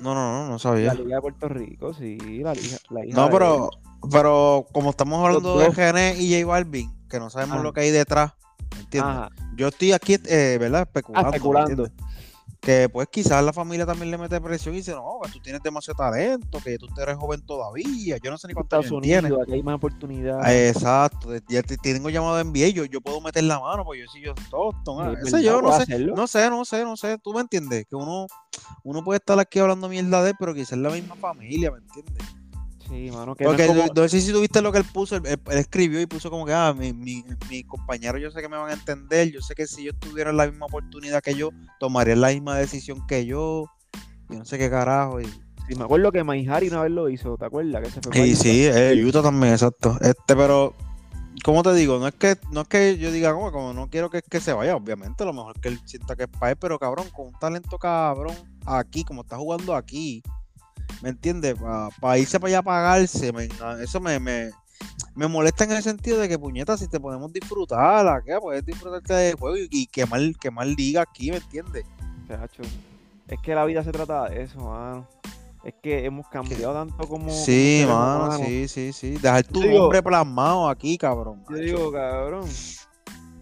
No, 0.00 0.14
no, 0.14 0.32
no, 0.32 0.46
no 0.46 0.52
La 0.52 0.58
sabía. 0.58 0.94
Liga 0.94 1.16
de 1.16 1.20
Puerto 1.22 1.48
Rico, 1.48 1.94
sí, 1.94 2.18
la 2.18 2.52
hija, 2.52 2.76
la 2.90 3.04
hija 3.04 3.16
No, 3.16 3.30
pero, 3.30 3.70
pero 4.10 4.66
como 4.72 4.90
estamos 4.90 5.24
hablando 5.24 5.58
de. 5.58 5.72
Gené 5.72 6.16
y 6.18 6.34
J 6.40 6.46
Balvin, 6.46 6.90
que 7.08 7.18
no 7.18 7.30
sabemos 7.30 7.54
Ajá. 7.56 7.62
lo 7.64 7.72
que 7.72 7.80
hay 7.80 7.90
detrás, 7.90 8.32
¿entiendes? 8.88 9.16
Ajá, 9.16 9.28
Yo 9.56 9.68
estoy 9.68 9.92
aquí, 9.92 10.16
eh, 10.26 10.56
¿verdad? 10.58 10.82
Especulando. 10.82 11.28
Ah, 11.28 11.30
¿me 11.30 11.36
especulando. 11.36 11.88
Que 12.60 12.88
pues 12.88 13.06
quizás 13.08 13.42
la 13.44 13.52
familia 13.52 13.86
también 13.86 14.10
le 14.10 14.18
mete 14.18 14.40
presión 14.40 14.74
y 14.74 14.78
dice, 14.78 14.90
no, 14.90 15.20
que 15.24 15.30
tú 15.30 15.38
tienes 15.40 15.62
demasiado 15.62 15.96
talento, 15.98 16.58
que 16.62 16.76
tú 16.76 16.88
eres 17.00 17.16
joven 17.16 17.40
todavía, 17.46 18.16
yo 18.16 18.30
no 18.32 18.36
sé 18.36 18.48
ni 18.48 18.54
cuántos 18.54 18.80
Estados 18.84 18.86
años 18.86 19.02
tienes. 19.02 19.30
Unidos, 19.30 19.42
aquí 19.44 19.52
hay 19.52 19.62
más 19.62 19.76
oportunidades. 19.76 20.44
Ah, 20.44 20.52
Exacto, 20.54 21.28
ya 21.48 21.62
te 21.62 21.76
tengo 21.76 22.10
llamado 22.10 22.36
de 22.36 22.42
NBA, 22.44 22.68
yo, 22.70 22.84
yo 22.84 23.00
puedo 23.00 23.20
meter 23.20 23.44
la 23.44 23.60
mano, 23.60 23.84
pues 23.84 24.00
yo 24.00 24.06
sí, 24.12 24.20
yo 24.20 24.32
Stockton, 24.46 25.06
ah, 25.06 25.12
Sí, 25.14 25.28
ese 25.28 25.36
¿verdad? 25.36 25.40
yo 25.46 25.52
no 25.52 25.60
¿Puedo 25.68 25.76
sé, 25.76 25.82
hacerlo? 25.84 26.14
no 26.16 26.26
sé, 26.26 26.50
no 26.50 26.64
sé, 26.64 26.84
no 26.84 26.96
sé, 26.96 27.18
tú 27.18 27.32
me 27.32 27.40
entiendes, 27.42 27.86
que 27.88 27.94
uno, 27.94 28.26
uno 28.82 29.04
puede 29.04 29.18
estar 29.18 29.38
aquí 29.38 29.60
hablando 29.60 29.88
mierda 29.88 30.20
de 30.24 30.30
él, 30.30 30.36
pero 30.36 30.52
quizás 30.52 30.72
es 30.72 30.78
la 30.78 30.90
misma 30.90 31.14
familia, 31.14 31.70
¿me 31.70 31.78
entiendes? 31.78 32.24
Sí, 32.88 33.10
mano, 33.10 33.34
que 33.34 33.44
no 33.44 33.50
Porque 33.50 33.66
como- 33.66 33.84
no, 33.94 34.08
sé 34.08 34.20
si 34.20 34.32
tuviste 34.32 34.62
lo 34.62 34.72
que 34.72 34.78
él 34.78 34.84
puso, 34.84 35.16
él, 35.16 35.22
él- 35.26 35.40
él 35.50 35.58
escribió 35.58 36.00
y 36.00 36.06
puso 36.06 36.30
como 36.30 36.46
que, 36.46 36.54
ah, 36.54 36.72
mi, 36.76 36.92
mi, 36.92 37.22
mi 37.50 37.62
compañero 37.64 38.16
yo 38.18 38.30
sé 38.30 38.40
que 38.40 38.48
me 38.48 38.56
van 38.56 38.70
a 38.70 38.74
entender, 38.74 39.30
yo 39.30 39.42
sé 39.42 39.54
que 39.54 39.66
si 39.66 39.84
yo 39.84 39.92
tuviera 39.92 40.32
la 40.32 40.46
misma 40.46 40.66
oportunidad 40.66 41.22
que 41.22 41.34
yo, 41.34 41.50
tomaría 41.78 42.16
la 42.16 42.28
misma 42.28 42.56
decisión 42.56 43.06
que 43.06 43.26
yo, 43.26 43.66
y 44.30 44.36
no 44.36 44.44
sé 44.46 44.56
qué 44.58 44.70
carajo, 44.70 45.20
y, 45.20 45.26
sí, 45.26 45.74
me 45.76 45.84
acuerdo 45.84 46.10
que 46.12 46.24
Maihari 46.24 46.68
una 46.68 46.82
vez 46.82 46.92
lo 46.92 47.10
hizo, 47.10 47.36
¿te 47.36 47.44
acuerdas? 47.44 47.82
Que 47.82 47.90
se 47.90 48.00
fue 48.00 48.26
Y 48.26 48.34
sí, 48.36 48.64
eh, 48.64 49.04
Utah 49.04 49.22
también, 49.22 49.52
exacto. 49.52 49.98
Este, 50.00 50.34
pero, 50.34 50.72
¿cómo 51.44 51.62
te 51.62 51.74
digo? 51.74 51.98
No 51.98 52.08
es 52.08 52.14
que, 52.14 52.38
no 52.50 52.62
es 52.62 52.68
que 52.68 52.96
yo 52.96 53.12
diga, 53.12 53.34
como, 53.34 53.52
como 53.52 53.74
no 53.74 53.90
quiero 53.90 54.08
que, 54.08 54.22
que 54.22 54.40
se 54.40 54.54
vaya, 54.54 54.74
obviamente, 54.74 55.24
a 55.24 55.26
lo 55.26 55.34
mejor 55.34 55.60
que 55.60 55.68
él 55.68 55.78
sienta 55.84 56.16
que 56.16 56.22
es 56.22 56.28
para 56.30 56.52
él, 56.52 56.56
pero 56.58 56.78
cabrón, 56.78 57.06
con 57.14 57.26
un 57.26 57.38
talento 57.38 57.78
cabrón, 57.78 58.34
aquí, 58.64 59.04
como 59.04 59.20
está 59.22 59.36
jugando 59.36 59.74
aquí, 59.76 60.22
¿me 61.02 61.10
entiendes? 61.10 61.56
Para 62.00 62.18
irse 62.18 62.38
para 62.40 62.48
allá 62.48 62.58
a 62.58 62.62
pagarse, 62.62 63.32
me- 63.32 63.48
eso 63.82 64.00
me, 64.00 64.18
me, 64.20 64.50
me 65.14 65.26
molesta 65.28 65.64
en 65.64 65.72
el 65.72 65.82
sentido 65.82 66.18
de 66.18 66.28
que, 66.28 66.38
puñeta, 66.38 66.76
si 66.76 66.88
te 66.88 66.98
podemos 67.00 67.32
disfrutar, 67.32 68.06
¿a 68.06 68.22
qué? 68.22 68.38
Puedes 68.40 68.64
disfrutarte 68.64 69.12
del 69.14 69.34
juego 69.36 69.56
y, 69.56 69.68
y 69.70 69.86
quemar, 69.86 70.20
quemar 70.40 70.66
liga 70.66 71.02
aquí, 71.02 71.30
¿me 71.30 71.38
entiendes? 71.38 71.84
Es 73.28 73.38
que 73.42 73.54
la 73.54 73.64
vida 73.64 73.82
se 73.84 73.92
trata 73.92 74.28
de 74.28 74.42
eso, 74.42 74.58
mano. 74.60 75.06
Es 75.64 75.74
que 75.82 76.04
hemos 76.04 76.26
cambiado 76.28 76.72
tanto 76.72 77.06
como. 77.08 77.30
Sí, 77.30 77.82
como 77.84 77.98
mano, 77.98 78.38
sí, 78.38 78.68
sí, 78.68 78.92
sí. 78.92 79.10
Dejar 79.12 79.44
tu 79.44 79.60
digo- 79.60 79.78
nombre 79.80 80.02
plasmado 80.02 80.68
aquí, 80.68 80.96
cabrón. 80.96 81.42
Yo 81.50 81.56
digo, 81.56 81.92
cabrón, 81.92 82.48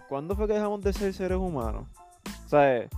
¿cuándo 0.08 0.34
fue 0.34 0.46
que 0.48 0.54
dejamos 0.54 0.80
de 0.82 0.92
ser 0.92 1.12
seres 1.12 1.38
humanos? 1.38 1.86
¿Sabes? 2.46 2.88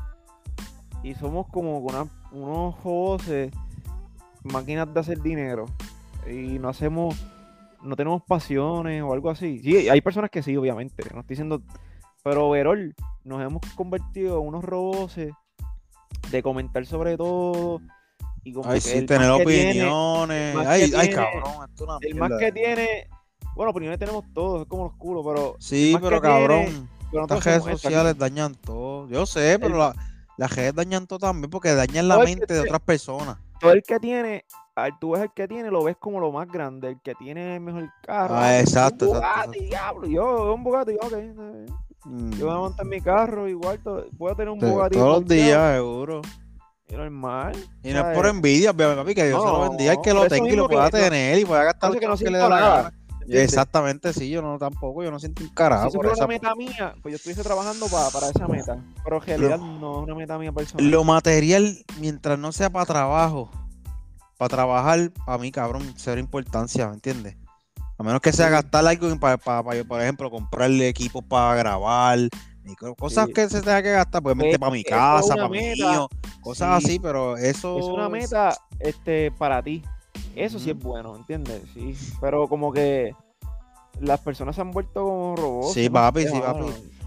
Y 1.03 1.15
somos 1.15 1.47
como 1.49 1.79
una- 1.79 2.07
unos 2.33 2.75
robots, 2.83 3.29
máquinas 4.45 4.93
de 4.93 5.01
hacer 5.01 5.21
dinero. 5.21 5.67
Y 6.31 6.59
no 6.59 6.69
hacemos, 6.69 7.17
no 7.83 7.97
tenemos 7.97 8.23
pasiones 8.23 9.03
o 9.03 9.13
algo 9.13 9.31
así. 9.31 9.61
Sí, 9.63 9.89
hay 9.89 10.01
personas 10.01 10.31
que 10.31 10.43
sí, 10.43 10.57
obviamente. 10.57 11.03
No 11.15 11.21
estoy 11.21 11.35
diciendo. 11.35 11.63
Pero, 12.25 12.51
Verol, 12.51 12.95
nos 13.25 13.41
hemos 13.43 13.63
convertido 13.75 14.41
en 14.41 14.49
unos 14.49 14.65
robots 14.65 15.17
de 16.31 16.43
comentar 16.43 16.85
sobre 16.87 17.17
todo. 17.17 17.81
Y 18.45 18.53
como 18.53 18.69
Ay, 18.71 18.77
que 18.77 18.81
sí, 18.81 19.07
tener 19.07 19.07
tiene- 19.07 19.31
opiniones. 19.31 20.55
que 20.57 20.67
ay, 20.67 20.83
ay, 20.83 20.91
tiene- 20.91 21.11
cabrón, 21.15 21.53
esto 21.69 21.75
es 21.75 21.81
una 21.83 21.99
el 22.03 22.15
más 22.17 22.31
que 22.39 22.53
tiene. 22.53 23.09
Bueno, 23.55 23.71
opiniones 23.73 23.99
tenemos 23.99 24.25
todos, 24.33 24.63
es 24.63 24.69
como 24.69 24.85
los 24.85 24.95
culos, 24.97 25.25
pero. 25.27 25.57
Sí, 25.59 25.93
pero 26.01 26.21
tiene- 26.21 26.35
cabrón, 26.35 26.89
pero 27.11 27.23
nosotros 27.27 27.45
redes 27.45 27.81
sociales 27.81 28.11
aquí. 28.13 28.19
dañan 28.21 28.55
todo. 28.55 29.09
Yo 29.09 29.27
sé, 29.27 29.59
pero 29.61 29.75
El- 29.75 29.79
la- 29.81 29.95
las 30.37 30.55
redes 30.55 30.75
dañan 30.75 31.07
todo 31.07 31.19
también 31.19 31.51
porque 31.51 31.75
dañan 31.75 32.09
la 32.09 32.19
mente 32.19 32.53
de 32.55 32.61
otras 32.61 32.81
personas. 32.81 33.39
Todo 33.61 33.73
el 33.73 33.83
que 33.83 33.99
tiene, 33.99 34.45
tú 35.01 35.11
ves 35.13 35.23
el 35.23 35.33
que 35.33 35.49
tiene, 35.49 35.71
lo 35.71 35.83
ves 35.83 35.97
como 35.99 36.21
lo 36.21 36.31
más 36.31 36.47
grande, 36.49 36.89
el 36.89 37.01
que 37.03 37.15
tiene 37.17 37.57
el 37.57 37.61
mejor 37.61 37.89
carro. 38.03 38.35
Ah, 38.37 38.61
exacto, 38.61 39.11
un 39.11 39.17
exacto, 39.17 39.41
Bugatti, 39.51 39.65
diablo. 39.67 40.07
Yo, 40.09 40.55
un 40.55 40.63
Bugatti, 40.65 40.95
ok. 40.95 41.13
Mm, 42.05 42.33
Yo 42.35 42.47
voy 42.47 42.55
a 42.55 42.59
montar 42.59 42.87
mi 42.87 43.01
carro, 43.01 43.49
igual, 43.49 43.81
voy 44.13 44.31
a 44.33 44.35
tener 44.35 44.51
un 44.51 44.61
Bugatti. 44.61 44.95
todos 44.97 45.21
los 45.21 45.29
días, 45.29 45.75
seguro. 45.75 46.23
y 46.89 46.95
Normal. 46.95 47.53
Y 47.83 47.93
no 47.93 47.99
es 48.09 48.17
por 48.17 48.27
envidia, 48.27 48.71
obviamente, 48.71 49.03
papi, 49.03 49.15
que 49.15 49.27
Dios 49.27 49.43
se 49.43 49.49
lo 49.49 49.55
No, 49.59 49.69
bendiga 49.69 49.95
y 49.95 50.01
que 50.01 50.15
lo 50.15 50.27
tenga 50.29 50.49
y 50.49 50.57
lo 50.57 50.69
pueda 50.69 50.85
no- 50.85 50.91
tener 50.91 51.39
y 51.39 51.45
pueda 51.45 51.65
gastar 51.65 51.93
lo 51.93 52.01
que 52.01 52.07
no 52.07 52.15
le 52.15 52.25
dé 52.25 52.31
la 52.49 52.49
gana. 52.49 52.93
¿Entiendes? 53.29 53.53
Exactamente, 53.53 54.13
sí, 54.13 54.29
yo 54.31 54.43
no 54.43 54.59
tampoco, 54.59 55.03
yo 55.03 55.11
no 55.11 55.19
siento 55.19 55.43
un 55.43 55.51
carajo 55.51 55.91
Si 55.91 55.97
por 55.97 56.07
fuera 56.07 56.15
esa 56.15 56.25
una 56.25 56.35
meta 56.35 56.55
mía, 56.55 56.95
pues 57.03 57.13
yo 57.13 57.17
estuviese 57.17 57.43
trabajando 57.43 57.87
pa- 57.87 58.11
para 58.11 58.29
esa 58.29 58.47
meta. 58.49 58.79
Pero 59.05 59.17
en 59.17 59.23
realidad 59.27 59.59
no 59.59 59.99
es 59.99 60.05
una 60.05 60.15
meta 60.15 60.39
mía 60.39 60.53
personal. 60.53 60.91
Lo 60.91 61.05
material, 61.05 61.85
mientras 62.01 62.39
no 62.39 62.53
sea 62.53 62.71
para 62.71 62.87
trabajo, 62.87 63.51
para 64.37 64.49
trabajar, 64.49 65.11
para 65.27 65.39
mí, 65.39 65.51
cabrón, 65.51 65.93
cero 65.97 66.21
importancia, 66.21 66.87
¿me 66.89 66.95
entiendes? 66.95 67.37
A 67.99 68.03
menos 68.05 68.21
que 68.21 68.33
sea 68.33 68.47
Sí. 68.47 68.53
gastar 68.53 68.87
algo 68.87 69.19
para, 69.19 69.37
por 69.39 70.01
ejemplo, 70.01 70.31
comprarle 70.31 70.89
equipos 70.89 71.25
para 71.25 71.57
grabar, 71.57 72.19
cosas 72.97 73.27
Sí. 73.27 73.33
que 73.33 73.49
se 73.49 73.61
tenga 73.61 73.83
que 73.83 73.91
gastar, 73.91 74.23
pues 74.23 74.37
Pues, 74.39 74.59
para 74.59 74.71
mi 74.73 74.85
casa, 74.85 75.35
para 75.35 75.49
mi 75.49 75.59
meta. 75.59 75.91
niño, 75.91 76.09
cosas 76.41 76.81
Sí. 76.83 76.87
así, 76.87 76.99
pero 77.01 77.37
eso 77.37 77.79
es 77.79 77.85
una 77.87 78.09
meta 78.09 78.57
este 78.79 79.33
para 79.33 79.63
ti. 79.63 79.83
Eso 80.45 80.59
sí 80.59 80.71
es 80.71 80.79
bueno, 80.79 81.17
¿entiendes? 81.17 81.63
Sí. 81.75 81.95
Pero 82.21 82.49
como 82.49 82.73
que 82.73 83.13
las 84.01 84.21
personas 84.21 84.55
se 84.55 84.61
han 84.61 84.71
vuelto 84.71 85.05
como 85.05 85.37
robots. 85.37 85.75
Sí, 85.75 85.89
papi, 85.91 86.27
sí, 86.27 86.41
papi. 86.41 86.67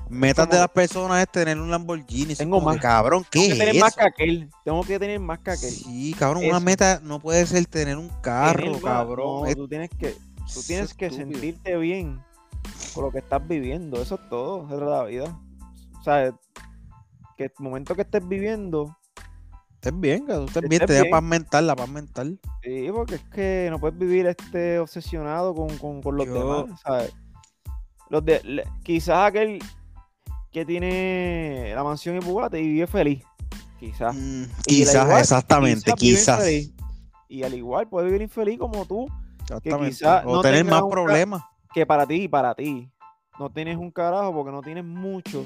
Metas 0.09 0.45
como- 0.45 0.55
de 0.55 0.59
las 0.61 0.69
personas 0.71 1.21
es 1.21 1.29
tener 1.31 1.57
un 1.57 1.71
Lamborghini. 1.71 2.35
Tengo 2.35 2.57
como 2.59 2.71
más. 2.73 2.81
cabrón, 2.81 3.23
¿qué 3.31 3.39
Tengo 3.39 3.45
que 3.47 3.53
es 3.53 3.59
tener 3.59 3.75
eso? 3.75 3.85
más 3.85 3.95
que 3.95 4.03
aquel. 4.03 4.49
Tengo 4.65 4.83
que 4.83 4.99
tener 4.99 5.19
más 5.21 5.39
que 5.39 5.51
aquel. 5.51 5.69
Sí, 5.71 6.13
cabrón, 6.19 6.43
una 6.45 6.59
meta 6.59 6.99
no 7.01 7.19
puede 7.19 7.45
ser 7.45 7.65
tener 7.65 7.97
un 7.97 8.09
carro, 8.21 8.63
Tener 8.63 8.81
cabrón. 8.81 9.41
no, 9.43 9.45
es- 9.45 9.55
tú 9.55 9.67
tienes 9.69 9.89
que, 9.91 10.11
tú 10.53 10.59
es 10.59 10.67
tienes 10.67 10.93
que 10.93 11.05
estúpido. 11.05 11.31
sentirte 11.31 11.77
bien 11.77 12.19
con 12.93 13.05
lo 13.05 13.11
que 13.11 13.19
estás 13.19 13.47
viviendo. 13.47 14.01
Eso 14.01 14.15
es 14.15 14.29
todo, 14.29 14.65
es 14.69 14.81
la 14.81 15.03
vida. 15.05 15.39
O 15.97 16.03
sea, 16.03 16.33
que 17.37 17.45
el 17.45 17.51
momento 17.59 17.95
que 17.95 18.01
estés 18.01 18.27
viviendo, 18.27 18.97
Estés 19.83 19.99
bien, 19.99 20.27
que 20.27 20.33
tú 20.35 20.45
estés 20.45 20.69
bien, 20.69 20.85
te 20.85 20.93
da 20.93 21.01
bien. 21.01 21.11
paz 21.11 21.23
mental, 21.23 21.65
la 21.65 21.75
paz 21.75 21.89
mental. 21.89 22.39
sí, 22.61 22.87
porque 22.93 23.15
es 23.15 23.23
que 23.23 23.67
no 23.71 23.79
puedes 23.79 23.97
vivir 23.97 24.27
este 24.27 24.77
obsesionado 24.77 25.55
con, 25.55 25.75
con- 25.79 26.03
con 26.03 26.17
los 26.17 26.27
Yo- 26.27 26.33
demás, 26.65 26.79
¿sabes? 26.83 27.11
Los 28.09 28.23
de, 28.23 28.41
le- 28.43 28.63
quizás 28.83 29.27
aquel 29.29 29.57
que 30.51 30.65
tiene 30.65 31.71
la 31.73 31.83
mansión 31.83 32.15
y 32.15 32.19
Bugatti 32.19 32.57
y 32.57 32.67
vive 32.73 32.85
feliz. 32.85 33.23
Quizás. 33.79 34.15
Mm, 34.15 34.43
quizás, 34.67 35.03
igual, 35.05 35.19
exactamente, 35.19 35.91
quizás. 35.93 36.43
Y 37.27 37.41
al 37.43 37.55
igual 37.55 37.87
puede 37.87 38.05
vivir 38.05 38.21
infeliz 38.21 38.59
como 38.59 38.85
tú, 38.85 39.07
exactamente. 39.41 39.89
quizás 39.95 40.23
o 40.27 40.35
no 40.35 40.41
tener 40.43 40.63
más 40.63 40.83
problemas. 40.91 41.41
que 41.73 41.87
para 41.87 42.05
ti 42.05 42.23
y 42.23 42.27
para 42.27 42.53
ti 42.53 42.91
no 43.39 43.49
tienes 43.49 43.77
un 43.77 43.89
carajo 43.89 44.31
porque 44.31 44.51
no 44.51 44.61
tienes 44.61 44.83
mucho. 44.85 45.43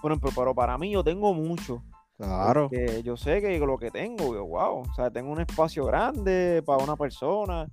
Por 0.00 0.10
ejemplo, 0.10 0.30
pero 0.34 0.54
para 0.54 0.78
mí 0.78 0.90
yo 0.92 1.04
tengo 1.04 1.34
mucho. 1.34 1.82
Claro. 2.26 2.68
porque 2.70 3.02
yo 3.02 3.16
sé 3.16 3.40
que 3.40 3.58
lo 3.58 3.76
que 3.78 3.90
tengo, 3.90 4.34
yo, 4.34 4.46
wow, 4.46 4.80
o 4.88 4.94
sea, 4.94 5.10
tengo 5.10 5.30
un 5.32 5.40
espacio 5.40 5.84
grande 5.84 6.62
para 6.64 6.82
una 6.82 6.96
persona, 6.96 7.66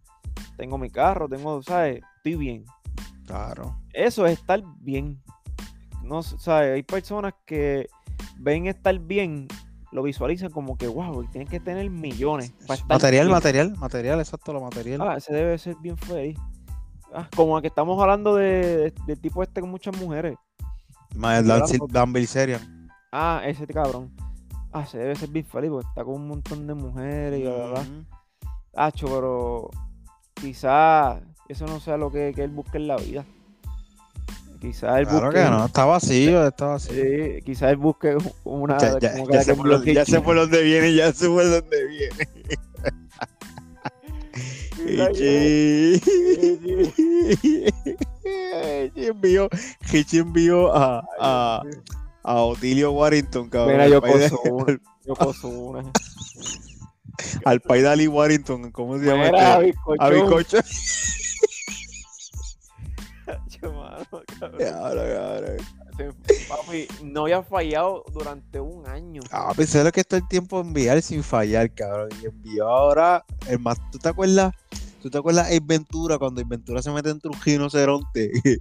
tengo 0.58 0.78
mi 0.78 0.90
carro, 0.90 1.28
tengo, 1.30 1.62
¿sabes? 1.62 2.02
Estoy 2.18 2.36
bien. 2.36 2.66
Claro. 3.26 3.78
Eso 3.94 4.26
es 4.26 4.40
estar 4.40 4.62
bien. 4.80 5.22
No, 6.04 6.24
¿sabes? 6.24 6.74
Hay 6.74 6.84
personas 6.84 7.34
que 7.46 7.88
ven 8.40 8.66
estar 8.66 8.98
bien, 8.98 9.48
lo 9.92 10.02
visualizan 10.02 10.50
como 10.50 10.78
que, 10.78 10.88
wow, 10.88 11.24
tienen 11.32 11.48
que 11.48 11.60
tener 11.60 11.90
millones. 11.90 12.52
para 12.66 12.76
estar 12.76 12.88
Material, 12.96 13.26
bien. 13.28 13.36
material, 13.36 13.78
material, 13.78 14.20
exacto, 14.20 14.52
lo 14.54 14.62
material. 14.62 15.02
Ah, 15.02 15.16
ese 15.18 15.34
debe 15.34 15.58
ser 15.60 15.76
bien 15.82 15.98
feliz. 15.98 16.38
Ah, 17.14 17.28
como 17.36 17.60
que 17.62 17.68
estamos 17.68 18.00
hablando 18.02 18.36
de, 18.36 18.78
de- 18.78 18.94
del 19.06 19.20
tipo 19.20 19.42
este 19.44 19.62
con 19.62 19.70
muchas 19.70 19.96
mujeres. 20.00 20.36
Dan. 21.16 21.44
Dan 21.90 22.14
Bilzerian. 22.14 22.88
Ah, 23.12 23.42
ese 23.46 23.66
cabrón. 23.68 24.12
Ah, 24.72 24.86
se 24.86 24.98
debe 24.98 25.16
ser 25.16 25.30
bien 25.30 25.46
feliz 25.46 25.70
porque 25.72 25.88
está 25.88 26.04
con 26.04 26.16
un 26.16 26.28
montón 26.28 26.68
de 26.68 26.74
mujeres 26.74 27.40
y 27.40 27.44
bla, 27.44 27.56
bla, 27.56 27.68
bla. 27.68 27.86
Hacho, 28.76 29.08
pero 29.08 29.70
quizás 30.36 31.22
eso 31.48 31.66
no 31.66 31.80
sea 31.80 31.98
lo 31.98 32.12
que, 32.12 32.34
que 32.36 32.44
él 32.44 32.52
busca 32.52 32.78
en 32.78 32.88
la 32.88 32.98
vida. 32.98 33.26
Quizás 34.62 35.00
él 35.00 35.08
Claro 35.08 35.28
busque. 35.28 35.42
que 35.44 35.50
no, 35.50 35.66
está 35.66 35.86
vacío, 35.86 36.46
está 36.48 36.66
vacío. 36.68 36.94
Sí, 36.94 37.42
quizás 37.46 37.72
él 37.72 37.78
busque 37.78 38.18
una. 38.44 38.78
Ya, 38.78 39.00
ya- 39.00 39.24
ya 39.32 39.44
sé 39.44 39.56
por 39.56 39.86
ya 39.86 40.06
sé 40.06 40.22
por 40.22 40.36
dónde 40.36 40.62
viene, 40.64 40.94
ya 40.94 41.14
sé 41.14 41.28
por 41.28 41.50
dónde 41.50 41.88
viene. 41.88 42.28
Hichi 48.94 49.08
envió, 49.08 49.50
envió 50.14 50.76
a, 50.76 51.04
a, 51.20 51.62
a 52.24 52.36
Otilio 52.42 52.92
Warrington, 52.92 53.50
cabrón. 53.50 53.74
Mira, 53.74 53.88
yo 53.88 54.02
coso 54.02 54.42
una. 54.44 54.80
Yo 55.06 55.16
coso 55.16 55.48
una. 55.48 55.92
al 57.46 57.62
país 57.62 57.84
de 57.84 57.90
Ali 57.90 58.08
Warrington, 58.08 58.72
¿cómo 58.72 58.98
se 59.00 59.06
llama? 59.06 59.26
Mira, 59.26 59.62
este? 59.62 59.74
A. 60.00 60.08
Se- 65.98 66.14
Papi, 66.48 66.88
no 67.04 67.24
había 67.24 67.44
fallado 67.44 68.04
durante 68.14 68.60
un 68.60 68.88
año. 68.88 69.22
Ah, 69.32 69.52
pensé 69.56 69.84
lo 69.84 69.92
que 69.92 70.00
está 70.00 70.16
el 70.18 70.28
tiempo 70.28 70.62
de 70.62 70.68
enviar 70.68 71.02
sin 71.02 71.24
fallar, 71.24 71.72
cabrón. 71.74 72.10
Y 72.22 72.26
envió 72.28 72.68
ahora, 72.68 73.26
el 73.48 73.60
más, 73.60 73.78
¿tú 73.92 74.00
te 74.00 74.10
acuerdas? 74.10 74.54
¿Tú 75.02 75.10
te 75.10 75.18
acuerdas 75.18 75.50
de 75.50 75.60
Ventura 75.64 76.18
cuando 76.18 76.44
Ventura 76.46 76.82
se 76.82 76.92
mete 76.92 77.10
en 77.10 77.20
Trujillo 77.20 77.70
Ceronte? 77.70 78.32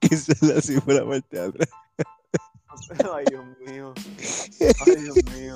que 0.00 0.16
se 0.16 0.34
le 0.46 0.58
así 0.58 0.78
por 0.80 0.94
la 0.94 1.06
parte 1.08 1.36
de 1.38 1.46
atrás. 1.46 1.68
Ay, 3.14 3.24
Dios 3.28 3.44
mío. 3.66 3.94
Ay, 4.86 4.96
Dios 4.96 5.16
mío. 5.36 5.54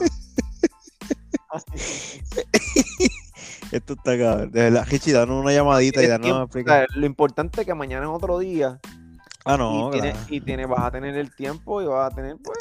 Ay, 1.51 1.63
Esto 3.73 3.95
está 3.95 4.17
cabrón. 4.19 4.51
De 4.53 4.63
verdad, 4.63 4.87
Hichi, 4.91 5.13
danos 5.13 5.41
una 5.43 5.53
llamadita 5.53 6.03
y 6.03 6.07
danos 6.07 6.31
una 6.31 6.43
explicación. 6.45 7.01
lo 7.01 7.07
importante 7.07 7.61
es 7.61 7.67
que 7.67 7.75
mañana 7.75 8.05
es 8.07 8.11
otro 8.13 8.39
día 8.39 8.79
Ah, 9.47 9.59
no, 9.59 9.89
y, 9.89 9.91
tiene- 9.91 10.15
y 10.29 10.41
tiene, 10.41 10.65
vas 10.67 10.85
a 10.85 10.91
tener 10.91 11.15
el 11.17 11.35
tiempo 11.35 11.83
y 11.83 11.87
vas 11.87 12.11
a 12.11 12.15
tener 12.15 12.37
pues 12.43 12.57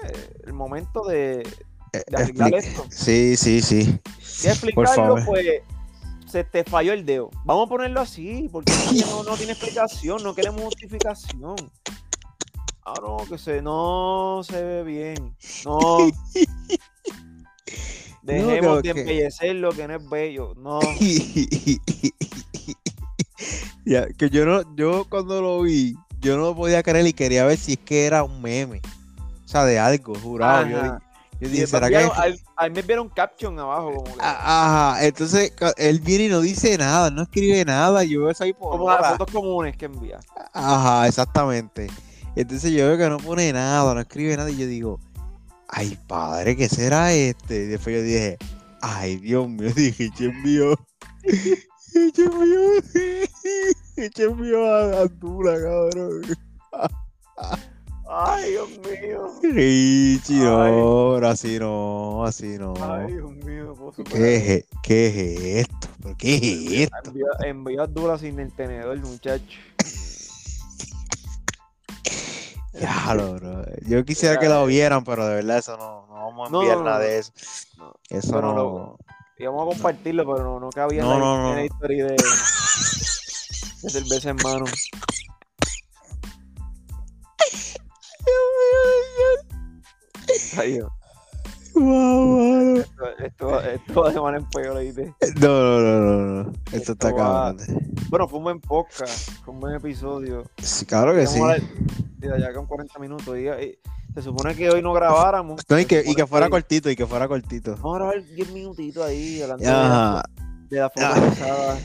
el 0.46 0.52
momento 0.52 1.04
de, 1.06 1.48
de 1.94 2.18
arreglar 2.18 2.56
esto. 2.56 2.86
Sí, 2.90 3.38
sí, 3.38 3.62
sí. 3.62 4.00
Si 4.22 4.48
explicarlo, 4.48 5.16
pues 5.26 5.62
se 6.26 6.44
te 6.44 6.64
falló 6.64 6.94
el 6.94 7.06
dedo. 7.06 7.30
Vamos 7.46 7.68
a 7.68 7.70
ponerlo 7.70 8.02
así, 8.02 8.50
porque 8.52 8.74
no, 9.02 9.24
no 9.24 9.38
tiene 9.38 9.52
explicación, 9.52 10.24
no 10.24 10.34
queremos 10.34 10.64
justificación. 10.64 11.56
Ah, 12.86 12.96
no, 13.02 13.18
que 13.30 13.38
se, 13.38 13.62
no 13.62 14.42
se 14.44 14.64
ve 14.64 14.84
bien. 14.84 15.36
No. 15.64 16.00
Dejemos 18.24 18.82
de 18.82 18.90
embellecer 18.90 19.56
lo 19.56 19.72
que 19.74 19.88
no 19.88 19.96
es 19.96 20.10
bello. 20.10 20.56
No. 20.56 20.80
ya, 23.86 24.08
que 24.08 24.30
yo 24.32 24.46
no, 24.46 24.76
yo 24.76 25.06
cuando 25.08 25.42
lo 25.42 25.62
vi, 25.62 25.96
yo 26.20 26.36
no 26.38 26.44
lo 26.44 26.56
podía 26.56 26.82
creer 26.82 27.06
y 27.06 27.14
quería 27.14 27.46
ver 27.46 27.58
si 27.58 27.74
es 27.74 27.80
que 27.80 28.06
era 28.06 28.24
un 28.24 28.42
meme. 28.42 28.82
O 29.46 29.48
sea, 29.48 29.66
de 29.66 29.78
algo, 29.78 30.16
jurado. 30.16 30.68
Yo. 30.68 30.98
Yo 31.44 31.50
dije, 31.50 31.68
al- 32.58 32.72
me 32.72 32.82
vieron 32.82 33.10
caption 33.10 33.60
abajo, 33.60 33.94
como, 33.94 34.16
que- 34.16 34.22
Ajá, 34.22 35.06
entonces 35.06 35.54
él 35.78 36.00
viene 36.00 36.26
y 36.26 36.30
no 36.30 36.42
dice 36.42 36.78
nada, 36.78 37.10
no 37.10 37.24
escribe 37.24 37.64
nada, 37.66 38.04
yo 38.04 38.22
veo 38.22 38.30
eso 38.30 38.44
ahí 38.44 38.54
por 38.54 38.72
como 38.72 38.90
las 38.90 39.18
fotos 39.18 39.32
comunes 39.34 39.76
que 39.78 39.86
envía. 39.86 40.20
Ajá, 40.54 41.08
exactamente. 41.08 41.88
Entonces 42.36 42.72
yo 42.72 42.88
veo 42.88 42.98
que 42.98 43.10
no 43.10 43.18
pone 43.18 43.52
nada, 43.54 43.94
no 43.94 44.00
escribe 44.00 44.36
nada 44.38 44.50
y 44.50 44.58
yo 44.58 44.66
digo, 44.68 45.00
ay 45.68 45.98
padre, 46.08 46.56
¿qué 46.56 46.68
será 46.70 47.14
este? 47.14 47.56
Y 47.64 47.68
después 47.68 47.96
yo 47.96 48.02
dije, 48.02 48.38
ay 48.82 49.18
Dios 49.18 49.48
mío, 49.48 49.70
dije, 49.76 50.10
¿quién 50.16 50.32
envió? 50.32 50.76
¿Quién 51.22 52.32
envió? 52.32 52.62
¿Quién 54.14 54.30
envió 54.32 54.76
a 54.76 55.08
cabrón? 55.10 56.22
Ay, 58.16 58.52
Dios 58.52 58.70
mío. 58.70 59.32
Richie, 59.42 60.36
no, 60.44 61.14
pero 61.16 61.28
así 61.30 61.58
no, 61.60 62.24
así 62.26 62.58
no. 62.60 62.74
Ay, 62.80 63.14
Dios 63.14 63.32
mío. 63.38 63.74
¿Qué 64.12 64.36
es, 64.36 64.50
e- 64.50 64.66
¿Qué 64.84 65.08
es 65.08 65.68
esto? 65.68 65.88
¿Pero 66.02 66.16
qué 66.18 66.36
es 66.36 66.72
esto? 66.84 66.98
Envió, 67.06 67.26
envió 67.44 67.82
a 67.84 67.88
Dura 67.88 68.18
sin 68.18 68.40
el 68.40 68.52
tenedor, 68.54 68.98
muchacho. 69.00 69.60
Ya, 72.74 73.14
bro. 73.14 73.64
Yo 73.88 74.04
quisiera 74.04 74.40
que 74.40 74.50
lo 74.50 74.66
vieran, 74.66 75.04
pero 75.04 75.26
de 75.28 75.36
verdad 75.36 75.58
eso 75.60 75.78
no, 75.78 76.06
no 76.08 76.14
vamos 76.14 76.52
a 76.52 76.56
enviar 76.56 76.78
no, 76.78 76.84
nada 76.84 76.98
no. 76.98 77.04
de 77.04 77.20
eso. 77.20 77.32
Eso 78.10 78.42
no. 78.42 78.54
lo- 78.54 78.98
Íbamos 79.38 79.64
a 79.64 79.74
compartirlo, 79.74 80.26
pero 80.26 80.44
no, 80.44 80.60
no 80.60 80.70
cabía 80.70 81.02
en 81.02 81.10
la, 81.10 81.16
en 81.50 81.56
la 81.56 81.66
historia 81.66 82.06
de, 82.06 82.14
de 82.14 83.90
cerveza 83.90 84.30
en 84.30 84.36
mano. 84.38 84.66
Wow. 91.76 92.78
Esto, 93.18 93.62
esto, 93.62 94.02
va 94.02 94.12
de 94.12 94.22
mal 94.22 94.36
en 94.36 94.46
peor, 94.50 94.78
¿oíste? 94.78 95.14
No, 95.42 95.48
no, 95.48 95.80
no, 95.80 96.00
no, 96.00 96.44
no. 96.44 96.52
Esto 96.72 96.92
está 96.92 97.14
cabrón. 97.16 97.58
Bueno, 98.10 98.28
fue 98.28 98.38
un 98.38 98.44
buen 98.44 98.60
podcast, 98.62 99.32
fue 99.44 99.54
un 99.56 99.60
buen 99.60 99.76
episodio. 99.76 100.44
Sí, 100.62 100.86
claro 100.86 101.16
que 101.16 101.26
sí. 101.26 101.40
Mira, 102.20 102.38
ya 102.38 102.54
con 102.54 102.68
40 102.68 103.00
minutos. 103.00 103.36
y- 103.38 103.80
se 104.14 104.22
supone 104.22 104.54
que 104.54 104.70
hoy 104.70 104.84
no 104.84 104.94
grabáramos. 104.94 105.62
No, 105.68 105.80
y 105.80 105.86
que, 105.86 106.04
y 106.06 106.14
que 106.14 106.28
fuera 106.28 106.48
cortito, 106.48 106.88
y 106.92 106.96
que 106.96 107.08
fuera 107.08 107.28
cortito. 107.28 107.76
Vamos 107.78 107.96
a 107.96 107.98
grabar 107.98 108.24
10 108.24 108.52
minutitos 108.52 109.04
ahí, 109.04 109.42
hablando 109.42 109.64
de 110.70 110.80
la, 110.80 110.90
foto 110.92 111.06
Ah. 111.08 111.16
pasada. 111.30 111.80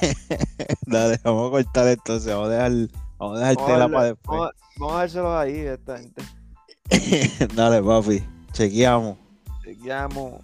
Dale, 0.86 1.20
vamos 1.24 1.48
a 1.48 1.50
cortar 1.50 1.88
entonces. 1.88 2.34
Vamos 2.34 2.48
a 2.48 2.52
dejar, 2.52 2.72
vamos 3.18 3.36
a 3.36 3.48
dejar 3.48 3.66
tela 3.66 3.88
para 3.88 4.04
después. 4.04 4.38
Vamos 4.38 4.48
a, 4.50 4.78
vamos 4.78 4.94
a 4.94 4.98
dárselos 4.98 5.38
ahí 5.38 5.56
esta 5.60 5.98
gente. 5.98 6.22
Dale, 7.54 7.82
papi. 7.82 8.22
Chequeamos. 8.52 9.16
Llamo. 9.84 10.40